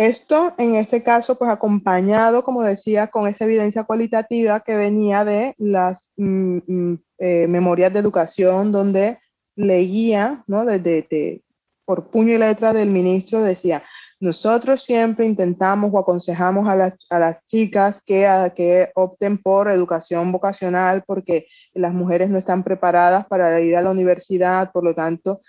Esto, 0.00 0.54
en 0.56 0.76
este 0.76 1.02
caso, 1.02 1.36
pues 1.36 1.50
acompañado, 1.50 2.42
como 2.42 2.62
decía, 2.62 3.08
con 3.08 3.26
esa 3.26 3.44
evidencia 3.44 3.84
cualitativa 3.84 4.60
que 4.60 4.74
venía 4.74 5.26
de 5.26 5.54
las 5.58 6.10
mm, 6.16 6.58
mm, 6.66 7.02
eh, 7.18 7.46
memorias 7.46 7.92
de 7.92 7.98
educación, 7.98 8.72
donde 8.72 9.18
leía, 9.56 10.42
¿no? 10.46 10.64
Desde, 10.64 11.42
por 11.84 12.08
puño 12.08 12.32
y 12.32 12.38
letra 12.38 12.72
del 12.72 12.88
ministro, 12.88 13.42
decía, 13.42 13.82
nosotros 14.20 14.82
siempre 14.82 15.26
intentamos 15.26 15.92
o 15.92 15.98
aconsejamos 15.98 16.66
a 16.66 16.76
las, 16.76 16.96
a 17.10 17.18
las 17.18 17.46
chicas 17.46 18.00
que, 18.06 18.26
que 18.56 18.90
opten 18.94 19.36
por 19.36 19.70
educación 19.70 20.32
vocacional 20.32 21.04
porque 21.06 21.46
las 21.74 21.92
mujeres 21.92 22.30
no 22.30 22.38
están 22.38 22.64
preparadas 22.64 23.26
para 23.26 23.60
ir 23.60 23.76
a 23.76 23.82
la 23.82 23.90
universidad, 23.90 24.72
por 24.72 24.82
lo 24.82 24.94
tanto, 24.94 25.40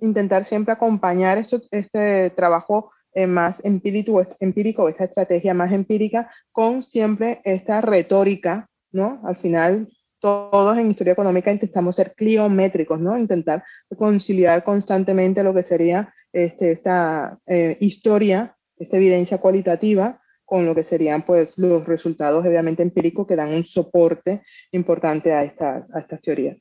intentar 0.00 0.44
siempre 0.44 0.72
acompañar 0.72 1.46
este 1.70 2.30
trabajo 2.30 2.90
eh, 3.14 3.26
más 3.26 3.64
empírico, 3.64 4.26
empírico, 4.40 4.88
esta 4.88 5.04
estrategia 5.04 5.54
más 5.54 5.72
empírica, 5.72 6.30
con 6.52 6.82
siempre 6.82 7.40
esta 7.44 7.80
retórica, 7.80 8.68
¿no? 8.92 9.20
Al 9.24 9.36
final, 9.36 9.88
todos 10.18 10.78
en 10.78 10.90
historia 10.90 11.12
económica 11.12 11.52
intentamos 11.52 11.96
ser 11.96 12.14
cliométricos, 12.14 12.98
¿no? 12.98 13.16
Intentar 13.18 13.62
conciliar 13.96 14.64
constantemente 14.64 15.42
lo 15.42 15.54
que 15.54 15.62
sería 15.62 16.12
este, 16.32 16.72
esta 16.72 17.38
eh, 17.46 17.76
historia, 17.80 18.56
esta 18.76 18.96
evidencia 18.96 19.38
cualitativa, 19.38 20.20
con 20.44 20.66
lo 20.66 20.74
que 20.74 20.84
serían 20.84 21.22
pues 21.22 21.56
los 21.56 21.86
resultados 21.86 22.44
obviamente 22.44 22.82
empíricos 22.82 23.26
que 23.26 23.36
dan 23.36 23.54
un 23.54 23.64
soporte 23.64 24.42
importante 24.72 25.32
a, 25.32 25.44
esta, 25.44 25.86
a 25.92 26.00
estas 26.00 26.20
teorías. 26.20 26.56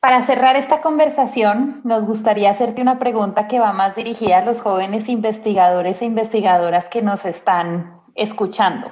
Para 0.00 0.22
cerrar 0.22 0.56
esta 0.56 0.80
conversación, 0.80 1.82
nos 1.84 2.06
gustaría 2.06 2.50
hacerte 2.50 2.80
una 2.80 2.98
pregunta 2.98 3.48
que 3.48 3.60
va 3.60 3.74
más 3.74 3.96
dirigida 3.96 4.38
a 4.38 4.44
los 4.44 4.62
jóvenes 4.62 5.10
investigadores 5.10 6.00
e 6.00 6.06
investigadoras 6.06 6.88
que 6.88 7.02
nos 7.02 7.26
están 7.26 8.00
escuchando. 8.14 8.90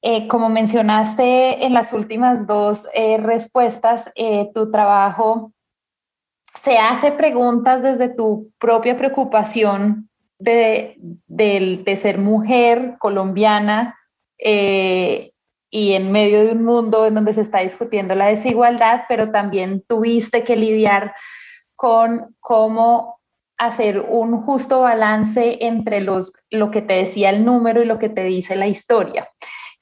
Eh, 0.00 0.26
como 0.26 0.48
mencionaste 0.48 1.66
en 1.66 1.74
las 1.74 1.92
últimas 1.92 2.46
dos 2.46 2.86
eh, 2.94 3.18
respuestas, 3.18 4.10
eh, 4.14 4.50
tu 4.54 4.70
trabajo 4.70 5.52
se 6.54 6.78
hace 6.78 7.12
preguntas 7.12 7.82
desde 7.82 8.08
tu 8.08 8.52
propia 8.58 8.96
preocupación 8.96 10.08
de, 10.38 10.96
de 11.26 11.96
ser 11.98 12.16
mujer 12.16 12.96
colombiana 12.98 13.98
y 15.74 15.94
en 15.94 16.12
medio 16.12 16.44
de 16.44 16.52
un 16.52 16.64
mundo 16.64 17.04
en 17.04 17.14
donde 17.14 17.32
se 17.32 17.40
está 17.40 17.58
discutiendo 17.58 18.14
la 18.14 18.26
desigualdad, 18.26 19.06
pero 19.08 19.32
también 19.32 19.82
tuviste 19.88 20.44
que 20.44 20.54
lidiar 20.54 21.16
con 21.74 22.36
cómo 22.38 23.18
hacer 23.58 23.98
un 23.98 24.42
justo 24.42 24.82
balance 24.82 25.58
entre 25.66 26.00
los, 26.00 26.32
lo 26.50 26.70
que 26.70 26.80
te 26.80 26.94
decía 26.94 27.30
el 27.30 27.44
número 27.44 27.82
y 27.82 27.86
lo 27.86 27.98
que 27.98 28.08
te 28.08 28.22
dice 28.22 28.54
la 28.54 28.68
historia. 28.68 29.28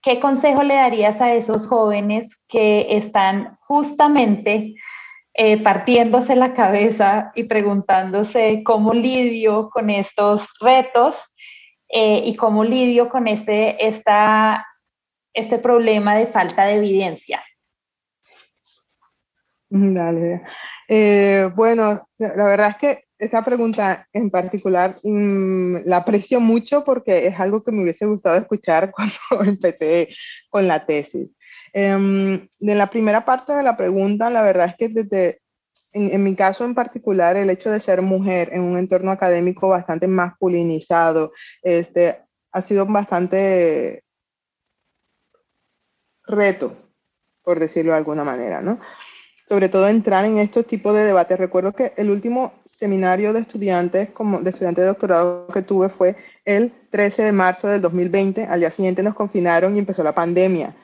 ¿Qué 0.01 0.19
consejo 0.19 0.63
le 0.63 0.77
darías 0.77 1.21
a 1.21 1.35
esos 1.35 1.67
jóvenes 1.67 2.43
que 2.49 2.97
están 2.97 3.59
justamente 3.61 4.77
eh, 5.35 5.63
partiéndose 5.63 6.37
la 6.37 6.55
cabeza 6.55 7.33
y 7.35 7.45
preguntándose 7.45 8.63
cómo 8.65 8.95
lidio 8.95 9.69
con 9.69 9.91
estos 9.91 10.49
retos 10.59 11.17
eh, 11.91 12.23
y 12.25 12.35
cómo 12.35 12.65
lidio 12.65 13.11
con 13.11 13.29
este, 13.29 13.87
esta 13.87 14.67
este 15.35 15.59
problema 15.59 16.17
de 16.17 16.27
falta 16.27 16.65
de 16.65 16.77
evidencia? 16.77 17.43
Dale. 19.69 20.43
Eh, 20.89 21.51
bueno, 21.55 22.07
la 22.19 22.45
verdad 22.45 22.69
es 22.71 22.77
que 22.77 23.05
esta 23.19 23.43
pregunta 23.43 24.07
en 24.13 24.31
particular 24.31 24.99
mm, 25.03 25.77
la 25.87 25.99
aprecio 25.99 26.41
mucho 26.41 26.85
porque 26.85 27.27
es 27.27 27.41
algo 27.41 27.63
que 27.63 27.73
me 27.73 27.83
hubiese 27.83 28.05
gustado 28.05 28.37
escuchar 28.37 28.93
cuando 29.31 29.51
empecé 29.51 30.09
con 30.51 30.69
la 30.69 30.85
tesis. 30.85 31.31
Eh, 31.73 32.49
de 32.59 32.75
la 32.75 32.91
primera 32.91 33.25
parte 33.25 33.55
de 33.55 33.63
la 33.63 33.77
pregunta, 33.77 34.29
la 34.29 34.43
verdad 34.43 34.69
es 34.69 34.77
que 34.77 34.89
desde, 34.89 35.41
en, 35.93 36.13
en, 36.13 36.23
mi 36.23 36.37
caso 36.37 36.67
en 36.67 36.75
particular, 36.75 37.37
el 37.37 37.49
hecho 37.49 37.71
de 37.71 37.81
ser 37.81 38.03
mujer 38.03 38.51
en 38.53 38.63
un 38.63 38.77
entorno 38.77 39.11
académico 39.11 39.69
bastante 39.69 40.07
masculinizado, 40.07 41.33
este, 41.63 42.19
ha 42.53 42.61
sido 42.61 42.85
bastante 42.85 44.03
reto, 46.27 46.77
por 47.43 47.59
decirlo 47.59 47.93
de 47.93 47.99
alguna 47.99 48.25
manera, 48.25 48.61
¿no? 48.61 48.79
Sobre 49.47 49.69
todo 49.69 49.89
entrar 49.89 50.25
en 50.25 50.39
estos 50.39 50.67
tipos 50.67 50.95
de 50.95 51.05
debates. 51.05 51.39
Recuerdo 51.39 51.73
que 51.73 51.93
el 51.97 52.11
último 52.11 52.53
seminario 52.65 53.33
de 53.33 53.41
estudiantes, 53.41 54.11
como 54.11 54.41
de 54.41 54.51
estudiantes 54.51 54.83
de 54.83 54.89
doctorado 54.89 55.47
que 55.49 55.63
tuve 55.63 55.89
fue 55.89 56.17
el 56.45 56.73
13 56.91 57.25
de 57.25 57.33
marzo 57.33 57.69
del 57.69 57.81
2020. 57.81 58.45
Al 58.45 58.61
día 58.61 58.71
siguiente 58.71 59.03
nos 59.03 59.15
confinaron 59.15 59.77
y 59.77 59.79
empezó 59.79 60.03
la 60.03 60.15
pandemia. 60.15 60.75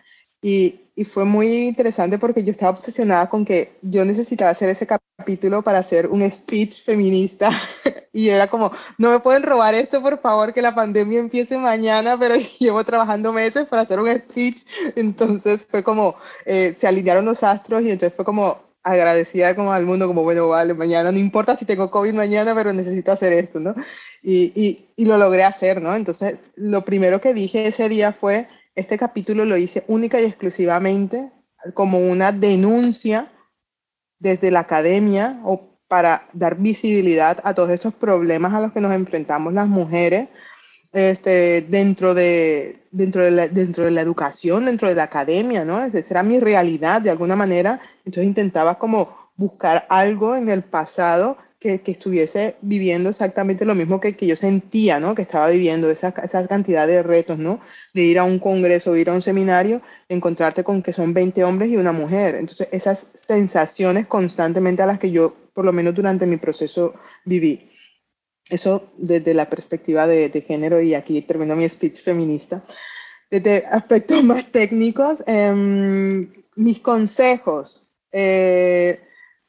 Y, 0.40 0.82
y, 0.94 1.04
fue 1.04 1.24
muy 1.24 1.66
interesante 1.68 2.18
porque 2.18 2.44
yo 2.44 2.52
estaba 2.52 2.70
obsesionada 2.70 3.28
con 3.28 3.44
que 3.44 3.72
yo 3.82 4.04
necesitaba 4.04 4.52
hacer 4.52 4.68
ese 4.68 4.86
capítulo 4.86 5.62
para 5.62 5.80
hacer 5.80 6.06
un 6.06 6.28
speech 6.30 6.84
feminista. 6.84 7.50
y 8.12 8.28
era 8.30 8.48
como, 8.48 8.72
no 8.96 9.10
me 9.10 9.20
pueden 9.20 9.42
robar 9.42 9.74
esto, 9.74 10.02
por 10.02 10.20
favor, 10.20 10.54
que 10.54 10.62
la 10.62 10.74
pandemia 10.74 11.20
empiece 11.20 11.58
mañana, 11.58 12.18
pero 12.18 12.36
llevo 12.58 12.84
trabajando 12.84 13.32
meses 13.32 13.66
para 13.66 13.82
hacer 13.82 14.00
un 14.00 14.18
speech. 14.18 14.64
Entonces 14.96 15.64
fue 15.70 15.82
como, 15.82 16.16
eh, 16.44 16.74
se 16.78 16.86
alinearon 16.86 17.24
los 17.24 17.42
astros 17.42 17.82
y 17.82 17.90
entonces 17.90 18.14
fue 18.14 18.24
como 18.24 18.68
agradecida 18.82 19.54
como 19.54 19.72
al 19.72 19.84
mundo, 19.84 20.06
como, 20.06 20.22
bueno, 20.22 20.48
vale, 20.48 20.74
mañana, 20.74 21.12
no 21.12 21.18
importa 21.18 21.56
si 21.56 21.64
tengo 21.64 21.90
COVID 21.90 22.14
mañana, 22.14 22.54
pero 22.54 22.72
necesito 22.72 23.12
hacer 23.12 23.32
esto, 23.32 23.60
¿no? 23.60 23.74
Y, 24.22 24.52
y, 24.60 24.88
y 24.96 25.04
lo 25.04 25.18
logré 25.18 25.44
hacer, 25.44 25.82
¿no? 25.82 25.94
Entonces, 25.94 26.38
lo 26.56 26.84
primero 26.84 27.20
que 27.20 27.34
dije 27.34 27.66
ese 27.66 27.88
día 27.88 28.12
fue 28.12 28.48
este 28.78 28.96
capítulo 28.96 29.44
lo 29.44 29.56
hice 29.56 29.84
única 29.88 30.20
y 30.20 30.24
exclusivamente 30.24 31.32
como 31.74 31.98
una 31.98 32.30
denuncia 32.30 33.32
desde 34.20 34.52
la 34.52 34.60
academia 34.60 35.40
o 35.44 35.67
para 35.88 36.28
dar 36.32 36.56
visibilidad 36.56 37.38
a 37.42 37.54
todos 37.54 37.70
estos 37.70 37.94
problemas 37.94 38.52
a 38.54 38.60
los 38.60 38.72
que 38.72 38.80
nos 38.80 38.92
enfrentamos 38.92 39.52
las 39.52 39.66
mujeres 39.66 40.28
este, 40.92 41.62
dentro, 41.62 42.14
de, 42.14 42.80
dentro, 42.90 43.22
de 43.22 43.30
la, 43.30 43.48
dentro 43.48 43.84
de 43.84 43.90
la 43.90 44.00
educación, 44.00 44.64
dentro 44.64 44.88
de 44.88 44.94
la 44.94 45.04
academia, 45.04 45.64
¿no? 45.64 45.84
Esa 45.84 45.98
era 45.98 46.22
mi 46.22 46.40
realidad 46.40 47.02
de 47.02 47.10
alguna 47.10 47.36
manera. 47.36 47.80
Entonces 48.04 48.24
intentaba 48.24 48.78
como 48.78 49.16
buscar 49.36 49.86
algo 49.88 50.34
en 50.34 50.48
el 50.48 50.62
pasado 50.62 51.36
que, 51.60 51.80
que, 51.80 51.92
estuviese 51.92 52.56
viviendo 52.60 53.10
exactamente 53.10 53.64
lo 53.64 53.74
mismo 53.74 54.00
que, 54.00 54.16
que 54.16 54.26
yo 54.26 54.36
sentía, 54.36 55.00
¿no? 55.00 55.14
Que 55.14 55.22
estaba 55.22 55.48
viviendo 55.48 55.90
esa, 55.90 56.14
esa, 56.22 56.46
cantidad 56.46 56.86
de 56.86 57.02
retos, 57.02 57.38
¿no? 57.38 57.60
De 57.92 58.02
ir 58.02 58.18
a 58.18 58.24
un 58.24 58.38
congreso, 58.38 58.96
ir 58.96 59.10
a 59.10 59.14
un 59.14 59.22
seminario, 59.22 59.82
encontrarte 60.08 60.64
con 60.64 60.82
que 60.82 60.92
son 60.92 61.12
20 61.12 61.42
hombres 61.44 61.70
y 61.70 61.76
una 61.76 61.92
mujer. 61.92 62.36
Entonces, 62.36 62.68
esas 62.72 63.08
sensaciones 63.14 64.06
constantemente 64.06 64.82
a 64.82 64.86
las 64.86 64.98
que 64.98 65.10
yo, 65.10 65.34
por 65.58 65.64
lo 65.64 65.72
menos 65.72 65.92
durante 65.92 66.24
mi 66.24 66.36
proceso, 66.36 66.94
viví. 67.24 67.68
Eso 68.48 68.92
desde 68.96 69.34
la 69.34 69.50
perspectiva 69.50 70.06
de, 70.06 70.28
de 70.28 70.40
género, 70.42 70.80
y 70.80 70.94
aquí 70.94 71.20
termino 71.22 71.56
mi 71.56 71.68
speech 71.68 72.00
feminista. 72.00 72.62
Desde 73.28 73.66
aspectos 73.66 74.22
más 74.22 74.52
técnicos, 74.52 75.24
eh, 75.26 75.52
mis 76.54 76.78
consejos, 76.78 77.84
eh, 78.12 79.00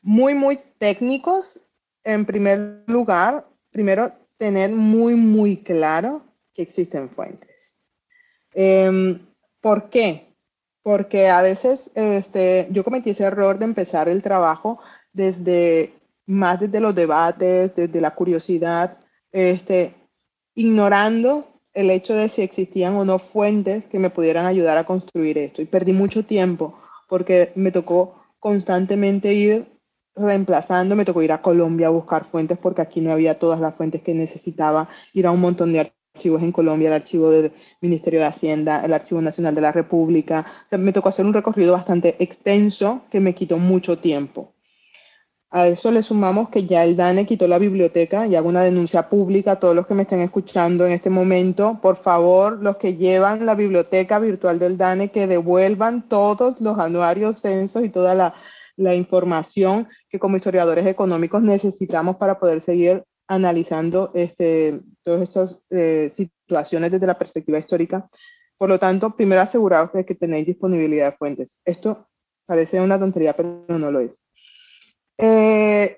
muy, 0.02 0.34
muy 0.34 0.60
técnicos, 0.80 1.62
en 2.04 2.26
primer 2.26 2.86
lugar, 2.88 3.46
primero, 3.70 4.12
tener 4.40 4.72
muy, 4.72 5.14
muy 5.14 5.58
claro 5.58 6.24
que 6.56 6.64
existen 6.64 7.12
fuentes. 7.12 7.78
Eh, 8.56 9.20
¿Por 9.62 9.92
qué? 9.92 10.34
Porque 10.82 11.28
a 11.30 11.44
veces 11.44 11.92
este, 11.94 12.68
yo 12.72 12.84
cometí 12.84 13.12
ese 13.12 13.26
error 13.26 13.60
de 13.60 13.66
empezar 13.66 14.10
el 14.10 14.24
trabajo 14.24 14.80
desde 15.14 15.99
más 16.30 16.60
desde 16.60 16.80
los 16.80 16.94
debates, 16.94 17.76
desde 17.76 18.00
la 18.00 18.14
curiosidad, 18.14 19.00
este, 19.32 19.96
ignorando 20.54 21.48
el 21.74 21.90
hecho 21.90 22.14
de 22.14 22.30
si 22.30 22.44
existían 22.44 22.96
o 22.96 23.04
no 23.04 23.18
fuentes 23.18 23.88
que 23.88 23.98
me 23.98 24.12
pudieran 24.12 24.46
ayudar 24.46 24.78
a 24.78 24.86
construir 24.86 25.40
esto. 25.40 25.62
Y 25.62 25.66
perdí 25.66 25.92
mucho 25.92 26.24
tiempo 26.24 26.78
porque 27.08 27.52
me 27.56 27.72
tocó 27.72 28.22
constantemente 28.40 29.34
ir 29.34 29.66
reemplazando, 30.16 30.96
me 30.96 31.06
tocó 31.06 31.24
ir 31.24 31.32
a 31.32 31.42
Colombia 31.42 31.88
a 31.88 31.92
buscar 31.92 32.26
fuentes 32.26 32.60
porque 32.60 32.84
aquí 32.84 33.02
no 33.02 33.12
había 33.12 33.40
todas 33.40 33.60
las 33.60 33.74
fuentes 33.74 34.04
que 34.04 34.14
necesitaba, 34.14 34.88
ir 35.14 35.26
a 35.26 35.32
un 35.32 35.42
montón 35.42 35.74
de 35.74 35.92
archivos 36.14 36.44
en 36.44 36.52
Colombia, 36.52 36.90
el 36.90 36.94
archivo 36.94 37.32
del 37.32 37.54
Ministerio 37.82 38.20
de 38.20 38.28
Hacienda, 38.28 38.86
el 38.86 38.94
Archivo 38.94 39.20
Nacional 39.22 39.56
de 39.56 39.62
la 39.62 39.72
República. 39.72 40.46
me 40.72 40.94
tocó 40.94 41.10
hacer 41.10 41.26
un 41.26 41.34
recorrido 41.34 41.74
bastante 41.74 42.18
extenso 42.20 43.06
que 43.10 43.20
me 43.20 43.34
quitó 43.34 43.58
mucho 43.58 43.98
tiempo. 43.98 44.54
A 45.52 45.68
eso 45.68 45.92
le 45.92 46.04
sumamos 46.04 46.50
que 46.50 46.66
ya 46.68 46.84
el 46.84 46.96
DANE 46.96 47.26
quitó 47.26 47.48
la 47.48 47.58
biblioteca 47.58 48.28
y 48.28 48.36
hago 48.36 48.50
una 48.50 48.62
denuncia 48.62 49.10
pública 49.10 49.54
a 49.54 49.60
todos 49.60 49.76
los 49.76 49.88
que 49.88 49.96
me 49.96 50.04
estén 50.04 50.22
escuchando 50.22 50.86
en 50.86 50.92
este 50.92 51.10
momento. 51.10 51.80
Por 51.82 51.98
favor, 51.98 52.62
los 52.62 52.78
que 52.78 52.98
llevan 52.98 53.48
la 53.48 53.56
biblioteca 53.56 54.20
virtual 54.20 54.60
del 54.60 54.78
DANE, 54.78 55.10
que 55.10 55.26
devuelvan 55.26 56.08
todos 56.08 56.62
los 56.62 56.78
anuarios, 56.78 57.40
censos 57.40 57.84
y 57.84 57.90
toda 57.90 58.14
la, 58.14 58.36
la 58.78 58.94
información 58.94 59.88
que 60.08 60.20
como 60.20 60.38
historiadores 60.38 60.86
económicos 60.86 61.42
necesitamos 61.42 62.18
para 62.18 62.40
poder 62.40 62.62
seguir 62.62 63.04
analizando 63.28 64.12
este, 64.14 64.82
todas 65.04 65.22
estas 65.22 65.66
eh, 65.72 66.12
situaciones 66.16 66.92
desde 66.92 67.08
la 67.08 67.18
perspectiva 67.18 67.58
histórica. 67.58 68.08
Por 68.56 68.70
lo 68.70 68.78
tanto, 68.78 69.16
primero 69.16 69.42
aseguraros 69.42 69.94
de 69.94 70.06
que 70.06 70.16
tenéis 70.16 70.46
disponibilidad 70.46 71.12
de 71.12 71.18
fuentes. 71.18 71.60
Esto 71.66 72.08
parece 72.46 72.82
una 72.82 73.00
tontería, 73.00 73.34
pero 73.34 73.66
no 73.68 73.92
lo 73.92 74.00
es. 74.00 74.22
Eh, 75.22 75.98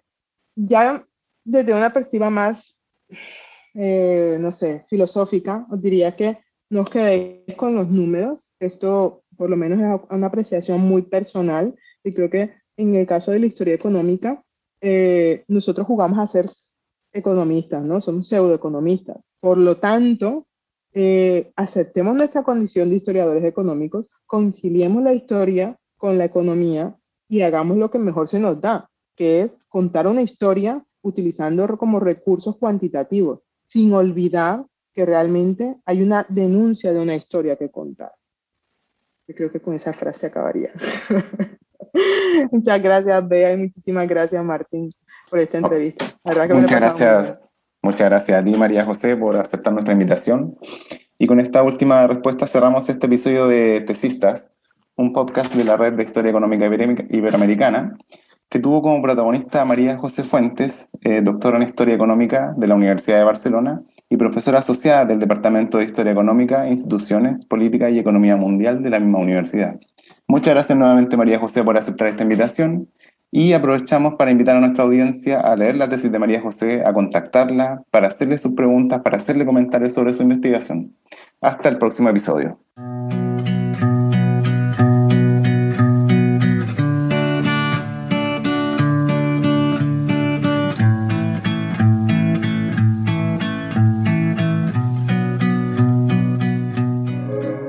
ya 0.56 1.06
desde 1.44 1.74
una 1.76 1.94
perspectiva 1.94 2.32
más, 2.32 2.76
eh, 3.76 4.38
no 4.40 4.52
sé, 4.52 4.84
filosófica, 4.90 5.68
os 5.70 5.80
diría 5.80 6.16
que 6.16 6.40
no 6.72 6.82
os 6.82 6.90
quedéis 6.90 7.56
con 7.56 7.76
los 7.76 7.88
números. 7.88 8.52
Esto, 8.60 9.24
por 9.38 9.50
lo 9.50 9.58
menos, 9.58 9.80
es 9.80 10.10
una 10.10 10.28
apreciación 10.28 10.82
muy 10.82 11.04
personal 11.04 11.76
y 12.04 12.14
creo 12.14 12.30
que 12.32 12.52
en 12.78 12.96
el 12.96 13.06
caso 13.06 13.32
de 13.32 13.40
la 13.40 13.46
historia 13.46 13.76
económica, 13.76 14.44
eh, 14.82 15.44
nosotros 15.48 15.86
jugamos 15.86 16.18
a 16.18 16.26
ser 16.26 16.50
economistas, 17.14 17.84
¿no? 17.84 18.02
Somos 18.02 18.28
pseudoeconomistas. 18.28 19.18
Por 19.40 19.60
lo 19.60 19.78
tanto, 19.78 20.48
aceptemos 21.56 22.16
nuestra 22.16 22.44
condición 22.44 22.90
de 22.90 22.96
historiadores 22.96 23.44
económicos, 23.46 24.10
conciliemos 24.26 25.04
la 25.04 25.14
historia 25.14 25.78
con 25.96 26.18
la 26.18 26.26
economía 26.26 26.98
y 27.30 27.42
hagamos 27.42 27.78
lo 27.78 27.90
que 27.90 28.00
mejor 28.00 28.28
se 28.28 28.40
nos 28.40 28.60
da, 28.60 28.91
que 29.16 29.42
es 29.42 29.54
contar 29.68 30.08
una 30.08 30.22
historia 30.22 30.84
utilizando 31.02 31.68
como 31.78 32.00
recursos 32.00 32.58
cuantitativos, 32.58 33.40
sin 33.68 33.94
olvidar 33.94 34.66
que 34.94 35.06
realmente 35.06 35.78
hay 35.86 36.02
una 36.02 36.26
denuncia 36.30 36.94
de 36.94 37.02
una 37.02 37.16
historia 37.16 37.56
que 37.56 37.70
contar. 37.70 38.12
Yo 39.28 39.36
creo 39.36 39.52
que 39.52 39.62
con 39.62 39.74
esa 39.74 39.94
frase 39.94 40.28
acabaría. 40.28 40.72
Muchas 42.52 42.82
gracias, 42.82 43.28
Bea, 43.28 43.54
y 43.54 43.58
muchísimas 43.58 44.08
gracias, 44.08 44.44
Martín, 44.44 44.92
por 45.30 45.40
esta 45.40 45.58
entrevista. 45.58 46.06
muchas 46.24 46.80
gracias. 46.80 47.46
Muchas 47.84 48.10
gracias 48.10 48.40
a 48.40 48.46
ti, 48.46 48.56
María 48.56 48.86
José, 48.86 49.16
por 49.18 49.36
aceptar 49.38 49.74
nuestra 49.74 49.94
invitación. 49.94 50.56
Y 51.18 51.26
con 51.26 51.40
esta 51.40 51.64
última 51.64 52.06
respuesta 52.06 52.46
cerramos 52.46 52.88
este 52.90 53.08
episodio 53.08 53.48
de 53.48 53.82
Tesistas, 53.82 54.52
un 54.96 55.14
podcast 55.14 55.54
de 55.54 55.64
la 55.64 55.78
Red 55.78 55.94
de 55.94 56.04
Historia 56.04 56.30
Económica 56.30 56.66
Iberoamericana, 56.66 57.98
que 58.52 58.60
tuvo 58.60 58.82
como 58.82 59.02
protagonista 59.02 59.62
a 59.62 59.66
María 59.66 59.98
José 59.98 60.26
Fuentes, 60.26 60.90
eh, 61.04 61.22
doctora 61.22 61.56
en 61.56 61.64
Historia 61.64 61.96
Económica 61.96 62.54
de 62.58 62.68
la 62.68 62.76
Universidad 62.76 63.18
de 63.18 63.24
Barcelona 63.24 63.82
y 64.10 64.18
profesora 64.18 64.60
asociada 64.60 65.06
del 65.06 65.20
Departamento 65.20 65.78
de 65.78 65.86
Historia 65.86 66.12
Económica, 66.12 66.68
Instituciones, 66.68 67.46
Política 67.46 67.90
y 67.90 67.98
Economía 67.98 68.36
Mundial 68.36 68.84
de 68.84 68.90
la 68.90 69.00
misma 69.00 69.20
universidad. 69.20 69.80
Muchas 70.28 70.54
gracias 70.54 70.78
nuevamente 70.78 71.16
María 71.16 71.40
José 71.40 71.64
por 71.64 71.78
aceptar 71.78 72.10
esta 72.10 72.24
invitación 72.24 72.90
y 73.32 73.54
aprovechamos 73.54 74.16
para 74.16 74.32
invitar 74.32 74.58
a 74.58 74.60
nuestra 74.60 74.84
audiencia 74.84 75.40
a 75.40 75.56
leer 75.56 75.78
la 75.78 75.88
tesis 75.88 76.12
de 76.12 76.20
María 76.20 76.42
José, 76.42 76.84
a 76.86 76.92
contactarla, 76.92 77.84
para 77.90 78.10
hacerle 78.10 78.38
sus 78.38 78.52
preguntas, 78.52 79.00
para 79.02 79.16
hacerle 79.16 79.46
comentarios 79.46 79.94
sobre 79.94 80.12
su 80.12 80.24
investigación. 80.24 80.98
Hasta 81.40 81.70
el 81.70 81.78
próximo 81.78 82.10
episodio. 82.10 82.60